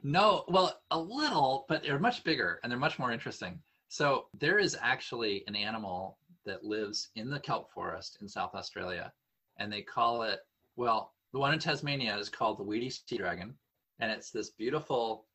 No, 0.04 0.44
well, 0.48 0.82
a 0.92 1.00
little, 1.00 1.66
but 1.70 1.84
they're 1.84 2.00
much 2.00 2.24
bigger 2.24 2.60
and 2.62 2.72
they're 2.72 2.80
much 2.80 3.00
more 3.00 3.12
interesting. 3.12 3.60
So 3.88 4.26
there 4.38 4.60
is 4.60 4.78
actually 4.82 5.44
an 5.48 5.56
animal 5.56 6.18
that 6.46 6.66
lives 6.66 7.10
in 7.16 7.30
the 7.30 7.40
kelp 7.40 7.72
forest 7.72 8.18
in 8.22 8.28
South 8.28 8.54
Australia, 8.54 9.14
and 9.58 9.72
they 9.72 9.82
call 9.82 10.24
it 10.24 10.40
well, 10.76 11.14
the 11.32 11.40
one 11.40 11.54
in 11.54 11.60
Tasmania 11.60 12.18
is 12.18 12.30
called 12.30 12.58
the 12.58 12.64
weedy 12.64 12.90
sea 12.90 13.18
dragon, 13.18 13.54
and 14.00 14.12
it's 14.12 14.32
this 14.32 14.50
beautiful, 14.50 15.26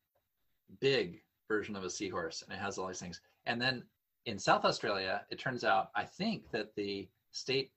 big 0.81 1.23
version 1.47 1.77
of 1.77 1.85
a 1.85 1.91
seahorse, 1.91 2.43
and 2.43 2.53
it 2.53 2.61
has 2.61 2.79
all 2.79 2.89
these 2.89 3.01
things. 3.01 3.21
And 3.47 3.61
then 3.61 3.85
in 4.27 4.39
South 4.39 4.65
Australia, 4.65 5.23
it 5.31 5.39
turns 5.39 5.65
out 5.65 5.91
I 5.95 6.05
think 6.05 6.51
that 6.51 6.75
the 6.75 7.09
state 7.31 7.71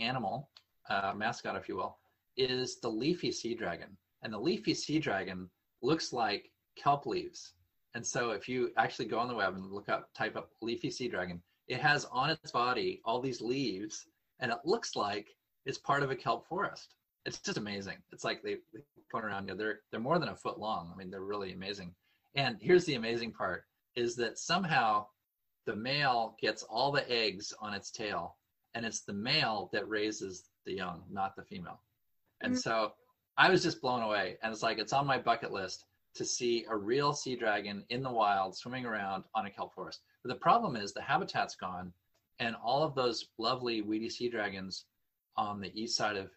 animal 0.00 0.48
uh, 0.88 1.12
mascot, 1.14 1.56
if 1.56 1.68
you 1.68 1.76
will, 1.76 1.98
is 2.38 2.80
the 2.80 2.88
leafy 2.88 3.32
sea 3.32 3.54
dragon, 3.54 3.96
and 4.22 4.32
the 4.32 4.38
leafy 4.38 4.74
sea 4.74 4.98
dragon 4.98 5.50
looks 5.82 6.12
like 6.12 6.50
kelp 6.76 7.06
leaves. 7.06 7.52
And 7.94 8.06
so 8.06 8.30
if 8.30 8.48
you 8.48 8.70
actually 8.76 9.06
go 9.06 9.18
on 9.18 9.28
the 9.28 9.34
web 9.34 9.54
and 9.54 9.72
look 9.72 9.88
up, 9.88 10.08
type 10.14 10.36
up 10.36 10.50
leafy 10.62 10.90
sea 10.90 11.08
dragon, 11.08 11.42
it 11.66 11.80
has 11.80 12.06
on 12.06 12.30
its 12.30 12.50
body 12.50 13.00
all 13.04 13.20
these 13.20 13.40
leaves 13.40 14.06
and 14.40 14.52
it 14.52 14.58
looks 14.64 14.94
like 14.94 15.28
it's 15.66 15.78
part 15.78 16.02
of 16.02 16.10
a 16.10 16.16
kelp 16.16 16.46
forest. 16.46 16.94
It's 17.26 17.38
just 17.38 17.58
amazing. 17.58 17.98
It's 18.12 18.24
like 18.24 18.42
they, 18.42 18.56
they 18.72 18.80
around, 19.14 19.48
you 19.48 19.54
know, 19.54 19.58
they're, 19.58 19.80
they're 19.90 20.00
more 20.00 20.18
than 20.18 20.28
a 20.28 20.36
foot 20.36 20.58
long. 20.58 20.90
I 20.92 20.96
mean, 20.96 21.10
they're 21.10 21.22
really 21.22 21.52
amazing. 21.52 21.94
And 22.34 22.56
here's 22.60 22.84
the 22.84 22.94
amazing 22.94 23.32
part 23.32 23.64
is 23.96 24.14
that 24.16 24.38
somehow 24.38 25.06
the 25.66 25.74
male 25.74 26.36
gets 26.40 26.62
all 26.62 26.92
the 26.92 27.10
eggs 27.10 27.52
on 27.60 27.74
its 27.74 27.90
tail 27.90 28.36
and 28.74 28.86
it's 28.86 29.00
the 29.00 29.12
male 29.12 29.70
that 29.72 29.88
raises 29.88 30.44
the 30.64 30.72
young, 30.72 31.02
not 31.10 31.34
the 31.36 31.42
female. 31.42 31.80
And 32.40 32.54
Mhm. 32.54 32.58
so 32.58 32.94
I 33.36 33.50
was 33.50 33.62
just 33.62 33.80
blown 33.80 34.02
away. 34.02 34.38
And 34.42 34.52
it's 34.52 34.62
like, 34.62 34.78
it's 34.78 34.92
on 34.92 35.06
my 35.06 35.18
bucket 35.18 35.52
list 35.52 35.86
to 36.14 36.24
see 36.24 36.64
a 36.64 36.76
real 36.76 37.12
sea 37.12 37.36
dragon 37.36 37.84
in 37.90 38.02
the 38.02 38.10
wild 38.10 38.56
swimming 38.56 38.84
around 38.84 39.24
on 39.34 39.46
a 39.46 39.50
kelp 39.50 39.74
forest. 39.74 40.02
But 40.22 40.30
the 40.30 40.40
problem 40.40 40.74
is 40.74 40.92
the 40.92 41.02
habitat's 41.02 41.54
gone, 41.54 41.92
and 42.40 42.56
all 42.56 42.82
of 42.82 42.94
those 42.94 43.28
lovely 43.38 43.82
weedy 43.82 44.08
sea 44.08 44.28
dragons 44.28 44.86
on 45.36 45.60
the 45.60 45.72
east 45.80 45.96
side 45.96 46.16
of 46.16 46.32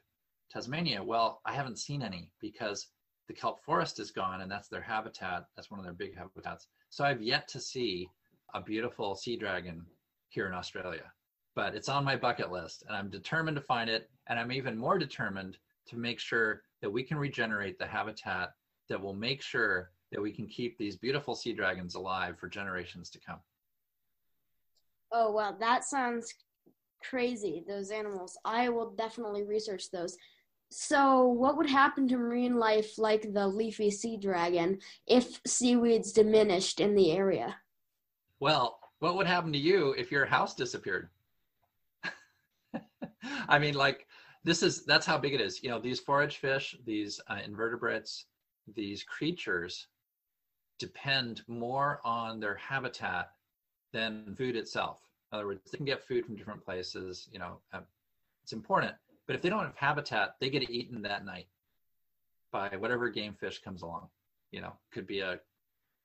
Tasmania, 0.50 1.04
well, 1.04 1.42
I 1.46 1.54
haven't 1.54 1.80
seen 1.80 2.04
any 2.04 2.32
because 2.40 2.92
the 3.28 3.34
kelp 3.34 3.64
forest 3.64 4.00
is 4.00 4.12
gone, 4.12 4.42
and 4.42 4.52
that's 4.52 4.68
their 4.68 4.82
habitat. 4.82 5.48
That's 5.56 5.72
one 5.72 5.80
of 5.80 5.86
their 5.86 5.94
big 5.94 6.16
habitats. 6.16 6.68
So 6.90 7.06
I've 7.06 7.22
yet 7.22 7.48
to 7.50 7.60
see 7.60 8.10
a 8.54 8.62
beautiful 8.62 9.16
sea 9.16 9.38
dragon 9.38 9.86
here 10.28 10.48
in 10.48 10.54
Australia. 10.54 11.12
But 11.56 11.76
it's 11.76 11.90
on 11.90 12.04
my 12.04 12.16
bucket 12.16 12.52
list, 12.52 12.84
and 12.88 12.96
I'm 12.96 13.10
determined 13.10 13.56
to 13.56 13.62
find 13.62 13.90
it. 13.90 14.10
And 14.28 14.38
I'm 14.40 14.52
even 14.52 14.78
more 14.78 14.98
determined 14.98 15.58
to 15.88 15.98
make 15.98 16.20
sure 16.20 16.62
that 16.82 16.90
we 16.90 17.04
can 17.04 17.18
regenerate 17.18 17.78
the 17.78 17.86
habitat 17.86 18.52
that 18.90 19.02
will 19.02 19.14
make 19.14 19.42
sure 19.42 19.92
that 20.12 20.22
we 20.22 20.32
can 20.32 20.48
keep 20.48 20.78
these 20.78 20.98
beautiful 20.98 21.36
sea 21.36 21.54
dragons 21.54 21.96
alive 21.96 22.38
for 22.40 22.50
generations 22.50 23.10
to 23.10 23.20
come. 23.20 23.40
Oh 25.12 25.32
wow, 25.32 25.56
that 25.60 25.84
sounds 25.84 26.34
crazy. 27.04 27.64
Those 27.68 27.92
animals. 27.92 28.38
I 28.46 28.70
will 28.70 28.92
definitely 28.92 29.44
research 29.44 29.92
those. 29.92 30.16
So, 30.70 31.28
what 31.28 31.58
would 31.58 31.70
happen 31.70 32.08
to 32.08 32.18
marine 32.18 32.56
life 32.56 32.98
like 32.98 33.34
the 33.34 33.48
leafy 33.48 33.92
sea 33.92 34.18
dragon 34.18 34.80
if 35.06 35.42
seaweeds 35.46 36.14
diminished 36.14 36.80
in 36.80 36.96
the 36.96 37.12
area? 37.12 37.58
Well, 38.40 38.80
what 39.00 39.18
would 39.18 39.28
happen 39.28 39.52
to 39.52 39.60
you 39.60 39.94
if 39.98 40.12
your 40.12 40.26
house 40.26 40.56
disappeared? 40.56 41.10
I 43.50 43.60
mean, 43.60 43.74
like, 43.74 44.08
this 44.44 44.64
is 44.64 44.86
that's 44.86 45.06
how 45.06 45.18
big 45.18 45.34
it 45.34 45.42
is. 45.42 45.64
You 45.64 45.70
know, 45.70 45.80
these 45.80 46.00
forage 46.00 46.38
fish, 46.38 46.76
these 46.86 47.20
uh, 47.30 47.38
invertebrates, 47.46 48.26
these 48.76 49.04
creatures 49.04 49.88
depend 50.80 51.44
more 51.48 52.00
on 52.04 52.40
their 52.40 52.56
habitat 52.56 53.32
than 53.94 54.36
food 54.36 54.56
itself. 54.56 55.00
In 55.32 55.38
other 55.38 55.48
words, 55.48 55.62
they 55.72 55.78
can 55.78 55.86
get 55.86 56.04
food 56.04 56.26
from 56.26 56.36
different 56.36 56.64
places. 56.64 57.30
You 57.32 57.40
know, 57.40 57.58
uh, 57.74 57.82
it's 58.44 58.54
important. 58.54 58.94
But 59.28 59.36
if 59.36 59.42
they 59.42 59.50
don't 59.50 59.64
have 59.64 59.76
habitat, 59.76 60.36
they 60.40 60.50
get 60.50 60.70
eaten 60.70 61.02
that 61.04 61.24
night 61.24 61.48
by 62.52 62.70
whatever 62.78 63.10
game 63.10 63.34
fish 63.34 63.62
comes 63.62 63.82
along. 63.82 64.10
You 64.52 64.62
know, 64.62 64.74
could 64.92 65.08
be 65.08 65.20
a, 65.20 65.40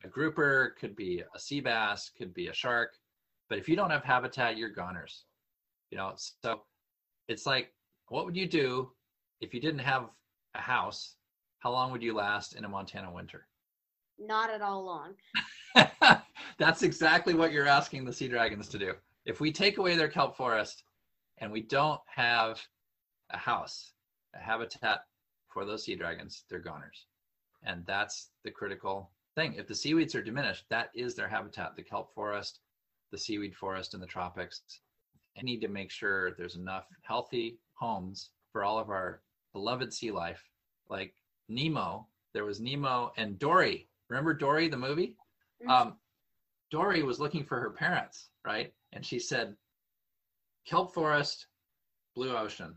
a 0.04 0.08
grouper, 0.08 0.76
could 0.78 0.94
be 0.94 1.22
a 1.34 1.38
sea 1.38 1.60
bass, 1.60 2.10
could 2.16 2.34
be 2.34 2.48
a 2.48 2.52
shark. 2.52 2.92
But 3.48 3.58
if 3.58 3.68
you 3.68 3.76
don't 3.76 3.90
have 3.90 4.04
habitat, 4.04 4.56
you're 4.56 4.68
goners. 4.68 5.24
You 5.90 5.98
know, 5.98 6.12
so 6.16 6.62
it's 7.28 7.46
like, 7.46 7.72
what 8.08 8.24
would 8.24 8.36
you 8.36 8.46
do 8.46 8.90
if 9.40 9.52
you 9.52 9.60
didn't 9.60 9.80
have 9.80 10.08
a 10.54 10.60
house? 10.60 11.16
How 11.58 11.72
long 11.72 11.90
would 11.92 12.02
you 12.02 12.14
last 12.14 12.54
in 12.54 12.64
a 12.64 12.68
Montana 12.68 13.12
winter? 13.12 13.48
Not 14.18 14.50
at 14.50 14.62
all 14.62 14.84
long. 14.84 15.14
That's 16.58 16.82
exactly 16.82 17.34
what 17.34 17.52
you're 17.52 17.66
asking 17.66 18.04
the 18.04 18.12
sea 18.12 18.28
dragons 18.28 18.68
to 18.68 18.78
do. 18.78 18.94
If 19.24 19.40
we 19.40 19.52
take 19.52 19.78
away 19.78 19.96
their 19.96 20.08
kelp 20.08 20.36
forest 20.36 20.84
and 21.38 21.50
we 21.50 21.62
don't 21.62 22.00
have 22.06 22.60
a 23.30 23.36
house, 23.36 23.92
a 24.34 24.38
habitat 24.38 25.00
for 25.52 25.64
those 25.64 25.84
sea 25.84 25.96
dragons, 25.96 26.44
they're 26.48 26.60
goners. 26.60 27.06
And 27.64 27.84
that's 27.86 28.30
the 28.44 28.50
critical 28.50 29.10
thing. 29.34 29.54
If 29.54 29.66
the 29.66 29.74
seaweeds 29.74 30.14
are 30.14 30.22
diminished, 30.22 30.64
that 30.70 30.90
is 30.94 31.14
their 31.14 31.28
habitat, 31.28 31.74
the 31.76 31.82
kelp 31.82 32.14
forest, 32.14 32.60
the 33.10 33.18
seaweed 33.18 33.54
forest 33.54 33.94
in 33.94 34.00
the 34.00 34.06
tropics. 34.06 34.62
I 35.36 35.42
need 35.42 35.60
to 35.60 35.68
make 35.68 35.90
sure 35.90 36.32
there's 36.32 36.56
enough 36.56 36.86
healthy 37.02 37.58
homes 37.76 38.30
for 38.52 38.64
all 38.64 38.78
of 38.78 38.90
our 38.90 39.22
beloved 39.52 39.92
sea 39.92 40.10
life. 40.10 40.42
Like 40.88 41.14
Nemo, 41.48 42.06
there 42.32 42.44
was 42.44 42.60
Nemo 42.60 43.12
and 43.16 43.38
Dory. 43.38 43.88
Remember 44.08 44.34
Dory, 44.34 44.68
the 44.68 44.76
movie? 44.76 45.16
Mhm. 45.62 45.70
Um, 45.70 46.00
Dory 46.70 47.02
was 47.02 47.20
looking 47.20 47.44
for 47.44 47.60
her 47.60 47.70
parents, 47.70 48.30
right? 48.44 48.74
And 48.92 49.04
she 49.04 49.18
said, 49.18 49.56
Kelp 50.64 50.92
forest, 50.92 51.46
blue 52.14 52.36
ocean. 52.36 52.74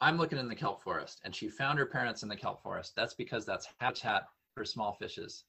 I'm 0.00 0.16
looking 0.16 0.38
in 0.38 0.48
the 0.48 0.56
kelp 0.56 0.82
forest. 0.82 1.20
And 1.24 1.34
she 1.34 1.48
found 1.48 1.78
her 1.78 1.86
parents 1.86 2.22
in 2.22 2.28
the 2.28 2.36
kelp 2.36 2.62
forest. 2.62 2.94
That's 2.96 3.14
because 3.14 3.44
that's 3.44 3.68
habitat 3.78 4.28
for 4.54 4.64
small 4.64 4.94
fishes. 4.94 5.44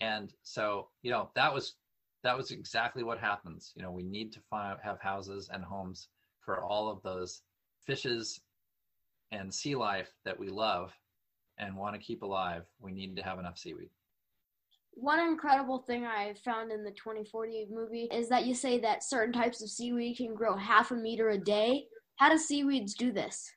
And 0.00 0.32
so, 0.42 0.90
you 1.02 1.10
know, 1.10 1.30
that 1.34 1.52
was 1.52 1.76
that 2.22 2.36
was 2.36 2.50
exactly 2.50 3.02
what 3.02 3.18
happens. 3.18 3.72
You 3.74 3.82
know, 3.82 3.92
we 3.92 4.02
need 4.02 4.32
to 4.32 4.40
find, 4.50 4.78
have 4.82 5.00
houses 5.00 5.48
and 5.52 5.64
homes 5.64 6.08
for 6.40 6.60
all 6.62 6.90
of 6.90 7.02
those 7.02 7.42
fishes 7.86 8.40
and 9.32 9.52
sea 9.52 9.74
life 9.74 10.12
that 10.24 10.38
we 10.38 10.48
love 10.48 10.92
and 11.58 11.76
want 11.76 11.94
to 11.94 12.00
keep 12.00 12.22
alive. 12.22 12.64
We 12.80 12.92
need 12.92 13.16
to 13.16 13.22
have 13.22 13.38
enough 13.38 13.58
seaweed. 13.58 13.90
One 14.92 15.20
incredible 15.20 15.78
thing 15.78 16.06
I 16.06 16.34
found 16.44 16.72
in 16.72 16.82
the 16.82 16.90
2040 16.90 17.68
movie 17.70 18.08
is 18.12 18.28
that 18.28 18.46
you 18.46 18.54
say 18.54 18.78
that 18.80 19.04
certain 19.04 19.32
types 19.32 19.62
of 19.62 19.68
seaweed 19.68 20.16
can 20.16 20.34
grow 20.34 20.56
half 20.56 20.90
a 20.90 20.94
meter 20.94 21.30
a 21.30 21.38
day. 21.38 21.86
How 22.16 22.30
do 22.30 22.38
seaweeds 22.38 22.94
do 22.94 23.12
this? 23.12 23.50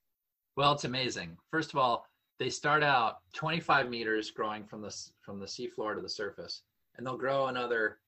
Well, 0.57 0.73
it's 0.73 0.84
amazing. 0.84 1.38
First 1.49 1.71
of 1.71 1.80
all, 1.80 2.05
they 2.39 2.49
start 2.49 2.84
out 2.84 3.19
25 3.34 3.89
meters 3.89 4.32
growing 4.32 4.65
from 4.65 4.82
the 4.82 4.93
from 5.21 5.39
the 5.39 5.45
seafloor 5.45 5.95
to 5.95 6.01
the 6.01 6.09
surface, 6.09 6.63
and 6.97 7.05
they'll 7.05 7.17
grow 7.17 7.47
another 7.47 7.99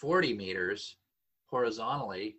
40 0.00 0.34
meters 0.34 0.96
horizontally 1.46 2.36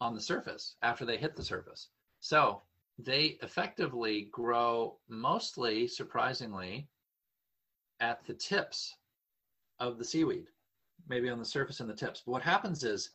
on 0.00 0.14
the 0.14 0.20
surface 0.20 0.76
after 0.82 1.04
they 1.04 1.16
hit 1.16 1.36
the 1.36 1.44
surface. 1.44 1.88
So 2.20 2.62
they 2.98 3.38
effectively 3.42 4.28
grow 4.32 4.98
mostly, 5.08 5.86
surprisingly, 5.86 6.88
at 8.00 8.24
the 8.26 8.34
tips 8.34 8.96
of 9.80 9.98
the 9.98 10.04
seaweed, 10.04 10.46
maybe 11.08 11.28
on 11.28 11.38
the 11.38 11.44
surface 11.44 11.80
and 11.80 11.88
the 11.88 11.94
tips. 11.94 12.22
But 12.24 12.32
what 12.32 12.42
happens 12.42 12.84
is, 12.84 13.10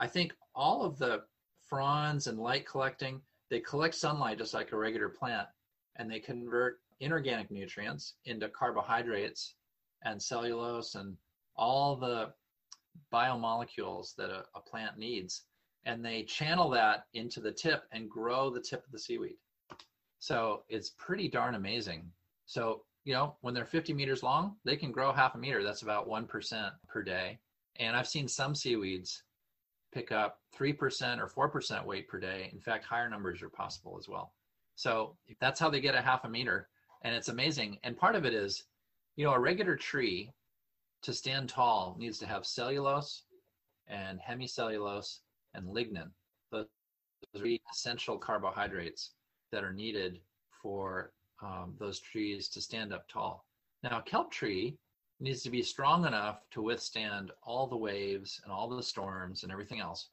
I 0.00 0.06
think 0.06 0.34
all 0.54 0.82
of 0.82 0.98
the 0.98 1.22
fronds 1.64 2.26
and 2.26 2.38
light 2.38 2.66
collecting, 2.66 3.20
they 3.50 3.60
collect 3.60 3.94
sunlight 3.94 4.38
just 4.38 4.54
like 4.54 4.72
a 4.72 4.76
regular 4.76 5.08
plant, 5.08 5.48
and 5.96 6.10
they 6.10 6.20
convert 6.20 6.80
inorganic 7.00 7.50
nutrients 7.50 8.14
into 8.24 8.48
carbohydrates 8.48 9.54
and 10.02 10.22
cellulose 10.22 10.94
and 10.94 11.16
all 11.56 11.96
the 11.96 12.32
biomolecules 13.12 14.14
that 14.16 14.30
a, 14.30 14.44
a 14.54 14.60
plant 14.60 14.98
needs. 14.98 15.44
And 15.86 16.04
they 16.04 16.22
channel 16.22 16.70
that 16.70 17.06
into 17.12 17.40
the 17.40 17.52
tip 17.52 17.84
and 17.92 18.08
grow 18.10 18.50
the 18.50 18.60
tip 18.60 18.84
of 18.86 18.92
the 18.92 18.98
seaweed. 18.98 19.36
So 20.18 20.62
it's 20.68 20.90
pretty 20.90 21.28
darn 21.28 21.54
amazing. 21.54 22.10
So, 22.46 22.84
you 23.04 23.12
know, 23.12 23.36
when 23.42 23.52
they're 23.52 23.66
50 23.66 23.92
meters 23.92 24.22
long, 24.22 24.56
they 24.64 24.76
can 24.76 24.92
grow 24.92 25.12
half 25.12 25.34
a 25.34 25.38
meter. 25.38 25.62
That's 25.62 25.82
about 25.82 26.08
1% 26.08 26.70
per 26.88 27.02
day. 27.02 27.38
And 27.76 27.94
I've 27.96 28.08
seen 28.08 28.28
some 28.28 28.54
seaweeds 28.54 29.22
pick 29.92 30.10
up 30.12 30.40
3% 30.58 31.18
or 31.18 31.50
4% 31.50 31.84
weight 31.84 32.08
per 32.08 32.18
day. 32.18 32.50
In 32.52 32.60
fact, 32.60 32.84
higher 32.84 33.08
numbers 33.10 33.42
are 33.42 33.50
possible 33.50 33.96
as 33.98 34.08
well. 34.08 34.32
So 34.76 35.16
that's 35.40 35.60
how 35.60 35.70
they 35.70 35.80
get 35.80 35.94
a 35.94 36.00
half 36.00 36.24
a 36.24 36.28
meter. 36.28 36.68
and 37.04 37.14
it's 37.14 37.28
amazing. 37.28 37.78
And 37.84 37.96
part 37.96 38.16
of 38.16 38.24
it 38.24 38.32
is, 38.34 38.64
you 39.16 39.24
know, 39.24 39.32
a 39.32 39.38
regular 39.38 39.76
tree 39.76 40.32
to 41.02 41.12
stand 41.12 41.50
tall 41.50 41.96
needs 41.98 42.18
to 42.18 42.26
have 42.26 42.46
cellulose 42.46 43.22
and 43.86 44.18
hemicellulose 44.18 45.18
and 45.54 45.68
lignin. 45.68 46.10
Those 46.50 46.66
three 47.36 47.60
essential 47.72 48.18
carbohydrates 48.18 49.12
that 49.52 49.64
are 49.64 49.72
needed 49.72 50.20
for 50.62 51.12
um, 51.42 51.74
those 51.78 52.00
trees 52.00 52.48
to 52.48 52.60
stand 52.60 52.92
up 52.92 53.08
tall. 53.08 53.44
Now, 53.82 53.98
a 53.98 54.02
kelp 54.02 54.30
tree 54.30 54.76
needs 55.20 55.42
to 55.42 55.50
be 55.50 55.62
strong 55.62 56.06
enough 56.06 56.40
to 56.50 56.62
withstand 56.62 57.30
all 57.42 57.66
the 57.66 57.76
waves 57.76 58.40
and 58.44 58.52
all 58.52 58.68
the 58.68 58.82
storms 58.82 59.42
and 59.42 59.52
everything 59.52 59.80
else, 59.80 60.08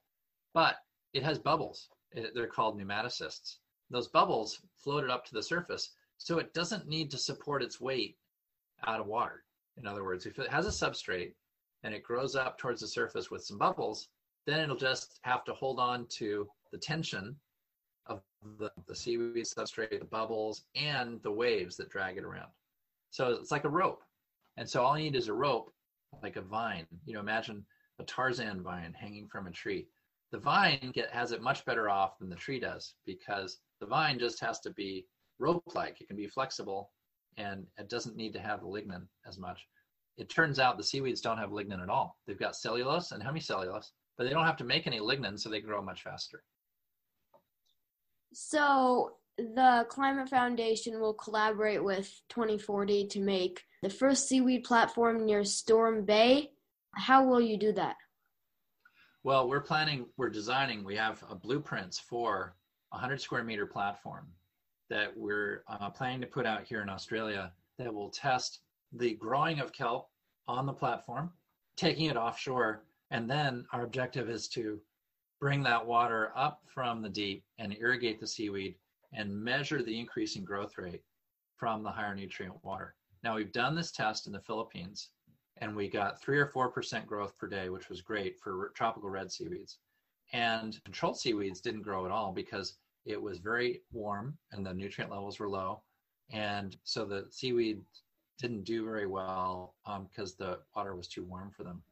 but 0.53 0.75
it 1.13 1.23
has 1.23 1.39
bubbles. 1.39 1.89
It, 2.11 2.33
they're 2.35 2.47
called 2.47 2.77
pneumatocysts. 2.77 3.57
Those 3.89 4.07
bubbles 4.07 4.61
floated 4.77 5.09
up 5.09 5.25
to 5.25 5.33
the 5.33 5.43
surface, 5.43 5.91
so 6.17 6.37
it 6.37 6.53
doesn't 6.53 6.87
need 6.87 7.11
to 7.11 7.17
support 7.17 7.63
its 7.63 7.81
weight 7.81 8.17
out 8.85 8.99
of 8.99 9.07
water. 9.07 9.43
In 9.77 9.87
other 9.87 10.03
words, 10.03 10.25
if 10.25 10.37
it 10.39 10.49
has 10.49 10.65
a 10.65 10.69
substrate 10.85 11.33
and 11.83 11.93
it 11.93 12.03
grows 12.03 12.35
up 12.35 12.57
towards 12.57 12.81
the 12.81 12.87
surface 12.87 13.31
with 13.31 13.43
some 13.43 13.57
bubbles, 13.57 14.09
then 14.45 14.59
it'll 14.59 14.75
just 14.75 15.19
have 15.23 15.43
to 15.45 15.53
hold 15.53 15.79
on 15.79 16.07
to 16.17 16.47
the 16.71 16.77
tension 16.77 17.35
of 18.07 18.21
the, 18.59 18.71
the 18.87 18.95
seaweed 18.95 19.45
substrate, 19.45 19.99
the 19.99 20.05
bubbles, 20.05 20.63
and 20.75 21.21
the 21.23 21.31
waves 21.31 21.75
that 21.77 21.89
drag 21.89 22.17
it 22.17 22.23
around. 22.23 22.49
So 23.11 23.29
it's 23.29 23.51
like 23.51 23.65
a 23.65 23.69
rope. 23.69 24.01
And 24.57 24.69
so 24.69 24.83
all 24.83 24.97
you 24.97 25.05
need 25.05 25.17
is 25.17 25.27
a 25.27 25.33
rope, 25.33 25.71
like 26.23 26.35
a 26.35 26.41
vine. 26.41 26.87
You 27.05 27.13
know, 27.13 27.19
imagine 27.19 27.65
a 27.99 28.03
Tarzan 28.03 28.61
vine 28.61 28.93
hanging 28.99 29.27
from 29.27 29.47
a 29.47 29.51
tree. 29.51 29.87
The 30.31 30.39
vine 30.39 30.91
get, 30.93 31.11
has 31.11 31.31
it 31.31 31.41
much 31.41 31.65
better 31.65 31.89
off 31.89 32.17
than 32.19 32.29
the 32.29 32.35
tree 32.35 32.59
does 32.59 32.95
because 33.05 33.59
the 33.79 33.85
vine 33.85 34.17
just 34.17 34.39
has 34.41 34.59
to 34.61 34.71
be 34.71 35.05
rope-like. 35.39 35.99
It 35.99 36.07
can 36.07 36.17
be 36.17 36.27
flexible 36.27 36.91
and 37.37 37.65
it 37.77 37.89
doesn't 37.89 38.15
need 38.15 38.33
to 38.33 38.39
have 38.39 38.61
the 38.61 38.67
lignin 38.67 39.07
as 39.27 39.37
much. 39.37 39.65
It 40.17 40.29
turns 40.29 40.59
out 40.59 40.77
the 40.77 40.83
seaweeds 40.83 41.21
don't 41.21 41.37
have 41.37 41.49
lignin 41.49 41.81
at 41.81 41.89
all. 41.89 42.17
They've 42.27 42.39
got 42.39 42.55
cellulose 42.55 43.11
and 43.11 43.23
hemicellulose, 43.23 43.91
but 44.21 44.27
they 44.27 44.35
don't 44.35 44.45
have 44.45 44.57
to 44.57 44.63
make 44.63 44.85
any 44.85 44.99
lignin, 44.99 45.39
so 45.39 45.49
they 45.49 45.61
grow 45.61 45.81
much 45.81 46.03
faster. 46.03 46.43
So 48.31 49.13
the 49.35 49.87
Climate 49.89 50.29
Foundation 50.29 50.99
will 50.99 51.15
collaborate 51.15 51.83
with 51.83 52.21
2040 52.29 53.07
to 53.07 53.19
make 53.19 53.63
the 53.81 53.89
first 53.89 54.27
seaweed 54.27 54.63
platform 54.63 55.25
near 55.25 55.43
Storm 55.43 56.05
Bay. 56.05 56.51
How 56.93 57.25
will 57.25 57.41
you 57.41 57.57
do 57.57 57.71
that? 57.71 57.95
Well, 59.23 59.49
we're 59.49 59.59
planning, 59.59 60.05
we're 60.17 60.29
designing, 60.29 60.83
we 60.83 60.97
have 60.97 61.23
a 61.27 61.33
blueprints 61.33 61.97
for 61.97 62.55
a 62.93 62.97
100 62.97 63.19
square 63.21 63.43
meter 63.43 63.65
platform 63.65 64.27
that 64.91 65.17
we're 65.17 65.63
uh, 65.67 65.89
planning 65.89 66.21
to 66.21 66.27
put 66.27 66.45
out 66.45 66.63
here 66.63 66.83
in 66.83 66.89
Australia 66.89 67.53
that 67.79 67.91
will 67.91 68.11
test 68.11 68.59
the 68.93 69.15
growing 69.15 69.59
of 69.59 69.73
kelp 69.73 70.09
on 70.47 70.67
the 70.67 70.73
platform, 70.73 71.31
taking 71.75 72.05
it 72.05 72.17
offshore, 72.17 72.83
and 73.11 73.29
then 73.29 73.65
our 73.73 73.83
objective 73.83 74.29
is 74.29 74.47
to 74.47 74.79
bring 75.39 75.61
that 75.63 75.85
water 75.85 76.31
up 76.35 76.61
from 76.65 77.01
the 77.01 77.09
deep 77.09 77.43
and 77.59 77.75
irrigate 77.79 78.19
the 78.19 78.27
seaweed 78.27 78.75
and 79.13 79.43
measure 79.43 79.83
the 79.83 79.99
increasing 79.99 80.45
growth 80.45 80.77
rate 80.77 81.01
from 81.57 81.83
the 81.83 81.91
higher 81.91 82.15
nutrient 82.15 82.55
water. 82.63 82.95
Now 83.23 83.35
we've 83.35 83.51
done 83.51 83.75
this 83.75 83.91
test 83.91 84.27
in 84.27 84.33
the 84.33 84.39
Philippines 84.39 85.09
and 85.57 85.75
we 85.75 85.89
got 85.89 86.21
three 86.21 86.39
or 86.39 86.47
four 86.47 86.69
percent 86.69 87.05
growth 87.05 87.37
per 87.37 87.47
day, 87.47 87.69
which 87.69 87.89
was 87.89 88.01
great 88.01 88.39
for 88.39 88.71
tropical 88.75 89.09
red 89.09 89.31
seaweeds. 89.31 89.77
And 90.33 90.81
controlled 90.85 91.19
seaweeds 91.19 91.59
didn't 91.59 91.81
grow 91.81 92.05
at 92.05 92.11
all 92.11 92.31
because 92.31 92.77
it 93.05 93.21
was 93.21 93.39
very 93.39 93.81
warm 93.91 94.37
and 94.53 94.65
the 94.65 94.73
nutrient 94.73 95.11
levels 95.11 95.39
were 95.39 95.49
low. 95.49 95.81
And 96.31 96.77
so 96.85 97.03
the 97.03 97.25
seaweed 97.29 97.81
didn't 98.39 98.63
do 98.63 98.85
very 98.85 99.05
well 99.05 99.75
because 100.09 100.31
um, 100.31 100.35
the 100.39 100.59
water 100.75 100.95
was 100.95 101.09
too 101.09 101.23
warm 101.25 101.51
for 101.51 101.63
them 101.63 101.83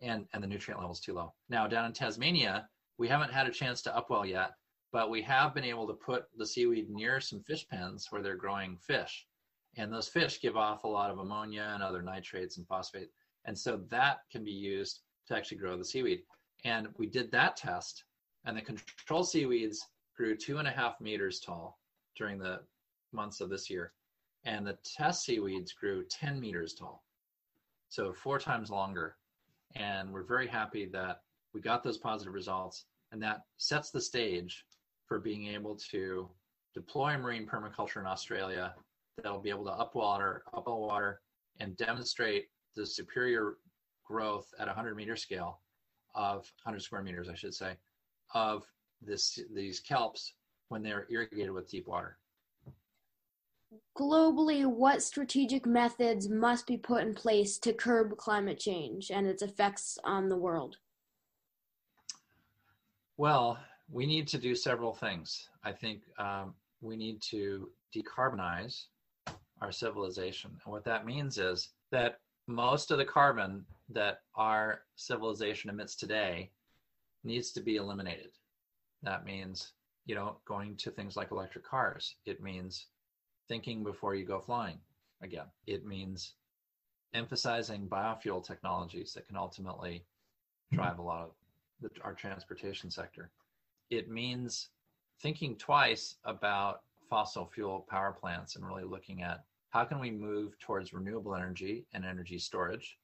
and, 0.00 0.26
and 0.32 0.42
the 0.42 0.46
nutrient 0.46 0.80
levels 0.80 1.00
too 1.00 1.14
low. 1.14 1.32
Now, 1.48 1.66
down 1.66 1.86
in 1.86 1.92
Tasmania, 1.92 2.68
we 2.98 3.08
haven't 3.08 3.32
had 3.32 3.46
a 3.46 3.52
chance 3.52 3.82
to 3.82 3.90
upwell 3.90 4.28
yet, 4.28 4.52
but 4.92 5.10
we 5.10 5.22
have 5.22 5.54
been 5.54 5.64
able 5.64 5.86
to 5.86 5.94
put 5.94 6.24
the 6.36 6.46
seaweed 6.46 6.90
near 6.90 7.20
some 7.20 7.40
fish 7.40 7.66
pens 7.68 8.06
where 8.10 8.22
they're 8.22 8.36
growing 8.36 8.76
fish. 8.78 9.26
And 9.76 9.92
those 9.92 10.08
fish 10.08 10.40
give 10.40 10.56
off 10.56 10.84
a 10.84 10.88
lot 10.88 11.10
of 11.10 11.18
ammonia 11.18 11.70
and 11.74 11.82
other 11.82 12.02
nitrates 12.02 12.56
and 12.56 12.66
phosphate. 12.66 13.10
And 13.44 13.58
so 13.58 13.80
that 13.90 14.20
can 14.30 14.42
be 14.42 14.52
used 14.52 15.00
to 15.28 15.36
actually 15.36 15.58
grow 15.58 15.76
the 15.76 15.84
seaweed. 15.84 16.22
And 16.64 16.88
we 16.96 17.06
did 17.06 17.30
that 17.32 17.56
test, 17.56 18.04
and 18.44 18.56
the 18.56 18.62
control 18.62 19.24
seaweeds 19.24 19.86
grew 20.16 20.36
two 20.36 20.58
and 20.58 20.66
a 20.66 20.70
half 20.70 21.00
meters 21.00 21.40
tall 21.40 21.78
during 22.16 22.38
the 22.38 22.60
months 23.12 23.40
of 23.40 23.50
this 23.50 23.68
year, 23.68 23.92
and 24.44 24.66
the 24.66 24.78
test 24.84 25.24
seaweeds 25.24 25.72
grew 25.72 26.04
10 26.04 26.40
meters 26.40 26.74
tall, 26.74 27.04
so 27.88 28.12
four 28.12 28.38
times 28.38 28.70
longer. 28.70 29.16
And 29.78 30.12
we're 30.12 30.22
very 30.22 30.46
happy 30.46 30.86
that 30.86 31.20
we 31.52 31.60
got 31.60 31.82
those 31.82 31.98
positive 31.98 32.34
results, 32.34 32.86
and 33.12 33.22
that 33.22 33.42
sets 33.58 33.90
the 33.90 34.00
stage 34.00 34.64
for 35.06 35.18
being 35.18 35.46
able 35.48 35.76
to 35.90 36.28
deploy 36.74 37.16
marine 37.16 37.46
permaculture 37.46 38.00
in 38.00 38.06
Australia 38.06 38.74
that'll 39.16 39.40
be 39.40 39.50
able 39.50 39.64
to 39.64 39.70
upwater, 39.70 40.40
water, 40.66 41.20
and 41.60 41.76
demonstrate 41.76 42.46
the 42.74 42.84
superior 42.84 43.56
growth 44.04 44.46
at 44.58 44.66
100 44.66 44.94
meter 44.94 45.16
scale 45.16 45.60
of 46.14 46.50
100 46.64 46.80
square 46.80 47.02
meters, 47.02 47.28
I 47.28 47.34
should 47.34 47.54
say, 47.54 47.76
of 48.34 48.64
this 49.00 49.38
these 49.54 49.82
kelps 49.82 50.32
when 50.68 50.82
they're 50.82 51.06
irrigated 51.10 51.50
with 51.50 51.70
deep 51.70 51.86
water. 51.86 52.18
Globally, 53.96 54.66
what 54.66 55.02
strategic 55.02 55.66
methods 55.66 56.28
must 56.28 56.66
be 56.66 56.76
put 56.76 57.02
in 57.02 57.14
place 57.14 57.58
to 57.58 57.72
curb 57.72 58.16
climate 58.16 58.58
change 58.58 59.10
and 59.10 59.26
its 59.26 59.42
effects 59.42 59.98
on 60.04 60.28
the 60.28 60.36
world? 60.36 60.76
Well, 63.16 63.58
we 63.90 64.06
need 64.06 64.28
to 64.28 64.38
do 64.38 64.54
several 64.54 64.92
things. 64.92 65.48
I 65.64 65.72
think 65.72 66.02
um, 66.18 66.54
we 66.80 66.96
need 66.96 67.22
to 67.22 67.70
decarbonize 67.94 68.84
our 69.62 69.72
civilization. 69.72 70.50
And 70.64 70.72
what 70.72 70.84
that 70.84 71.06
means 71.06 71.38
is 71.38 71.70
that 71.90 72.20
most 72.46 72.90
of 72.90 72.98
the 72.98 73.04
carbon 73.04 73.64
that 73.88 74.20
our 74.34 74.82
civilization 74.96 75.70
emits 75.70 75.96
today 75.96 76.50
needs 77.24 77.52
to 77.52 77.60
be 77.60 77.76
eliminated. 77.76 78.30
That 79.02 79.24
means, 79.24 79.72
you 80.04 80.14
know, 80.14 80.36
going 80.44 80.76
to 80.76 80.90
things 80.90 81.16
like 81.16 81.30
electric 81.30 81.64
cars. 81.64 82.16
It 82.26 82.42
means 82.42 82.86
thinking 83.48 83.84
before 83.84 84.14
you 84.14 84.24
go 84.24 84.40
flying 84.40 84.78
again. 85.22 85.46
It 85.66 85.86
means 85.86 86.34
emphasizing 87.14 87.88
biofuel 87.88 88.44
technologies 88.44 89.12
that 89.14 89.26
can 89.26 89.36
ultimately 89.36 90.04
drive 90.72 90.98
a 90.98 91.02
lot 91.02 91.22
of 91.22 91.30
the, 91.80 91.90
our 92.02 92.14
transportation 92.14 92.90
sector. 92.90 93.30
It 93.90 94.10
means 94.10 94.68
thinking 95.20 95.56
twice 95.56 96.16
about 96.24 96.82
fossil 97.08 97.46
fuel 97.46 97.86
power 97.88 98.12
plants 98.12 98.56
and 98.56 98.66
really 98.66 98.84
looking 98.84 99.22
at 99.22 99.44
how 99.70 99.84
can 99.84 100.00
we 100.00 100.10
move 100.10 100.58
towards 100.58 100.92
renewable 100.92 101.34
energy 101.34 101.86
and 101.92 102.04
energy 102.04 102.38
storage. 102.38 102.98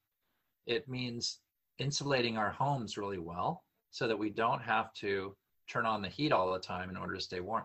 It 0.67 0.89
means 0.89 1.39
insulating 1.79 2.37
our 2.37 2.51
homes 2.51 2.97
really 2.97 3.19
well 3.19 3.65
so 3.91 4.09
that 4.09 4.19
we 4.19 4.31
don't 4.31 4.63
have 4.63 4.93
to 4.95 5.35
turn 5.69 5.87
on 5.87 6.03
the 6.03 6.09
heat 6.09 6.33
all 6.33 6.53
the 6.53 6.59
time 6.59 6.91
in 6.91 6.97
order 6.97 7.15
to 7.15 7.21
stay 7.21 7.41
warm. 7.41 7.65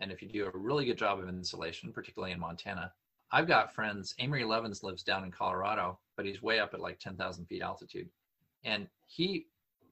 And 0.00 0.12
if 0.12 0.22
you 0.22 0.28
do 0.28 0.46
a 0.46 0.58
really 0.58 0.84
good 0.84 0.98
job 0.98 1.18
of 1.18 1.28
insulation, 1.28 1.92
particularly 1.92 2.32
in 2.32 2.40
Montana, 2.40 2.92
I've 3.30 3.48
got 3.48 3.74
friends. 3.74 4.14
Amory 4.18 4.42
Lovins 4.42 4.82
lives 4.82 5.02
down 5.02 5.24
in 5.24 5.30
Colorado, 5.30 5.98
but 6.16 6.24
he's 6.24 6.42
way 6.42 6.60
up 6.60 6.72
at 6.72 6.80
like 6.80 6.98
10,000 6.98 7.46
feet 7.46 7.62
altitude. 7.62 8.08
And 8.64 8.88
he 9.06 9.46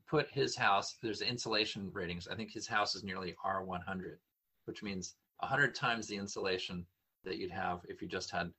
put 0.08 0.30
his 0.30 0.56
house, 0.56 0.96
there's 1.02 1.20
insulation 1.20 1.90
ratings. 1.92 2.28
I 2.28 2.34
think 2.34 2.52
his 2.52 2.66
house 2.66 2.94
is 2.94 3.04
nearly 3.04 3.34
R100, 3.44 4.16
which 4.64 4.82
means 4.82 5.16
100 5.40 5.74
times 5.74 6.06
the 6.06 6.16
insulation 6.16 6.86
that 7.24 7.38
you'd 7.38 7.50
have 7.50 7.80
if 7.88 8.00
you 8.00 8.08
just 8.08 8.30
had 8.30 8.52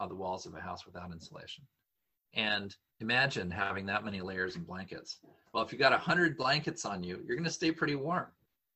on 0.00 0.08
the 0.08 0.14
walls 0.14 0.46
of 0.46 0.54
a 0.54 0.60
house 0.60 0.86
without 0.86 1.12
insulation. 1.12 1.64
And 2.34 2.74
imagine 3.00 3.50
having 3.50 3.86
that 3.86 4.04
many 4.04 4.20
layers 4.20 4.56
and 4.56 4.66
blankets. 4.66 5.18
Well, 5.52 5.62
if 5.62 5.72
you 5.72 5.78
got 5.78 5.92
100 5.92 6.36
blankets 6.36 6.84
on 6.84 7.02
you, 7.02 7.22
you're 7.26 7.36
going 7.36 7.44
to 7.44 7.50
stay 7.50 7.70
pretty 7.70 7.94
warm. 7.94 8.26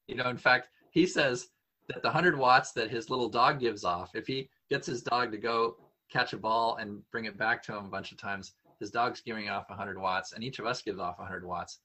You 0.06 0.16
know, 0.16 0.28
in 0.28 0.36
fact, 0.36 0.68
he 0.90 1.06
says 1.06 1.48
that 1.88 2.02
the 2.02 2.08
100 2.08 2.38
watts 2.38 2.72
that 2.72 2.90
his 2.90 3.10
little 3.10 3.28
dog 3.28 3.60
gives 3.60 3.84
off, 3.84 4.14
if 4.14 4.26
he 4.26 4.48
gets 4.70 4.86
his 4.86 5.02
dog 5.02 5.32
to 5.32 5.38
go 5.38 5.76
catch 6.10 6.32
a 6.32 6.38
ball 6.38 6.76
and 6.76 7.02
bring 7.10 7.24
it 7.24 7.38
back 7.38 7.62
to 7.64 7.76
him 7.76 7.86
a 7.86 7.90
bunch 7.90 8.12
of 8.12 8.18
times, 8.18 8.54
his 8.80 8.90
dog's 8.90 9.20
giving 9.20 9.48
off 9.48 9.68
100 9.68 9.98
watts, 9.98 10.32
and 10.32 10.44
each 10.44 10.58
of 10.58 10.66
us 10.66 10.82
gives 10.82 10.98
off 10.98 11.18
100 11.18 11.44
watts. 11.44 11.80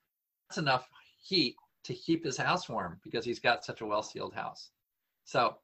That's 0.49 0.59
enough 0.59 0.87
heat 1.21 1.55
to 1.85 1.93
keep 1.93 2.23
his 2.23 2.37
house 2.37 2.69
warm 2.69 2.99
because 3.03 3.25
he's 3.25 3.39
got 3.39 3.65
such 3.65 3.81
a 3.81 3.85
well 3.85 4.03
sealed 4.03 4.33
house. 4.33 4.69
So, 5.25 5.57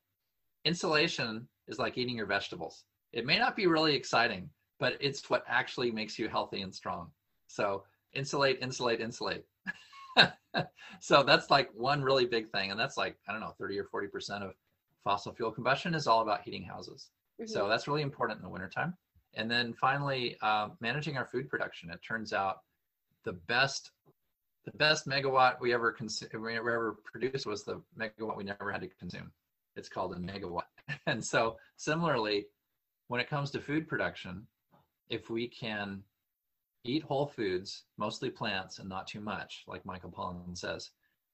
insulation 0.66 1.48
is 1.68 1.80
like 1.80 1.98
eating 1.98 2.18
your 2.18 2.26
vegetables. 2.26 2.86
It 3.14 3.26
may 3.26 3.38
not 3.38 3.56
be 3.56 3.68
really 3.68 3.96
exciting, 3.96 4.50
but 4.80 4.98
it's 5.00 5.30
what 5.30 5.44
actually 5.48 5.92
makes 5.92 6.18
you 6.18 6.30
healthy 6.30 6.62
and 6.62 6.74
strong. 6.74 7.12
So 7.48 7.84
insulate, 8.14 8.60
insulate, 8.62 9.02
insulate. 9.02 9.46
so 11.00 11.24
that's 11.24 11.50
like 11.50 11.70
one 11.74 12.02
really 12.02 12.26
big 12.26 12.50
thing. 12.50 12.72
And 12.72 12.80
that's 12.80 12.98
like, 12.98 13.18
I 13.28 13.32
don't 13.32 13.42
know, 13.42 13.54
30 13.60 13.80
or 13.80 13.86
40% 13.86 14.44
of 14.44 14.54
fossil 15.04 15.34
fuel 15.34 15.52
combustion 15.52 15.94
is 15.94 16.08
all 16.08 16.22
about 16.22 16.42
heating 16.42 16.64
houses. 16.64 17.10
So 17.46 17.70
that's 17.70 17.88
really 17.88 18.02
important 18.02 18.38
in 18.38 18.44
the 18.44 18.50
wintertime. 18.50 18.96
And 19.34 19.50
then 19.50 19.74
finally, 19.74 20.36
uh, 20.42 20.70
managing 20.82 21.16
our 21.16 21.26
food 21.26 21.48
production. 21.48 21.90
It 21.90 22.02
turns 22.06 22.34
out 22.34 22.58
the 23.24 23.34
best 23.34 23.92
the 24.66 24.78
best 24.78 25.08
megawatt 25.08 25.60
we 25.62 25.74
ever 25.74 25.92
consume, 25.92 26.30
we 26.42 26.56
ever 26.56 26.98
produced 27.06 27.46
was 27.46 27.64
the 27.64 27.82
megawatt 27.98 28.36
we 28.36 28.44
never 28.44 28.72
had 28.72 28.82
to 28.82 28.90
consume. 29.00 29.32
It's 29.76 29.90
called 29.90 30.14
a 30.14 30.20
megawatt. 30.20 30.64
And 31.06 31.24
so 31.24 31.58
similarly, 31.78 32.48
when 33.08 33.22
it 33.22 33.30
comes 33.30 33.52
to 33.52 33.62
food 33.62 33.88
production, 33.88 34.46
if 35.10 35.30
we 35.30 35.48
can 35.48 36.04
eat 36.84 37.04
whole 37.04 37.28
foods, 37.28 37.84
mostly 37.98 38.30
plants 38.30 38.80
and 38.80 38.88
not 38.88 39.08
too 39.08 39.20
much, 39.20 39.64
like 39.68 39.86
Michael 39.86 40.12
Pollan 40.12 40.58
says, 40.58 40.92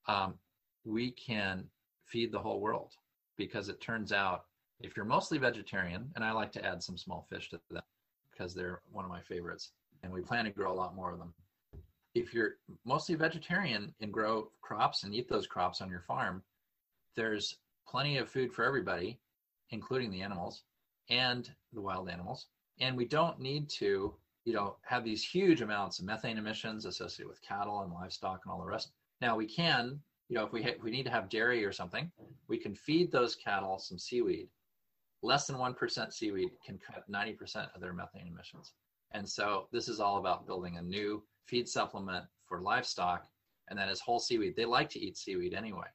um, 0.08 0.36
we 0.84 1.12
can 1.12 1.66
feed 2.06 2.32
the 2.32 2.40
whole 2.40 2.60
world 2.60 2.94
because 3.38 3.70
it 3.70 3.82
turns 3.82 4.12
out 4.12 4.46
if 4.82 4.96
you're 4.96 5.06
mostly 5.06 5.38
vegetarian, 5.38 6.12
and 6.16 6.24
I 6.24 6.32
like 6.32 6.52
to 6.54 6.66
add 6.66 6.84
some 6.84 6.98
small 6.98 7.26
fish 7.30 7.50
to 7.50 7.60
that 7.72 7.86
because 8.32 8.54
they're 8.54 8.82
one 8.92 9.06
of 9.06 9.12
my 9.12 9.22
favorites, 9.22 9.72
and 10.04 10.12
we 10.12 10.22
plan 10.22 10.46
to 10.46 10.52
grow 10.52 10.72
a 10.72 10.76
lot 10.76 10.96
more 10.96 11.12
of 11.12 11.20
them. 11.20 11.34
If 12.14 12.34
you're 12.34 12.56
mostly 12.86 13.16
vegetarian 13.16 13.94
and 14.02 14.12
grow 14.12 14.52
crops 14.62 15.04
and 15.04 15.14
eat 15.14 15.30
those 15.30 15.48
crops 15.48 15.82
on 15.82 15.90
your 15.90 16.02
farm, 16.02 16.44
there's 17.16 17.58
plenty 17.88 18.18
of 18.18 18.30
food 18.30 18.52
for 18.52 18.66
everybody, 18.66 19.20
including 19.70 20.12
the 20.12 20.22
animals 20.22 20.64
and 21.10 21.50
the 21.74 21.82
wild 21.82 22.10
animals. 22.10 22.48
And 22.80 22.98
we 22.98 23.06
don't 23.06 23.40
need 23.40 23.70
to, 23.70 24.14
you 24.46 24.54
know, 24.54 24.78
have 24.84 25.04
these 25.04 25.24
huge 25.24 25.62
amounts 25.62 26.00
of 26.00 26.06
methane 26.06 26.38
emissions 26.38 26.86
associated 26.86 27.28
with 27.28 27.42
cattle 27.42 27.82
and 27.82 27.92
livestock 27.92 28.42
and 28.46 28.52
all 28.52 28.60
the 28.60 28.66
rest. 28.66 28.92
Now 29.20 29.36
we 29.36 29.48
can, 29.48 30.00
you 30.30 30.36
know, 30.36 30.46
if 30.46 30.54
we 30.54 30.62
ha- 30.64 30.80
we 30.84 30.92
need 30.92 31.04
to 31.04 31.12
have 31.12 31.30
dairy 31.30 31.66
or 31.66 31.72
something, 31.72 32.12
we 32.48 32.58
can 32.58 32.76
feed 32.76 33.12
those 33.12 33.36
cattle 33.36 33.80
some 33.80 33.98
seaweed. 33.98 34.48
Less 35.24 35.48
than 35.48 35.58
one 35.58 35.74
percent 35.74 36.14
seaweed 36.14 36.50
can 36.64 36.78
cut 36.78 37.04
ninety 37.10 37.34
percent 37.34 37.70
of 37.74 37.82
their 37.82 37.94
methane 37.94 38.28
emissions. 38.28 38.74
And 39.12 39.28
so 39.28 39.68
this 39.72 39.88
is 39.88 40.00
all 40.00 40.18
about 40.18 40.46
building 40.46 40.78
a 40.78 40.82
new 40.82 41.24
feed 41.46 41.68
supplement 41.68 42.26
for 42.48 42.62
livestock, 42.62 43.26
and 43.70 43.80
that 43.80 43.90
is 43.90 44.00
whole 44.00 44.20
seaweed. 44.20 44.56
They 44.56 44.66
like 44.66 44.90
to 44.92 45.00
eat 45.00 45.18
seaweed 45.18 45.54
anyway, 45.54 45.88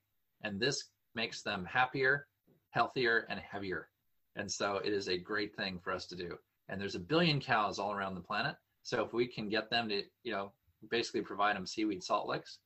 and 0.43 0.59
this 0.59 0.85
makes 1.15 1.43
them 1.43 1.65
happier, 1.65 2.27
healthier, 2.71 3.27
and 3.29 3.39
heavier. 3.39 3.89
And 4.37 4.51
so 4.51 4.77
it 4.77 4.93
is 4.93 5.09
a 5.09 5.19
great 5.19 5.55
thing 5.55 5.79
for 5.79 5.93
us 5.93 6.07
to 6.07 6.17
do. 6.17 6.37
And 6.71 6.81
there's 6.81 6.95
a 6.95 7.01
billion 7.01 7.41
cows 7.41 7.79
all 7.79 7.93
around 7.93 8.15
the 8.15 8.21
planet. 8.21 8.57
So 8.83 9.05
if 9.05 9.13
we 9.13 9.27
can 9.27 9.49
get 9.49 9.69
them 9.69 9.89
to, 9.89 10.03
you 10.23 10.33
know, 10.33 10.53
basically 10.91 11.21
provide 11.21 11.57
them 11.57 11.67
seaweed 11.67 12.03
salt 12.03 12.29
licks 12.29 12.59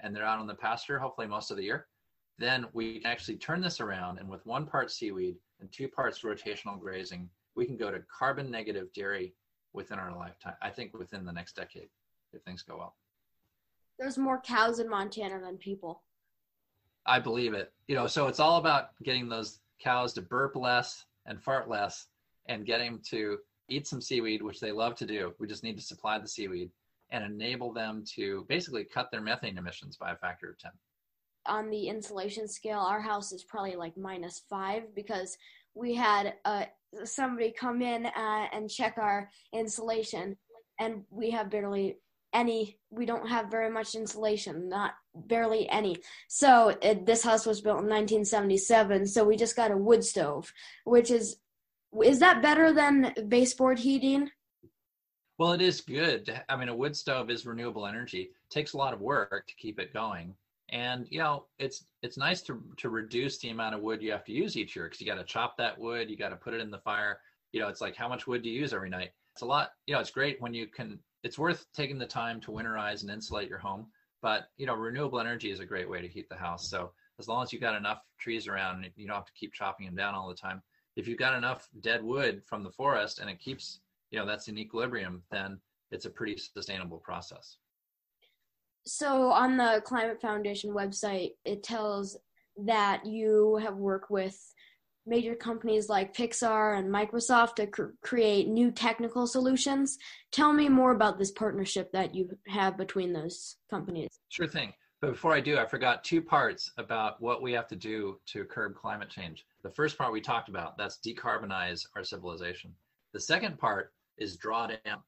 and 0.00 0.16
they're 0.16 0.24
out 0.24 0.40
on 0.40 0.46
the 0.46 0.54
pasture, 0.54 0.98
hopefully 0.98 1.26
most 1.26 1.50
of 1.50 1.56
the 1.56 1.62
year, 1.62 1.86
then 2.38 2.66
we 2.72 3.00
can 3.00 3.10
actually 3.10 3.36
turn 3.36 3.60
this 3.60 3.80
around. 3.80 4.18
And 4.18 4.28
with 4.28 4.44
one 4.46 4.66
part 4.66 4.90
seaweed 4.90 5.36
and 5.60 5.70
two 5.70 5.88
parts 5.88 6.22
rotational 6.22 6.80
grazing, 6.80 7.28
we 7.54 7.66
can 7.66 7.76
go 7.76 7.90
to 7.90 8.02
carbon 8.18 8.50
negative 8.50 8.92
dairy 8.94 9.34
within 9.74 9.98
our 9.98 10.16
lifetime. 10.16 10.54
I 10.62 10.70
think 10.70 10.94
within 10.94 11.24
the 11.24 11.32
next 11.32 11.54
decade, 11.54 11.90
if 12.32 12.42
things 12.42 12.62
go 12.62 12.78
well. 12.78 12.96
There's 13.98 14.16
more 14.16 14.40
cows 14.40 14.78
in 14.78 14.88
Montana 14.88 15.38
than 15.38 15.58
people. 15.58 16.02
I 17.04 17.18
believe 17.18 17.52
it. 17.52 17.72
You 17.86 17.94
know, 17.94 18.06
so 18.06 18.26
it's 18.26 18.40
all 18.40 18.56
about 18.56 18.90
getting 19.02 19.28
those 19.28 19.60
cows 19.82 20.14
to 20.14 20.22
burp 20.22 20.56
less 20.56 21.04
and 21.26 21.42
fart 21.42 21.68
less 21.68 22.06
and 22.46 22.64
getting 22.64 22.92
them 22.92 23.02
to 23.10 23.38
eat 23.70 23.86
some 23.86 24.00
seaweed, 24.00 24.42
which 24.42 24.60
they 24.60 24.72
love 24.72 24.94
to 24.96 25.06
do. 25.06 25.34
We 25.38 25.46
just 25.46 25.62
need 25.62 25.76
to 25.76 25.82
supply 25.82 26.18
the 26.18 26.28
seaweed 26.28 26.70
and 27.10 27.24
enable 27.24 27.72
them 27.72 28.04
to 28.14 28.44
basically 28.48 28.84
cut 28.84 29.10
their 29.10 29.20
methane 29.20 29.58
emissions 29.58 29.96
by 29.96 30.12
a 30.12 30.16
factor 30.16 30.50
of 30.50 30.58
10. 30.58 30.70
On 31.46 31.70
the 31.70 31.88
insulation 31.88 32.46
scale, 32.46 32.80
our 32.80 33.00
house 33.00 33.32
is 33.32 33.44
probably 33.44 33.76
like 33.76 33.96
minus 33.96 34.42
five 34.48 34.94
because 34.94 35.36
we 35.74 35.94
had 35.94 36.34
uh, 36.44 36.64
somebody 37.04 37.52
come 37.52 37.80
in 37.82 38.06
uh, 38.06 38.46
and 38.52 38.68
check 38.68 38.98
our 38.98 39.30
insulation, 39.52 40.36
and 40.78 41.02
we 41.10 41.30
have 41.30 41.50
barely 41.50 41.96
any 42.32 42.78
we 42.90 43.06
don't 43.06 43.28
have 43.28 43.50
very 43.50 43.70
much 43.70 43.94
insulation 43.94 44.68
not 44.68 44.92
barely 45.14 45.68
any 45.68 45.96
so 46.28 46.76
it, 46.80 47.04
this 47.04 47.24
house 47.24 47.44
was 47.44 47.60
built 47.60 47.80
in 47.80 47.88
1977 47.88 49.06
so 49.06 49.24
we 49.24 49.36
just 49.36 49.56
got 49.56 49.72
a 49.72 49.76
wood 49.76 50.04
stove 50.04 50.52
which 50.84 51.10
is 51.10 51.38
is 52.04 52.18
that 52.18 52.42
better 52.42 52.72
than 52.72 53.12
baseboard 53.28 53.78
heating 53.78 54.30
well 55.38 55.52
it 55.52 55.60
is 55.60 55.80
good 55.80 56.40
i 56.48 56.56
mean 56.56 56.68
a 56.68 56.74
wood 56.74 56.96
stove 56.96 57.30
is 57.30 57.46
renewable 57.46 57.86
energy 57.86 58.22
it 58.22 58.50
takes 58.50 58.72
a 58.72 58.76
lot 58.76 58.94
of 58.94 59.00
work 59.00 59.46
to 59.46 59.54
keep 59.56 59.78
it 59.78 59.92
going 59.92 60.34
and 60.70 61.06
you 61.10 61.18
know 61.18 61.46
it's 61.58 61.84
it's 62.02 62.16
nice 62.16 62.42
to 62.42 62.62
to 62.76 62.90
reduce 62.90 63.38
the 63.38 63.50
amount 63.50 63.74
of 63.74 63.80
wood 63.80 64.02
you 64.02 64.12
have 64.12 64.24
to 64.24 64.32
use 64.32 64.56
each 64.56 64.76
year 64.76 64.86
because 64.86 65.00
you 65.00 65.06
got 65.06 65.16
to 65.16 65.24
chop 65.24 65.56
that 65.56 65.78
wood 65.78 66.08
you 66.08 66.16
got 66.16 66.28
to 66.28 66.36
put 66.36 66.54
it 66.54 66.60
in 66.60 66.70
the 66.70 66.78
fire 66.78 67.18
you 67.52 67.60
know 67.60 67.68
it's 67.68 67.80
like 67.80 67.96
how 67.96 68.08
much 68.08 68.26
wood 68.26 68.42
do 68.42 68.48
you 68.48 68.60
use 68.60 68.72
every 68.72 68.90
night 68.90 69.10
it's 69.32 69.42
a 69.42 69.46
lot 69.46 69.70
you 69.86 69.94
know 69.94 70.00
it's 70.00 70.10
great 70.10 70.40
when 70.40 70.54
you 70.54 70.66
can 70.66 70.98
it's 71.22 71.38
worth 71.38 71.66
taking 71.74 71.98
the 71.98 72.06
time 72.06 72.40
to 72.40 72.50
winterize 72.50 73.02
and 73.02 73.10
insulate 73.10 73.48
your 73.48 73.58
home. 73.58 73.86
But 74.22 74.48
you 74.56 74.66
know, 74.66 74.74
renewable 74.74 75.20
energy 75.20 75.50
is 75.50 75.60
a 75.60 75.66
great 75.66 75.88
way 75.88 76.00
to 76.00 76.08
heat 76.08 76.28
the 76.28 76.36
house. 76.36 76.68
So 76.68 76.92
as 77.18 77.28
long 77.28 77.42
as 77.42 77.52
you've 77.52 77.62
got 77.62 77.76
enough 77.76 78.00
trees 78.18 78.46
around, 78.46 78.88
you 78.96 79.06
don't 79.06 79.16
have 79.16 79.26
to 79.26 79.32
keep 79.32 79.52
chopping 79.52 79.86
them 79.86 79.96
down 79.96 80.14
all 80.14 80.28
the 80.28 80.34
time. 80.34 80.62
If 80.96 81.06
you've 81.06 81.18
got 81.18 81.36
enough 81.36 81.68
dead 81.80 82.02
wood 82.02 82.42
from 82.44 82.62
the 82.62 82.70
forest 82.70 83.18
and 83.18 83.30
it 83.30 83.38
keeps, 83.38 83.80
you 84.10 84.18
know, 84.18 84.26
that's 84.26 84.48
in 84.48 84.58
equilibrium, 84.58 85.22
then 85.30 85.60
it's 85.90 86.04
a 86.04 86.10
pretty 86.10 86.36
sustainable 86.36 86.98
process. 86.98 87.56
So 88.86 89.30
on 89.30 89.56
the 89.56 89.82
Climate 89.84 90.20
Foundation 90.20 90.70
website, 90.70 91.32
it 91.44 91.62
tells 91.62 92.16
that 92.64 93.06
you 93.06 93.56
have 93.62 93.76
worked 93.76 94.10
with 94.10 94.38
major 95.06 95.34
companies 95.34 95.88
like 95.88 96.14
Pixar 96.14 96.78
and 96.78 96.92
Microsoft 96.92 97.56
to 97.56 97.66
cr- 97.66 97.94
create 98.02 98.48
new 98.48 98.70
technical 98.70 99.26
solutions. 99.26 99.98
Tell 100.30 100.52
me 100.52 100.68
more 100.68 100.92
about 100.92 101.18
this 101.18 101.30
partnership 101.30 101.90
that 101.92 102.14
you 102.14 102.30
have 102.46 102.76
between 102.76 103.12
those 103.12 103.56
companies. 103.70 104.08
Sure 104.28 104.46
thing. 104.46 104.72
But 105.00 105.12
before 105.12 105.32
I 105.32 105.40
do, 105.40 105.58
I 105.58 105.64
forgot 105.64 106.04
two 106.04 106.20
parts 106.20 106.70
about 106.76 107.20
what 107.20 107.42
we 107.42 107.52
have 107.52 107.66
to 107.68 107.76
do 107.76 108.20
to 108.26 108.44
curb 108.44 108.74
climate 108.74 109.08
change. 109.08 109.46
The 109.62 109.70
first 109.70 109.98
part 109.98 110.12
we 110.12 110.20
talked 110.20 110.48
about, 110.48 110.78
that's 110.78 110.98
decarbonize 110.98 111.86
our 111.94 112.04
civilization. 112.04 112.74
The 113.12 113.20
second 113.20 113.58
part 113.58 113.92
is 114.16 114.36
draw 114.36 114.66
down. 114.66 115.02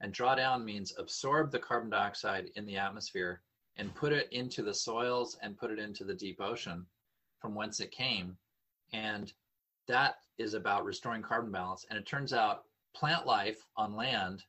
And 0.00 0.12
draw 0.12 0.34
down 0.34 0.64
means 0.64 0.94
absorb 0.96 1.50
the 1.50 1.58
carbon 1.58 1.90
dioxide 1.90 2.50
in 2.54 2.64
the 2.66 2.76
atmosphere 2.76 3.42
and 3.76 3.94
put 3.94 4.12
it 4.12 4.28
into 4.32 4.62
the 4.62 4.74
soils 4.74 5.36
and 5.42 5.58
put 5.58 5.70
it 5.70 5.78
into 5.78 6.04
the 6.04 6.14
deep 6.14 6.40
ocean 6.40 6.86
from 7.40 7.54
whence 7.54 7.80
it 7.80 7.90
came 7.90 8.36
and 8.92 9.32
that 9.86 10.16
is 10.38 10.54
about 10.54 10.84
restoring 10.84 11.22
carbon 11.22 11.50
balance. 11.50 11.86
And 11.90 11.98
it 11.98 12.06
turns 12.06 12.32
out 12.32 12.64
plant 12.94 13.26
life 13.26 13.66
on 13.76 13.96
land 13.96 14.44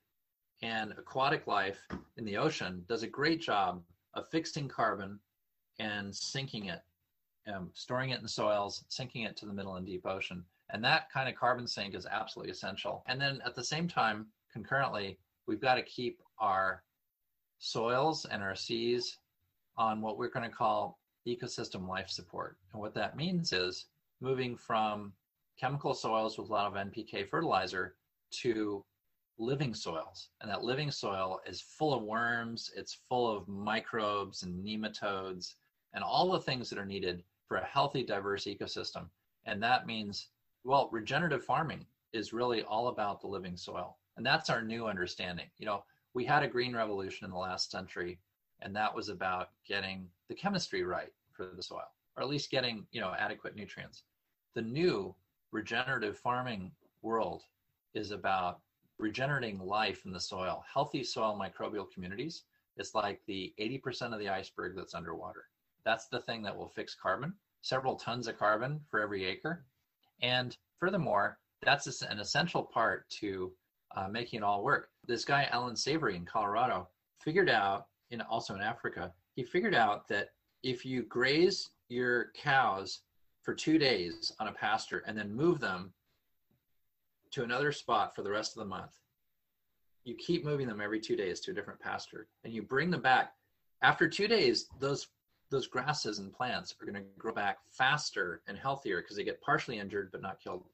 and 0.62 0.92
aquatic 0.92 1.48
life 1.48 1.80
in 2.18 2.26
the 2.26 2.38
ocean 2.38 2.84
does 2.88 3.04
a 3.04 3.08
great 3.08 3.42
job 3.42 3.82
of 4.14 4.30
fixing 4.30 4.68
carbon 4.68 5.20
and 5.80 6.14
sinking 6.14 6.66
it, 6.66 6.82
um, 7.54 7.70
storing 7.74 8.12
it 8.12 8.22
in 8.22 8.28
soils, 8.28 8.84
sinking 8.90 9.24
it 9.24 9.36
to 9.38 9.46
the 9.46 9.54
middle 9.54 9.76
and 9.76 9.86
deep 9.86 10.06
ocean. 10.06 10.44
And 10.72 10.84
that 10.84 11.12
kind 11.12 11.28
of 11.28 11.36
carbon 11.36 11.68
sink 11.68 11.96
is 11.96 12.06
absolutely 12.06 12.52
essential. 12.52 13.04
And 13.08 13.20
then 13.20 13.42
at 13.46 13.56
the 13.56 13.64
same 13.64 13.88
time, 13.88 14.28
concurrently, 14.52 15.18
we've 15.48 15.62
got 15.62 15.76
to 15.76 15.82
keep 15.82 16.22
our 16.40 16.84
soils 17.58 18.26
and 18.26 18.44
our 18.44 18.56
seas 18.56 19.18
on 19.78 20.02
what 20.02 20.18
we're 20.18 20.30
going 20.30 20.50
to 20.50 20.56
call 20.56 21.00
ecosystem 21.28 21.88
life 21.88 22.10
support. 22.10 22.58
And 22.72 22.82
what 22.82 22.94
that 22.96 23.18
means 23.18 23.52
is 23.54 23.88
moving 24.22 24.56
from 24.56 25.14
chemical 25.60 25.94
soils 25.94 26.38
with 26.38 26.50
a 26.50 26.54
lot 26.54 26.68
of 26.68 26.74
NPK 26.74 27.28
fertilizer 27.28 27.96
to 28.42 28.84
living 29.38 29.74
soils. 29.74 30.30
And 30.42 30.52
that 30.52 30.64
living 30.64 30.92
soil 30.92 31.40
is 31.48 31.62
full 31.62 31.94
of 31.94 32.04
worms, 32.04 32.72
it's 32.76 33.00
full 33.08 33.36
of 33.36 33.48
microbes 33.48 34.44
and 34.44 34.64
nematodes 34.64 35.56
and 35.94 36.04
all 36.04 36.32
the 36.32 36.40
things 36.40 36.70
that 36.70 36.80
are 36.80 36.86
needed 36.86 37.24
for 37.50 37.58
a 37.58 37.66
healthy, 37.66 38.04
diverse 38.04 38.46
ecosystem. 38.46 39.10
And 39.46 39.62
that 39.62 39.86
means, 39.86 40.30
well, 40.64 40.88
regenerative 40.94 41.44
farming 41.44 41.86
is 42.14 42.32
really 42.32 42.64
all 42.64 42.88
about 42.88 43.20
the 43.20 43.28
living 43.28 43.58
soil. 43.58 43.98
And 44.16 44.26
that's 44.26 44.50
our 44.50 44.62
new 44.62 44.88
understanding. 44.88 45.48
You 45.58 45.66
know, 45.66 45.84
we 46.14 46.24
had 46.24 46.44
a 46.44 46.48
green 46.48 46.74
revolution 46.74 47.26
in 47.26 47.32
the 47.32 47.38
last 47.38 47.70
century, 47.70 48.20
and 48.62 48.74
that 48.78 48.96
was 48.96 49.10
about 49.10 49.50
getting 49.68 50.08
the 50.30 50.36
chemistry 50.36 50.84
right 50.84 51.12
for 51.34 51.52
the 51.54 51.64
soil, 51.64 51.92
or 52.16 52.24
at 52.24 52.30
least 52.30 52.50
getting, 52.50 52.86
you 52.94 53.02
know, 53.02 53.14
adequate 53.20 53.58
nutrients 53.58 54.04
the 54.56 54.62
new 54.62 55.16
regenerative 55.52 56.18
farming 56.18 56.72
world 57.02 57.44
is 57.94 58.12
about 58.12 58.60
regenerating 58.98 59.60
life 59.60 60.06
in 60.06 60.12
the 60.12 60.20
soil, 60.20 60.64
healthy 60.72 61.04
soil 61.04 61.40
microbial 61.40 61.90
communities. 61.92 62.44
It's 62.78 62.96
like 62.96 63.22
the 63.26 63.54
80% 63.60 64.14
of 64.14 64.20
the 64.20 64.30
iceberg 64.30 64.76
that's 64.76 64.94
underwater. 64.94 65.46
That's 65.86 66.08
the 66.08 66.20
thing 66.20 66.42
that 66.44 66.56
will 66.56 66.70
fix 66.70 66.96
carbon, 66.96 67.34
several 67.62 67.96
tons 67.96 68.28
of 68.28 68.38
carbon 68.38 68.82
for 68.90 69.00
every 69.00 69.26
acre. 69.26 69.66
And 70.22 70.56
furthermore, 70.80 71.40
that's 71.62 72.02
an 72.02 72.20
essential 72.20 72.64
part 72.64 73.10
to 73.22 73.52
uh, 73.96 74.08
making 74.08 74.40
it 74.40 74.44
all 74.44 74.64
work. 74.64 74.90
This 75.08 75.26
guy, 75.26 75.48
Allan 75.52 75.76
Savory 75.76 76.16
in 76.16 76.26
Colorado, 76.26 76.88
figured 77.22 77.50
out, 77.50 77.88
in, 78.12 78.22
also 78.22 78.56
in 78.56 78.62
Africa, 78.62 79.12
he 79.36 79.44
figured 79.44 79.76
out 79.76 80.08
that 80.10 80.30
if 80.64 80.86
you 80.86 81.04
graze 81.04 81.70
your 81.88 82.32
cows 82.36 83.02
for 83.42 83.54
two 83.54 83.78
days 83.78 84.32
on 84.40 84.48
a 84.48 84.54
pasture 84.54 85.04
and 85.08 85.18
then 85.18 85.34
move 85.34 85.60
them 85.60 85.94
to 87.32 87.44
another 87.44 87.72
spot 87.72 88.16
for 88.16 88.22
the 88.22 88.30
rest 88.30 88.56
of 88.56 88.60
the 88.60 88.70
month. 88.70 88.92
You 90.04 90.16
keep 90.16 90.44
moving 90.44 90.68
them 90.68 90.82
every 90.82 91.00
two 91.00 91.16
days 91.16 91.40
to 91.42 91.52
a 91.52 91.54
different 91.54 91.80
pasture, 91.80 92.28
and 92.44 92.54
you 92.54 92.64
bring 92.64 92.90
them 92.90 93.02
back. 93.02 93.34
After 93.82 94.10
two 94.10 94.28
days, 94.28 94.68
those 94.80 95.08
those 95.50 95.68
grasses 95.68 96.20
and 96.20 96.32
plants 96.32 96.76
are 96.80 96.86
going 96.86 96.96
to 96.96 97.10
grow 97.18 97.34
back 97.34 97.58
faster 97.72 98.42
and 98.48 98.58
healthier 98.58 99.02
because 99.02 99.18
they 99.18 99.24
get 99.24 99.42
partially 99.42 99.80
injured 99.80 100.12
but 100.12 100.22
not 100.22 100.40
killed. 100.40 100.66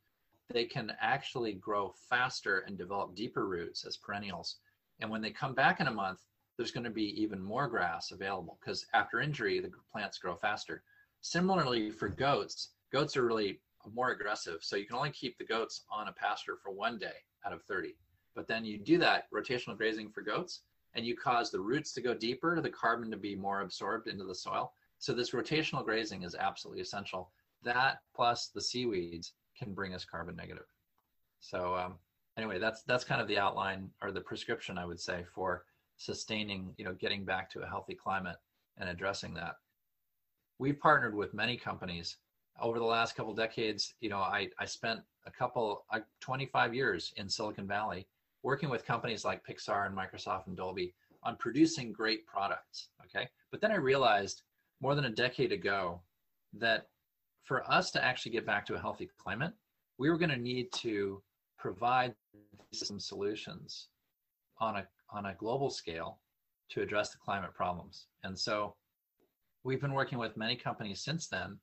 They 0.50 0.66
can 0.66 0.92
actually 1.02 1.54
grow 1.54 1.94
faster 2.10 2.60
and 2.68 2.78
develop 2.78 3.16
deeper 3.16 3.48
roots 3.48 3.86
as 3.86 3.98
perennials. 3.98 4.58
And 5.00 5.10
when 5.10 5.22
they 5.22 5.32
come 5.32 5.54
back 5.54 5.80
in 5.80 5.88
a 5.88 5.92
month, 5.92 6.20
there's 6.58 6.72
going 6.72 6.84
to 6.84 6.90
be 6.90 7.22
even 7.22 7.42
more 7.42 7.68
grass 7.68 8.12
available 8.12 8.58
because 8.62 8.86
after 8.94 9.22
injury, 9.22 9.60
the 9.60 9.72
plants 9.92 10.18
grow 10.18 10.36
faster. 10.36 10.84
Similarly, 11.22 11.92
for 11.92 12.08
goats, 12.08 12.70
goats 12.92 13.18
are 13.18 13.26
really 13.26 13.60
more 13.94 14.12
aggressive. 14.12 14.60
So 14.62 14.76
you 14.76 14.86
can 14.86 14.96
only 14.96 15.12
keep 15.12 15.38
the 15.38 15.46
goats 15.46 15.84
on 15.92 16.08
a 16.08 16.14
pasture 16.14 16.58
for 16.62 16.72
one 16.72 16.98
day 16.98 17.16
out 17.46 17.54
of 17.54 17.64
30. 17.64 17.96
But 18.36 18.48
then 18.48 18.66
you 18.66 18.78
do 18.78 18.98
that 19.00 19.32
rotational 19.32 19.78
grazing 19.78 20.10
for 20.10 20.22
goats, 20.22 20.62
and 20.96 21.06
you 21.06 21.16
cause 21.16 21.52
the 21.52 21.60
roots 21.60 21.92
to 21.94 22.02
go 22.02 22.14
deeper, 22.14 22.60
the 22.62 22.70
carbon 22.70 23.12
to 23.12 23.18
be 23.18 23.36
more 23.36 23.62
absorbed 23.62 24.08
into 24.08 24.24
the 24.24 24.36
soil. 24.36 24.74
So 24.98 25.14
this 25.14 25.32
rotational 25.32 25.84
grazing 25.84 26.24
is 26.24 26.36
absolutely 26.36 26.82
essential. 26.82 27.32
That 27.64 28.00
plus 28.16 28.48
the 28.48 28.62
seaweeds 28.62 29.34
can 29.58 29.74
bring 29.74 29.94
us 29.94 30.06
carbon 30.06 30.36
negative. 30.36 30.66
So 31.42 31.76
um, 31.76 31.96
anyway, 32.38 32.60
that's 32.60 32.84
that's 32.84 33.04
kind 33.04 33.22
of 33.22 33.28
the 33.28 33.38
outline 33.38 33.90
or 34.02 34.12
the 34.12 34.22
prescription 34.22 34.78
I 34.78 34.86
would 34.86 35.00
say 35.00 35.26
for 35.34 35.66
sustaining, 35.98 36.74
you 36.78 36.86
know, 36.86 36.94
getting 36.94 37.26
back 37.26 37.50
to 37.52 37.62
a 37.62 37.68
healthy 37.68 37.96
climate 37.96 38.38
and 38.78 38.90
addressing 38.90 39.34
that. 39.36 39.56
We've 40.60 40.80
partnered 40.80 41.16
with 41.16 41.34
many 41.34 41.58
companies 41.58 42.18
over 42.62 42.80
the 42.80 42.86
last 42.86 43.16
couple 43.16 43.34
decades. 43.34 43.94
You 44.00 44.10
know, 44.10 44.20
I, 44.20 44.50
I 44.60 44.66
spent 44.66 45.02
a 45.26 45.32
couple, 45.32 45.86
uh, 45.92 46.00
25 46.22 46.74
years 46.74 47.14
in 47.18 47.30
Silicon 47.30 47.68
Valley 47.68 48.08
working 48.46 48.70
with 48.70 48.86
companies 48.86 49.26
like 49.26 49.44
Pixar 49.44 49.88
and 49.88 49.98
Microsoft 49.98 50.46
and 50.46 50.56
Dolby 50.56 50.94
on 51.24 51.36
producing 51.36 51.92
great 51.92 52.28
products. 52.28 52.90
Okay. 53.04 53.28
But 53.52 53.60
then 53.60 53.72
I 53.72 53.78
realized 53.78 54.44
more 54.82 54.94
than 54.94 55.06
a 55.06 55.10
decade 55.10 55.52
ago 55.52 56.00
that 56.54 56.86
for 57.44 57.70
us 57.70 57.90
to 57.92 58.06
actually 58.06 58.34
get 58.34 58.46
back 58.46 58.64
to 58.68 58.76
a 58.76 58.80
healthy 58.80 59.10
climate, 59.18 59.54
we 59.98 60.12
were 60.12 60.18
going 60.20 60.30
to 60.30 60.38
need 60.38 60.72
to 60.74 61.24
provide 61.58 62.14
some 62.72 63.00
solutions 63.00 63.88
on 64.60 64.78
a 64.78 64.88
on 65.12 65.26
a 65.26 65.36
global 65.36 65.72
scale 65.72 66.20
to 66.70 66.84
address 66.84 67.10
the 67.10 67.18
climate 67.18 67.54
problems. 67.54 68.08
And 68.24 68.38
so 68.38 68.76
we've 69.64 69.82
been 69.82 69.94
working 69.94 70.20
with 70.20 70.38
many 70.38 70.56
companies 70.56 71.02
since 71.02 71.28
then 71.28 71.58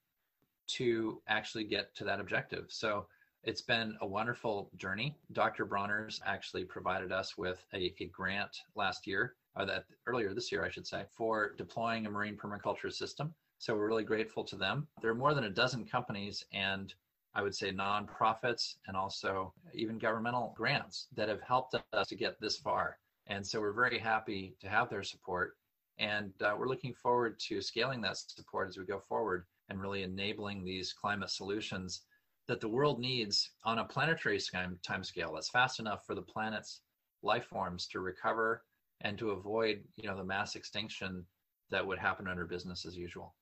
to 0.79 1.21
actually 1.29 1.65
get 1.65 1.95
to 1.95 2.05
that 2.05 2.19
objective. 2.19 2.67
So 2.71 3.07
it's 3.45 3.63
been 3.63 3.97
a 4.01 4.07
wonderful 4.07 4.71
journey. 4.77 5.17
Dr. 5.33 5.67
Bronner's 5.67 6.21
actually 6.25 6.65
provided 6.65 7.11
us 7.11 7.37
with 7.37 7.65
a, 7.75 7.93
a 8.01 8.07
grant 8.07 8.57
last 8.77 9.07
year, 9.07 9.35
or 9.57 9.67
that 9.67 9.85
earlier 10.07 10.33
this 10.33 10.53
year, 10.53 10.65
I 10.65 10.71
should 10.71 10.87
say, 10.87 11.05
for 11.11 11.55
deploying 11.59 12.07
a 12.07 12.11
marine 12.11 12.37
permaculture 12.37 12.93
system. 12.93 13.35
So 13.59 13.75
we're 13.75 13.89
really 13.89 14.05
grateful 14.05 14.45
to 14.45 14.57
them. 14.57 14.87
There 15.01 15.11
are 15.11 15.15
more 15.15 15.35
than 15.35 15.45
a 15.45 15.51
dozen 15.51 15.85
companies 15.85 16.45
and 16.53 16.95
I 17.35 17.43
would 17.43 17.55
say 17.55 17.73
nonprofits 17.73 18.75
and 18.87 18.97
also 18.97 19.55
even 19.73 19.99
governmental 19.99 20.53
grants 20.57 21.09
that 21.17 21.29
have 21.29 21.41
helped 21.41 21.75
us 21.93 22.09
to 22.09 22.17
get 22.17 22.41
this 22.41 22.59
far. 22.59 22.99
And 23.27 23.47
so 23.47 23.61
we're 23.61 23.73
very 23.73 23.99
happy 23.99 24.55
to 24.61 24.69
have 24.69 24.91
their 24.91 25.03
support. 25.03 25.57
And 25.99 26.33
uh, 26.43 26.55
we're 26.59 26.69
looking 26.69 26.93
forward 26.93 27.39
to 27.49 27.63
scaling 27.63 28.01
that 28.03 28.19
support 28.19 28.69
as 28.69 28.77
we 28.77 28.85
go 28.85 28.99
forward 28.99 29.47
and 29.69 29.81
really 29.81 30.03
enabling 30.03 30.65
these 30.65 30.93
climate 30.93 31.31
solutions 31.31 32.03
that 32.49 32.61
the 32.61 32.69
world 32.69 32.99
needs 32.99 33.51
on 33.65 33.79
a 33.79 33.85
planetary 33.85 34.39
time 34.83 35.05
scale 35.05 35.33
that's 35.35 35.51
fast 35.51 35.81
enough 35.81 36.05
for 36.07 36.15
the 36.15 36.23
planet's 36.23 36.81
life 37.23 37.45
forms 37.45 37.87
to 37.87 38.01
recover 38.01 38.65
and 39.03 39.19
to 39.19 39.31
avoid 39.31 39.83
you 39.97 40.09
know 40.09 40.17
the 40.17 40.25
mass 40.25 40.57
extinction 40.57 41.25
that 41.71 41.87
would 41.87 41.99
happen 41.99 42.29
under 42.29 42.45
business 42.45 42.85
as 42.85 42.97
usual 42.97 43.35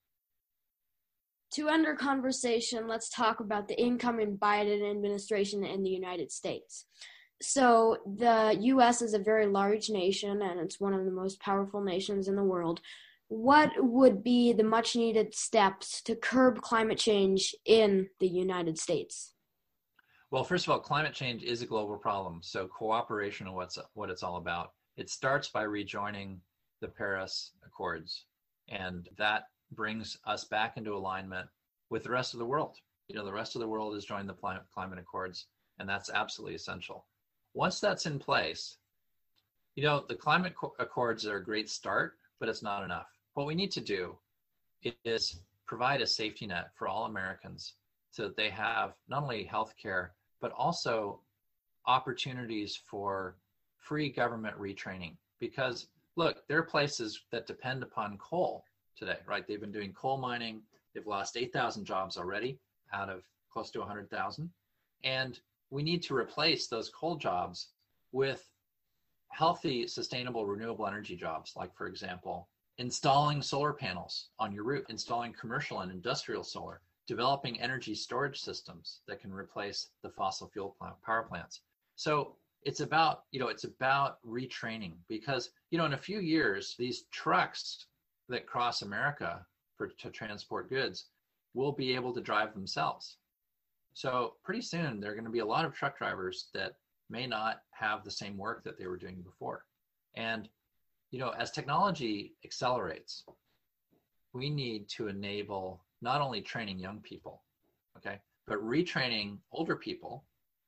to 1.52 1.68
end 1.68 1.86
our 1.86 1.96
conversation 1.96 2.86
let's 2.86 3.08
talk 3.08 3.40
about 3.40 3.68
the 3.68 3.80
incoming 3.80 4.36
biden 4.36 4.88
administration 4.90 5.64
in 5.64 5.82
the 5.82 5.90
united 5.90 6.30
states 6.30 6.84
so 7.42 7.96
the 8.06 8.56
US 8.60 9.00
is 9.02 9.14
a 9.14 9.18
very 9.18 9.46
large 9.46 9.88
nation 9.88 10.42
and 10.42 10.60
it's 10.60 10.78
one 10.78 10.92
of 10.92 11.04
the 11.04 11.10
most 11.10 11.40
powerful 11.40 11.80
nations 11.80 12.28
in 12.28 12.36
the 12.36 12.44
world. 12.44 12.80
What 13.30 13.70
would 13.78 14.24
be 14.24 14.52
the 14.52 14.64
much 14.64 14.96
needed 14.96 15.36
steps 15.36 16.02
to 16.02 16.16
curb 16.16 16.62
climate 16.62 16.98
change 16.98 17.54
in 17.64 18.08
the 18.18 18.26
United 18.26 18.76
States? 18.76 19.34
Well, 20.32 20.42
first 20.42 20.66
of 20.66 20.72
all, 20.72 20.80
climate 20.80 21.14
change 21.14 21.44
is 21.44 21.62
a 21.62 21.66
global 21.66 21.96
problem. 21.96 22.40
So 22.42 22.66
cooperation 22.66 23.46
is 23.46 23.52
what's 23.52 23.78
what 23.94 24.10
it's 24.10 24.24
all 24.24 24.36
about. 24.36 24.72
It 24.96 25.10
starts 25.10 25.46
by 25.46 25.62
rejoining 25.62 26.40
the 26.80 26.88
Paris 26.88 27.52
Accords, 27.64 28.24
and 28.68 29.08
that 29.16 29.44
brings 29.70 30.18
us 30.26 30.42
back 30.42 30.76
into 30.76 30.96
alignment 30.96 31.48
with 31.88 32.02
the 32.02 32.10
rest 32.10 32.34
of 32.34 32.40
the 32.40 32.46
world. 32.46 32.78
You 33.06 33.14
know, 33.14 33.24
the 33.24 33.32
rest 33.32 33.54
of 33.54 33.60
the 33.60 33.68
world 33.68 33.94
has 33.94 34.04
joined 34.04 34.28
the 34.28 34.34
climate 34.34 34.98
accords, 34.98 35.46
and 35.78 35.88
that's 35.88 36.10
absolutely 36.10 36.56
essential. 36.56 37.06
Once 37.54 37.78
that's 37.78 38.06
in 38.06 38.18
place, 38.18 38.78
you 39.76 39.84
know, 39.84 40.04
the 40.08 40.16
climate 40.16 40.54
accords 40.80 41.26
are 41.26 41.36
a 41.36 41.44
great 41.44 41.70
start, 41.70 42.14
but 42.40 42.48
it's 42.48 42.62
not 42.62 42.82
enough. 42.82 43.06
What 43.34 43.46
we 43.46 43.54
need 43.54 43.70
to 43.72 43.80
do 43.80 44.16
is 45.04 45.40
provide 45.66 46.00
a 46.00 46.06
safety 46.06 46.46
net 46.46 46.70
for 46.74 46.88
all 46.88 47.04
Americans 47.04 47.74
so 48.10 48.24
that 48.24 48.36
they 48.36 48.50
have 48.50 48.94
not 49.08 49.22
only 49.22 49.44
health 49.44 49.74
care, 49.80 50.14
but 50.40 50.52
also 50.52 51.20
opportunities 51.86 52.76
for 52.90 53.36
free 53.78 54.10
government 54.10 54.58
retraining. 54.58 55.16
Because 55.38 55.86
look, 56.16 56.46
there 56.48 56.58
are 56.58 56.62
places 56.62 57.20
that 57.30 57.46
depend 57.46 57.82
upon 57.82 58.18
coal 58.18 58.64
today, 58.96 59.18
right? 59.26 59.46
They've 59.46 59.60
been 59.60 59.72
doing 59.72 59.92
coal 59.92 60.18
mining. 60.18 60.62
They've 60.92 61.06
lost 61.06 61.36
8,000 61.36 61.84
jobs 61.84 62.16
already 62.16 62.58
out 62.92 63.08
of 63.08 63.22
close 63.50 63.70
to 63.70 63.78
100,000. 63.78 64.50
And 65.04 65.40
we 65.70 65.82
need 65.82 66.02
to 66.02 66.16
replace 66.16 66.66
those 66.66 66.90
coal 66.90 67.16
jobs 67.16 67.68
with 68.12 68.50
healthy, 69.28 69.86
sustainable, 69.86 70.46
renewable 70.46 70.86
energy 70.86 71.16
jobs, 71.16 71.54
like, 71.56 71.74
for 71.76 71.86
example, 71.86 72.48
installing 72.80 73.42
solar 73.42 73.74
panels 73.74 74.30
on 74.38 74.52
your 74.52 74.64
roof, 74.64 74.86
installing 74.88 75.34
commercial 75.34 75.80
and 75.80 75.92
industrial 75.92 76.42
solar, 76.42 76.80
developing 77.06 77.60
energy 77.60 77.94
storage 77.94 78.40
systems 78.40 79.02
that 79.06 79.20
can 79.20 79.30
replace 79.30 79.88
the 80.02 80.08
fossil 80.08 80.48
fuel 80.48 80.74
plant, 80.78 80.94
power 81.04 81.22
plants. 81.22 81.60
So 81.96 82.36
it's 82.62 82.80
about, 82.80 83.24
you 83.32 83.38
know, 83.38 83.48
it's 83.48 83.64
about 83.64 84.18
retraining 84.26 84.94
because, 85.08 85.50
you 85.70 85.76
know, 85.76 85.84
in 85.84 85.92
a 85.92 85.98
few 85.98 86.20
years, 86.20 86.74
these 86.78 87.04
trucks 87.12 87.86
that 88.30 88.46
cross 88.46 88.80
America 88.80 89.44
for 89.76 89.88
to 89.88 90.08
transport 90.08 90.70
goods 90.70 91.08
will 91.52 91.72
be 91.72 91.94
able 91.94 92.14
to 92.14 92.20
drive 92.22 92.54
themselves. 92.54 93.18
So 93.92 94.36
pretty 94.42 94.62
soon 94.62 95.00
there 95.00 95.10
are 95.10 95.14
going 95.14 95.24
to 95.24 95.30
be 95.30 95.40
a 95.40 95.44
lot 95.44 95.66
of 95.66 95.74
truck 95.74 95.98
drivers 95.98 96.48
that 96.54 96.76
may 97.10 97.26
not 97.26 97.60
have 97.72 98.04
the 98.04 98.10
same 98.10 98.38
work 98.38 98.64
that 98.64 98.78
they 98.78 98.86
were 98.86 98.96
doing 98.96 99.20
before. 99.20 99.66
And 100.14 100.48
you 101.10 101.18
know, 101.18 101.30
as 101.30 101.50
technology 101.50 102.34
accelerates, 102.44 103.24
we 104.32 104.48
need 104.48 104.88
to 104.88 105.08
enable 105.08 105.82
not 106.02 106.20
only 106.20 106.40
training 106.40 106.78
young 106.78 107.00
people, 107.00 107.42
okay, 107.96 108.18
but 108.46 108.62
retraining 108.62 109.38
older 109.52 109.76
people 109.76 110.24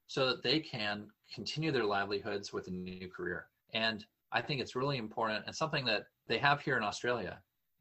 so 0.06 0.26
that 0.26 0.42
they 0.42 0.60
can 0.60 1.06
continue 1.32 1.72
their 1.72 1.84
livelihoods 1.84 2.52
with 2.52 2.66
a 2.66 2.70
new 2.70 3.08
career. 3.08 3.46
And 3.72 4.04
I 4.32 4.42
think 4.42 4.60
it's 4.60 4.76
really 4.76 4.98
important 4.98 5.44
and 5.46 5.54
something 5.54 5.84
that 5.86 6.06
they 6.26 6.38
have 6.38 6.60
here 6.60 6.76
in 6.76 6.82
Australia 6.82 7.38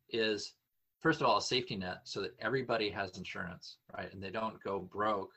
is 0.09 0.53
first 0.99 1.21
of 1.21 1.27
all 1.27 1.37
a 1.37 1.41
safety 1.41 1.75
net 1.75 2.01
so 2.03 2.21
that 2.21 2.35
everybody 2.39 2.89
has 2.89 3.17
insurance 3.17 3.77
right? 3.97 4.11
And 4.13 4.21
they 4.21 4.29
don't 4.29 4.61
go 4.63 4.79
broke 4.79 5.31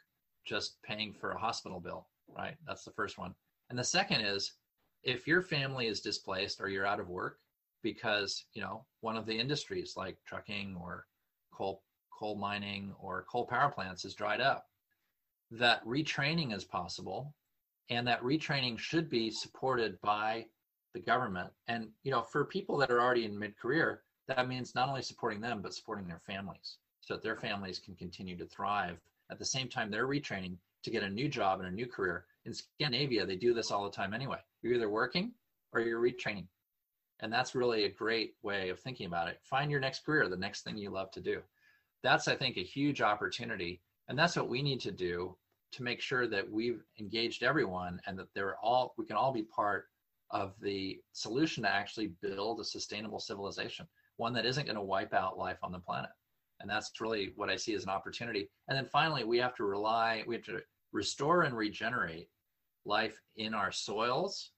just 0.44 0.82
paying 0.82 1.12
for 1.12 1.32
a 1.32 1.38
hospital 1.38 1.80
bill 1.80 2.06
right? 2.36 2.56
That's 2.66 2.84
the 2.84 2.90
first 2.90 3.18
one. 3.18 3.34
And 3.70 3.78
the 3.78 3.84
second 3.84 4.22
is 4.22 4.52
if 5.04 5.26
your 5.26 5.42
family 5.42 5.86
is 5.86 6.00
displaced 6.00 6.60
or 6.60 6.68
you're 6.68 6.86
out 6.86 7.00
of 7.00 7.08
work 7.08 7.38
because 7.82 8.46
you 8.54 8.62
know 8.62 8.84
one 9.00 9.16
of 9.16 9.26
the 9.26 9.38
industries 9.38 9.94
like 9.96 10.16
trucking 10.26 10.76
or 10.80 11.06
coal 11.52 11.82
coal 12.16 12.36
mining 12.36 12.92
or 12.98 13.26
coal 13.30 13.46
power 13.46 13.70
plants 13.70 14.04
is 14.04 14.14
dried 14.14 14.40
up 14.40 14.66
that 15.50 15.84
retraining 15.84 16.54
is 16.54 16.64
possible 16.64 17.34
and 17.90 18.06
that 18.06 18.22
retraining 18.22 18.78
should 18.78 19.10
be 19.10 19.30
supported 19.30 20.00
by 20.00 20.44
the 20.94 21.00
government 21.00 21.50
and 21.68 21.88
you 22.02 22.10
know 22.10 22.22
for 22.22 22.44
people 22.44 22.76
that 22.76 22.90
are 22.90 23.00
already 23.00 23.24
in 23.24 23.38
mid-career 23.38 24.02
that 24.26 24.48
means 24.48 24.74
not 24.74 24.88
only 24.88 25.02
supporting 25.02 25.40
them, 25.40 25.60
but 25.60 25.74
supporting 25.74 26.06
their 26.06 26.20
families 26.20 26.78
so 27.00 27.14
that 27.14 27.22
their 27.22 27.36
families 27.36 27.78
can 27.78 27.94
continue 27.94 28.36
to 28.36 28.46
thrive. 28.46 28.98
At 29.30 29.38
the 29.38 29.44
same 29.44 29.68
time, 29.68 29.90
they're 29.90 30.08
retraining 30.08 30.56
to 30.82 30.90
get 30.90 31.02
a 31.02 31.10
new 31.10 31.28
job 31.28 31.60
and 31.60 31.68
a 31.68 31.72
new 31.72 31.86
career. 31.86 32.24
In 32.44 32.52
Scandinavia, 32.52 33.24
they 33.24 33.36
do 33.36 33.54
this 33.54 33.70
all 33.70 33.84
the 33.84 33.90
time 33.90 34.12
anyway. 34.12 34.38
You're 34.62 34.74
either 34.74 34.90
working 34.90 35.32
or 35.72 35.80
you're 35.80 36.00
retraining. 36.00 36.46
And 37.20 37.32
that's 37.32 37.54
really 37.54 37.84
a 37.84 37.90
great 37.90 38.34
way 38.42 38.68
of 38.68 38.80
thinking 38.80 39.06
about 39.06 39.28
it. 39.28 39.40
Find 39.42 39.70
your 39.70 39.80
next 39.80 40.04
career, 40.04 40.28
the 40.28 40.36
next 40.36 40.62
thing 40.62 40.76
you 40.76 40.90
love 40.90 41.10
to 41.12 41.20
do. 41.20 41.40
That's, 42.02 42.28
I 42.28 42.34
think, 42.36 42.56
a 42.56 42.62
huge 42.62 43.00
opportunity. 43.00 43.80
And 44.08 44.18
that's 44.18 44.36
what 44.36 44.48
we 44.48 44.62
need 44.62 44.80
to 44.80 44.92
do 44.92 45.36
to 45.72 45.82
make 45.82 46.00
sure 46.00 46.26
that 46.28 46.50
we've 46.50 46.84
engaged 47.00 47.42
everyone 47.42 48.00
and 48.06 48.18
that 48.18 48.28
they're 48.34 48.56
all 48.62 48.94
we 48.96 49.06
can 49.06 49.16
all 49.16 49.32
be 49.32 49.42
part 49.42 49.86
of 50.30 50.54
the 50.60 51.00
solution 51.12 51.62
to 51.62 51.68
actually 51.68 52.12
build 52.22 52.60
a 52.60 52.64
sustainable 52.64 53.20
civilization, 53.20 53.86
one 54.16 54.32
that 54.34 54.46
isn't 54.46 54.66
going 54.66 54.76
to 54.76 54.82
wipe 54.82 55.14
out 55.14 55.38
life 55.38 55.58
on 55.62 55.72
the 55.72 55.78
planet. 55.78 56.10
And 56.60 56.68
that's 56.68 57.00
really 57.00 57.32
what 57.36 57.50
I 57.50 57.56
see 57.56 57.74
as 57.74 57.84
an 57.84 57.90
opportunity. 57.90 58.50
And 58.68 58.76
then 58.76 58.86
finally, 58.86 59.24
we 59.24 59.38
have 59.38 59.54
to 59.56 59.64
rely, 59.64 60.24
we 60.26 60.34
have 60.34 60.44
to 60.44 60.60
restore 60.92 61.42
and 61.42 61.56
regenerate 61.56 62.28
life 62.84 63.20
in 63.36 63.54
our 63.54 63.72
soils 63.72 64.50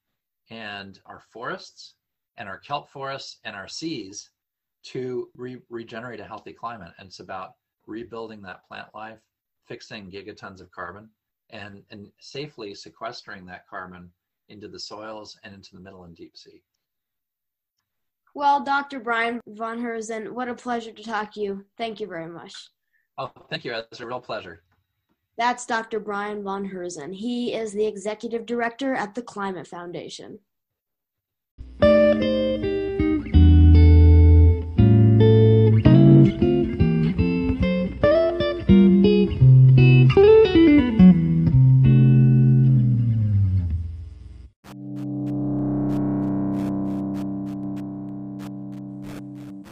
and 0.50 1.00
our 1.06 1.20
forests 1.32 1.94
and 2.36 2.48
our 2.48 2.58
kelp 2.58 2.90
forests 2.90 3.38
and 3.44 3.56
our 3.56 3.68
seas 3.68 4.30
to 4.84 5.28
re- 5.36 5.60
regenerate 5.68 6.20
a 6.20 6.24
healthy 6.24 6.52
climate. 6.52 6.92
And 6.98 7.08
it's 7.08 7.20
about 7.20 7.54
rebuilding 7.86 8.42
that 8.42 8.66
plant 8.66 8.88
life, 8.94 9.18
fixing 9.64 10.10
gigatons 10.10 10.60
of 10.60 10.70
carbon, 10.70 11.08
and, 11.50 11.82
and 11.90 12.10
safely 12.18 12.74
sequestering 12.74 13.46
that 13.46 13.66
carbon 13.68 14.10
into 14.48 14.68
the 14.68 14.78
soils 14.78 15.38
and 15.42 15.54
into 15.54 15.74
the 15.74 15.80
middle 15.80 16.04
and 16.04 16.14
deep 16.14 16.36
sea. 16.36 16.62
Well, 18.34 18.62
Dr. 18.62 19.00
Brian 19.00 19.40
von 19.48 19.80
Herzen, 19.80 20.30
what 20.32 20.48
a 20.48 20.54
pleasure 20.54 20.92
to 20.92 21.02
talk 21.02 21.32
to 21.34 21.40
you. 21.40 21.64
Thank 21.78 22.00
you 22.00 22.06
very 22.06 22.28
much. 22.28 22.68
Oh, 23.18 23.32
thank 23.48 23.64
you. 23.64 23.74
It's 23.74 24.00
a 24.00 24.06
real 24.06 24.20
pleasure. 24.20 24.62
That's 25.38 25.66
Dr. 25.66 26.00
Brian 26.00 26.42
von 26.42 26.70
Herzen. 26.70 27.12
He 27.14 27.52
is 27.52 27.72
the 27.72 27.84
executive 27.84 28.46
director 28.46 28.94
at 28.94 29.14
the 29.14 29.20
Climate 29.20 29.66
Foundation. 29.66 30.38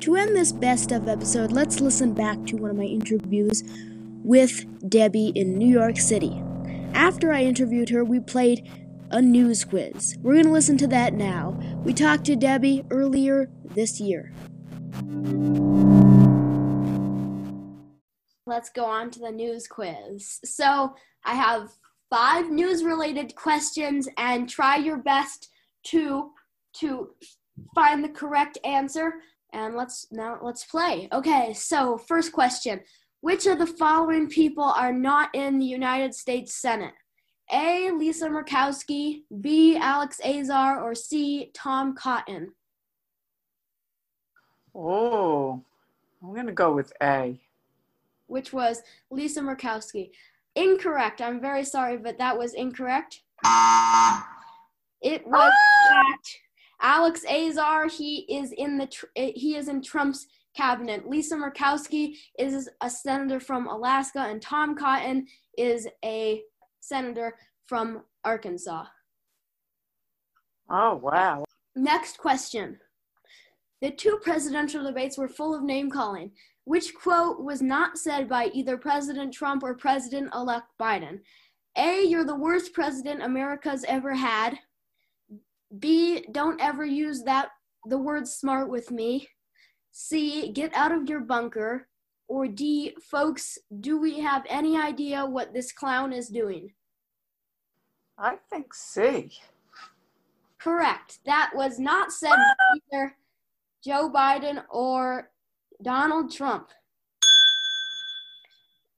To 0.00 0.16
end 0.16 0.36
this 0.36 0.52
best 0.52 0.92
of 0.92 1.08
episode, 1.08 1.52
let's 1.52 1.80
listen 1.80 2.12
back 2.12 2.44
to 2.48 2.56
one 2.56 2.70
of 2.70 2.76
my 2.76 2.82
interviews 2.82 3.64
with 4.24 4.88
Debbie 4.88 5.28
in 5.28 5.56
New 5.56 5.68
York 5.68 5.98
City. 5.98 6.42
After 6.94 7.32
I 7.32 7.44
interviewed 7.44 7.90
her, 7.90 8.04
we 8.04 8.18
played 8.18 8.68
a 9.10 9.22
news 9.22 9.64
quiz. 9.64 10.16
We're 10.22 10.32
going 10.32 10.46
to 10.46 10.50
listen 10.50 10.78
to 10.78 10.86
that 10.88 11.14
now. 11.14 11.60
We 11.84 11.92
talked 11.92 12.24
to 12.24 12.34
Debbie 12.34 12.84
earlier 12.90 13.50
this 13.74 14.00
year. 14.00 14.32
Let's 18.46 18.70
go 18.70 18.84
on 18.84 19.10
to 19.12 19.20
the 19.20 19.30
news 19.30 19.66
quiz. 19.66 20.40
So, 20.44 20.94
I 21.24 21.34
have 21.34 21.70
five 22.10 22.50
news 22.50 22.84
related 22.84 23.34
questions 23.34 24.08
and 24.18 24.48
try 24.48 24.76
your 24.76 24.98
best 24.98 25.50
to 25.84 26.30
to 26.74 27.10
find 27.74 28.02
the 28.02 28.08
correct 28.08 28.58
answer 28.64 29.14
and 29.52 29.76
let's 29.76 30.06
now 30.10 30.38
let's 30.42 30.64
play. 30.64 31.08
Okay, 31.12 31.52
so 31.54 31.96
first 31.96 32.32
question. 32.32 32.80
Which 33.24 33.46
of 33.46 33.58
the 33.58 33.66
following 33.66 34.28
people 34.28 34.64
are 34.64 34.92
not 34.92 35.34
in 35.34 35.58
the 35.58 35.64
United 35.64 36.14
States 36.14 36.54
Senate? 36.54 36.92
A. 37.50 37.90
Lisa 37.90 38.28
Murkowski, 38.28 39.22
B. 39.40 39.78
Alex 39.78 40.20
Azar, 40.22 40.82
or 40.82 40.94
C. 40.94 41.50
Tom 41.54 41.94
Cotton? 41.96 42.52
Oh, 44.74 45.62
I'm 46.22 46.34
going 46.34 46.44
to 46.44 46.52
go 46.52 46.74
with 46.74 46.92
A. 47.02 47.40
Which 48.26 48.52
was 48.52 48.82
Lisa 49.10 49.40
Murkowski. 49.40 50.10
Incorrect. 50.54 51.22
I'm 51.22 51.40
very 51.40 51.64
sorry, 51.64 51.96
but 51.96 52.18
that 52.18 52.36
was 52.36 52.52
incorrect. 52.52 53.22
It 55.00 55.26
was 55.26 55.50
ah! 55.50 55.88
fact 55.88 56.40
Alex 56.82 57.24
Azar, 57.24 57.88
he 57.88 58.26
is 58.28 58.52
in 58.52 58.76
the 58.76 58.86
he 59.16 59.56
is 59.56 59.68
in 59.68 59.80
Trump's 59.80 60.26
cabinet. 60.54 61.08
Lisa 61.08 61.36
Murkowski 61.36 62.16
is 62.38 62.68
a 62.80 62.90
senator 62.90 63.40
from 63.40 63.66
Alaska, 63.66 64.20
and 64.20 64.40
Tom 64.40 64.76
Cotton 64.76 65.26
is 65.58 65.88
a 66.04 66.42
senator 66.80 67.36
from 67.66 68.02
Arkansas. 68.24 68.84
Oh 70.70 70.96
wow! 70.96 71.44
Next 71.76 72.18
question. 72.18 72.78
The 73.82 73.90
two 73.90 74.18
presidential 74.22 74.84
debates 74.84 75.18
were 75.18 75.28
full 75.28 75.54
of 75.54 75.62
name 75.62 75.90
calling. 75.90 76.32
Which 76.64 76.94
quote 76.94 77.44
was 77.44 77.60
not 77.60 77.98
said 77.98 78.28
by 78.28 78.46
either 78.54 78.78
President 78.78 79.34
Trump 79.34 79.62
or 79.62 79.74
President 79.74 80.32
elect 80.34 80.68
Biden? 80.80 81.20
A, 81.76 82.04
you're 82.06 82.24
the 82.24 82.34
worst 82.34 82.72
president 82.72 83.22
America's 83.22 83.84
ever 83.86 84.14
had. 84.14 84.58
B, 85.78 86.24
don't 86.32 86.60
ever 86.60 86.84
use 86.84 87.22
that 87.24 87.48
the 87.86 87.98
word 87.98 88.26
smart 88.26 88.70
with 88.70 88.90
me. 88.90 89.28
C, 89.96 90.50
get 90.50 90.74
out 90.74 90.90
of 90.90 91.08
your 91.08 91.20
bunker. 91.20 91.86
Or 92.26 92.48
D, 92.48 92.96
folks, 93.00 93.58
do 93.80 94.00
we 94.00 94.18
have 94.18 94.44
any 94.48 94.76
idea 94.76 95.24
what 95.24 95.54
this 95.54 95.70
clown 95.70 96.12
is 96.12 96.28
doing? 96.28 96.72
I 98.18 98.36
think 98.50 98.74
C. 98.74 99.30
Correct. 100.58 101.18
That 101.26 101.52
was 101.54 101.78
not 101.78 102.10
said 102.10 102.30
by 102.30 102.54
ah! 102.60 102.78
either 102.92 103.16
Joe 103.84 104.10
Biden 104.12 104.64
or 104.68 105.30
Donald 105.80 106.32
Trump. 106.32 106.70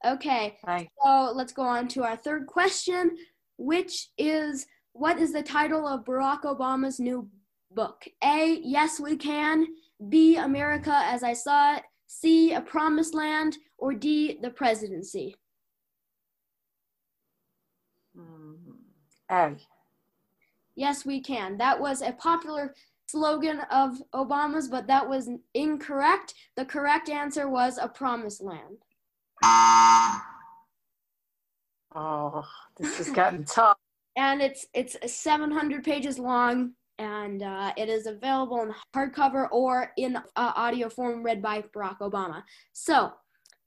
Okay, 0.05 0.57
Hi. 0.65 0.89
so 1.05 1.33
let's 1.35 1.53
go 1.53 1.63
on 1.63 1.89
to 1.89 2.05
our 2.05 2.17
third 2.17 2.47
question, 2.47 3.19
which 3.59 4.09
is 4.17 4.67
what 4.93 5.19
is 5.19 5.33
the 5.33 5.43
title 5.43 5.87
of 5.87 6.05
Barack 6.05 6.43
Obama's 6.45 6.99
new 6.99 7.29
book? 7.73 8.05
A. 8.25 8.61
Yes, 8.63 8.99
we 8.99 9.17
can. 9.17 9.67
B. 10.09 10.37
America 10.37 10.93
as 10.93 11.23
I 11.23 11.33
saw 11.33 11.77
it. 11.77 11.83
C. 12.07 12.53
A 12.53 12.61
Promised 12.61 13.15
Land. 13.15 13.57
Or 13.79 13.93
D. 13.93 14.39
The 14.41 14.51
Presidency. 14.51 15.37
Mm, 18.19 18.57
A. 19.31 19.57
Yes, 20.75 21.05
we 21.05 21.21
can. 21.21 21.57
That 21.59 21.81
was 21.81 22.03
a 22.03 22.13
popular 22.13 22.75
slogan 23.07 23.61
of 23.71 24.03
Obama's, 24.15 24.69
but 24.69 24.87
that 24.89 25.09
was 25.09 25.31
incorrect. 25.55 26.35
The 26.57 26.65
correct 26.65 27.09
answer 27.09 27.49
was 27.49 27.79
A 27.79 27.89
Promised 27.89 28.43
Land. 28.43 28.79
Oh, 31.95 32.45
this 32.79 32.99
has 32.99 33.11
gotten 33.11 33.45
tough. 33.49 33.79
and 34.17 34.43
it's 34.43 34.67
it's 34.75 34.97
700 35.13 35.83
pages 35.85 36.19
long 36.19 36.73
and 36.99 37.43
uh, 37.43 37.73
it 37.77 37.89
is 37.89 38.07
available 38.07 38.63
in 38.63 38.75
hardcover 38.95 39.49
or 39.51 39.93
in 39.97 40.17
uh, 40.17 40.21
audio 40.37 40.89
form 40.89 41.23
read 41.23 41.43
by 41.43 41.63
barack 41.75 41.99
obama. 41.99 42.43
So 42.73 43.13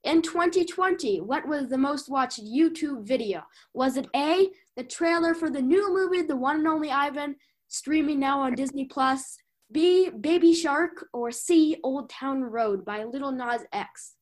in 0.04 0.22
2020 0.22 1.20
what 1.20 1.46
was 1.46 1.68
the 1.68 1.78
most 1.78 2.08
watched 2.08 2.42
youtube 2.42 3.06
video? 3.06 3.42
Was 3.74 3.96
it 3.96 4.08
a 4.16 4.48
the 4.76 4.84
trailer 4.84 5.34
for 5.34 5.50
the 5.50 5.62
new 5.62 5.92
movie 5.92 6.22
the 6.22 6.36
one 6.36 6.56
and 6.56 6.68
only 6.68 6.90
ivan 6.90 7.36
streaming 7.68 8.18
now 8.18 8.40
on 8.40 8.54
disney 8.54 8.86
plus 8.86 9.36
b 9.70 10.08
baby 10.08 10.54
shark 10.54 11.06
or 11.12 11.30
c 11.30 11.76
old 11.84 12.08
town 12.08 12.42
road 12.42 12.84
by 12.84 13.04
Lil 13.04 13.30
Nas 13.32 13.62
X? 13.72 14.14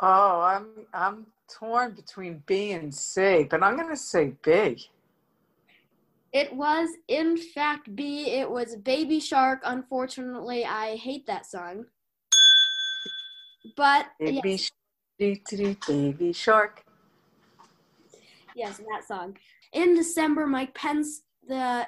Oh, 0.00 0.40
I'm 0.40 0.66
I'm 0.92 1.26
torn 1.48 1.92
between 1.92 2.42
B 2.46 2.72
and 2.72 2.92
C, 2.92 3.46
but 3.48 3.62
I'm 3.62 3.76
going 3.76 3.88
to 3.88 3.96
say 3.96 4.32
B. 4.42 4.90
It 6.32 6.54
was, 6.54 6.88
in 7.08 7.36
fact, 7.36 7.94
B. 7.94 8.30
It 8.30 8.50
was 8.50 8.76
Baby 8.76 9.20
Shark. 9.20 9.60
Unfortunately, 9.64 10.64
I 10.64 10.96
hate 10.96 11.26
that 11.26 11.44
song. 11.44 11.84
But 13.76 14.06
Baby 14.18 14.52
yes, 14.52 14.70
shark, 15.20 15.86
baby 15.86 16.32
shark. 16.32 16.84
yes, 18.56 18.78
that 18.78 19.06
song. 19.06 19.36
In 19.72 19.94
December, 19.94 20.46
Mike 20.46 20.74
Pence, 20.74 21.22
the 21.46 21.86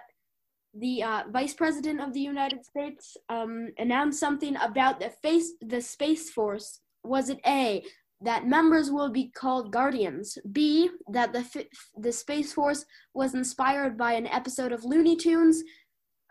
the 0.76 1.02
uh, 1.02 1.22
Vice 1.30 1.54
President 1.54 2.00
of 2.00 2.12
the 2.12 2.20
United 2.20 2.64
States, 2.64 3.16
um, 3.28 3.68
announced 3.78 4.20
something 4.20 4.56
about 4.56 5.00
the 5.00 5.10
face 5.22 5.52
the 5.60 5.80
Space 5.80 6.30
Force. 6.30 6.80
Was 7.02 7.28
it 7.28 7.40
A 7.46 7.82
that 8.24 8.46
members 8.46 8.90
will 8.90 9.10
be 9.10 9.28
called 9.28 9.72
Guardians? 9.72 10.38
B 10.52 10.90
that 11.08 11.32
the 11.32 11.66
the 11.96 12.12
Space 12.12 12.52
Force 12.52 12.84
was 13.14 13.34
inspired 13.34 13.96
by 13.96 14.14
an 14.14 14.26
episode 14.26 14.72
of 14.72 14.84
Looney 14.84 15.16
Tunes? 15.16 15.62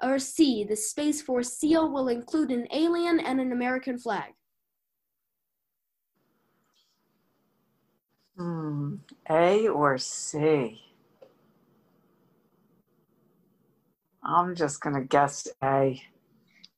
Or 0.01 0.19
C 0.19 0.63
the 0.63 0.75
Space 0.75 1.21
Force 1.21 1.53
seal 1.53 1.91
will 1.91 2.09
include 2.09 2.51
an 2.51 2.67
alien 2.71 3.19
and 3.19 3.39
an 3.39 3.51
American 3.51 3.97
flag? 3.97 4.33
Hmm, 8.37 8.95
A 9.29 9.67
or 9.67 9.97
C? 9.97 10.81
I'm 14.23 14.55
just 14.55 14.81
going 14.81 14.95
to 14.95 15.03
guess 15.03 15.47
A. 15.63 16.01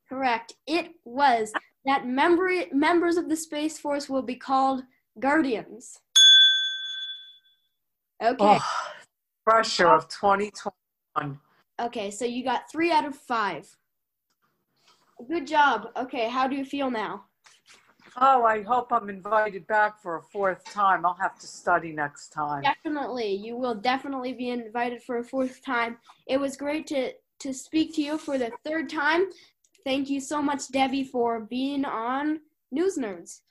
Correct. 0.10 0.54
It 0.68 0.92
was 1.06 1.54
that 1.86 2.08
member 2.08 2.50
members 2.72 3.18
of 3.18 3.30
the 3.30 3.36
Space 3.36 3.78
Force 3.78 4.10
will 4.10 4.22
be 4.22 4.36
called 4.36 4.84
Guardians. 5.20 6.00
Okay. 8.22 8.36
Oh, 8.40 8.92
pressure 9.46 9.88
of 9.88 10.08
2021. 10.10 11.40
Okay, 11.82 12.12
so 12.12 12.26
you 12.26 12.44
got 12.44 12.72
three 12.72 12.92
out 12.92 13.06
of 13.06 13.16
five. 13.16 13.78
Good 15.30 15.48
job. 15.48 15.88
Okay, 15.98 16.30
how 16.30 16.48
do 16.48 16.56
you 16.56 16.66
feel 16.66 16.90
now? 16.90 17.26
Oh, 18.18 18.44
I 18.44 18.64
hope 18.64 18.94
I'm 18.94 19.10
invited 19.10 19.68
back 19.68 20.02
for 20.02 20.18
a 20.18 20.22
fourth 20.22 20.64
time. 20.66 21.06
I'll 21.06 21.18
have 21.20 21.38
to 21.40 21.48
study 21.48 21.92
next 21.92 22.30
time. 22.30 22.64
Definitely. 22.64 23.34
You 23.34 23.58
will 23.58 23.76
definitely 23.76 24.34
be 24.34 24.50
invited 24.50 25.04
for 25.04 25.18
a 25.18 25.24
fourth 25.24 25.64
time. 25.64 25.98
It 26.28 26.40
was 26.40 26.56
great 26.56 26.88
to, 26.88 27.12
to 27.40 27.54
speak 27.54 27.94
to 27.96 28.02
you 28.02 28.18
for 28.18 28.38
the 28.38 28.52
third 28.66 28.90
time. 28.90 29.26
Thank 29.84 30.10
you 30.10 30.22
so 30.22 30.42
much, 30.42 30.70
Debbie, 30.72 31.04
for 31.04 31.42
being 31.42 31.84
on 31.84 32.40
News 32.72 32.98
Nerds. 32.98 33.42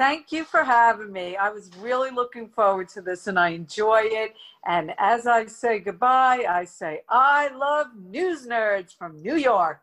Thank 0.00 0.32
you 0.32 0.44
for 0.44 0.64
having 0.64 1.12
me. 1.12 1.36
I 1.36 1.50
was 1.50 1.70
really 1.78 2.10
looking 2.10 2.48
forward 2.48 2.88
to 2.94 3.02
this 3.02 3.26
and 3.26 3.38
I 3.38 3.50
enjoy 3.50 4.00
it. 4.04 4.34
And 4.66 4.94
as 4.96 5.26
I 5.26 5.44
say 5.44 5.78
goodbye, 5.78 6.46
I 6.48 6.64
say, 6.64 7.02
I 7.10 7.48
love 7.54 7.88
News 7.94 8.46
Nerds 8.46 8.96
from 8.96 9.20
New 9.20 9.36
York. 9.36 9.82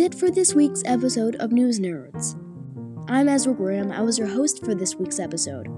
That's 0.00 0.14
it 0.14 0.18
for 0.18 0.30
this 0.30 0.54
week's 0.54 0.82
episode 0.86 1.36
of 1.36 1.52
News 1.52 1.78
Nerds. 1.78 2.34
I'm 3.06 3.28
Ezra 3.28 3.52
Graham. 3.52 3.92
I 3.92 4.00
was 4.00 4.18
your 4.18 4.28
host 4.28 4.64
for 4.64 4.74
this 4.74 4.94
week's 4.94 5.18
episode. 5.18 5.68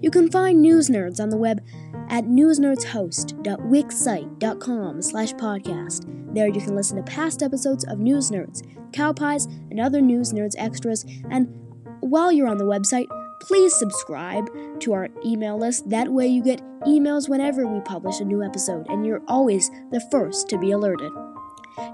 You 0.00 0.10
can 0.10 0.30
find 0.30 0.62
News 0.62 0.88
Nerds 0.88 1.20
on 1.20 1.28
the 1.28 1.36
web 1.36 1.62
at 2.08 2.24
newsnerdshost.wixsite.com 2.24 5.02
slash 5.02 5.34
podcast. 5.34 6.34
There 6.34 6.48
you 6.48 6.62
can 6.62 6.74
listen 6.74 6.96
to 6.96 7.02
past 7.02 7.42
episodes 7.42 7.84
of 7.84 7.98
News 7.98 8.30
Nerds, 8.30 8.62
Cow 8.94 9.12
Pies, 9.12 9.44
and 9.44 9.78
other 9.78 10.00
News 10.00 10.32
Nerds 10.32 10.54
extras. 10.56 11.04
And 11.30 11.54
while 12.00 12.32
you're 12.32 12.48
on 12.48 12.56
the 12.56 12.64
website, 12.64 13.08
please 13.42 13.74
subscribe 13.74 14.48
to 14.80 14.94
our 14.94 15.10
email 15.22 15.58
list. 15.58 15.86
That 15.90 16.08
way 16.08 16.28
you 16.28 16.42
get 16.42 16.62
emails 16.86 17.28
whenever 17.28 17.66
we 17.66 17.80
publish 17.80 18.20
a 18.20 18.24
new 18.24 18.42
episode, 18.42 18.86
and 18.88 19.04
you're 19.04 19.20
always 19.28 19.70
the 19.90 20.00
first 20.10 20.48
to 20.48 20.56
be 20.56 20.70
alerted. 20.70 21.12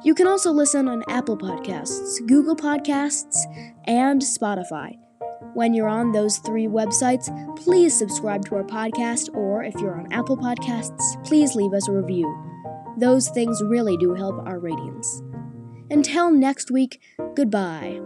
You 0.05 0.15
can 0.15 0.27
also 0.27 0.51
listen 0.51 0.89
on 0.89 1.03
Apple 1.09 1.37
Podcasts, 1.37 2.27
Google 2.27 2.57
Podcasts, 2.57 3.37
and 3.87 4.21
Spotify. 4.21 4.97
When 5.55 5.73
you're 5.73 5.89
on 5.89 6.13
those 6.13 6.39
three 6.39 6.67
websites, 6.67 7.29
please 7.57 7.97
subscribe 7.97 8.45
to 8.47 8.57
our 8.57 8.65
podcast, 8.65 9.35
or 9.35 9.65
if 9.65 9.75
you're 9.77 9.99
on 9.99 10.13
Apple 10.13 10.37
Podcasts, 10.37 11.25
please 11.25 11.55
leave 11.55 11.73
us 11.73 11.89
a 11.89 11.93
review. 11.93 12.27
Those 12.99 13.29
things 13.31 13.63
really 13.63 13.97
do 13.97 14.15
help 14.15 14.37
our 14.47 14.59
ratings. 14.59 15.23
Until 15.91 16.31
next 16.31 16.71
week, 16.71 17.01
goodbye. 17.35 18.01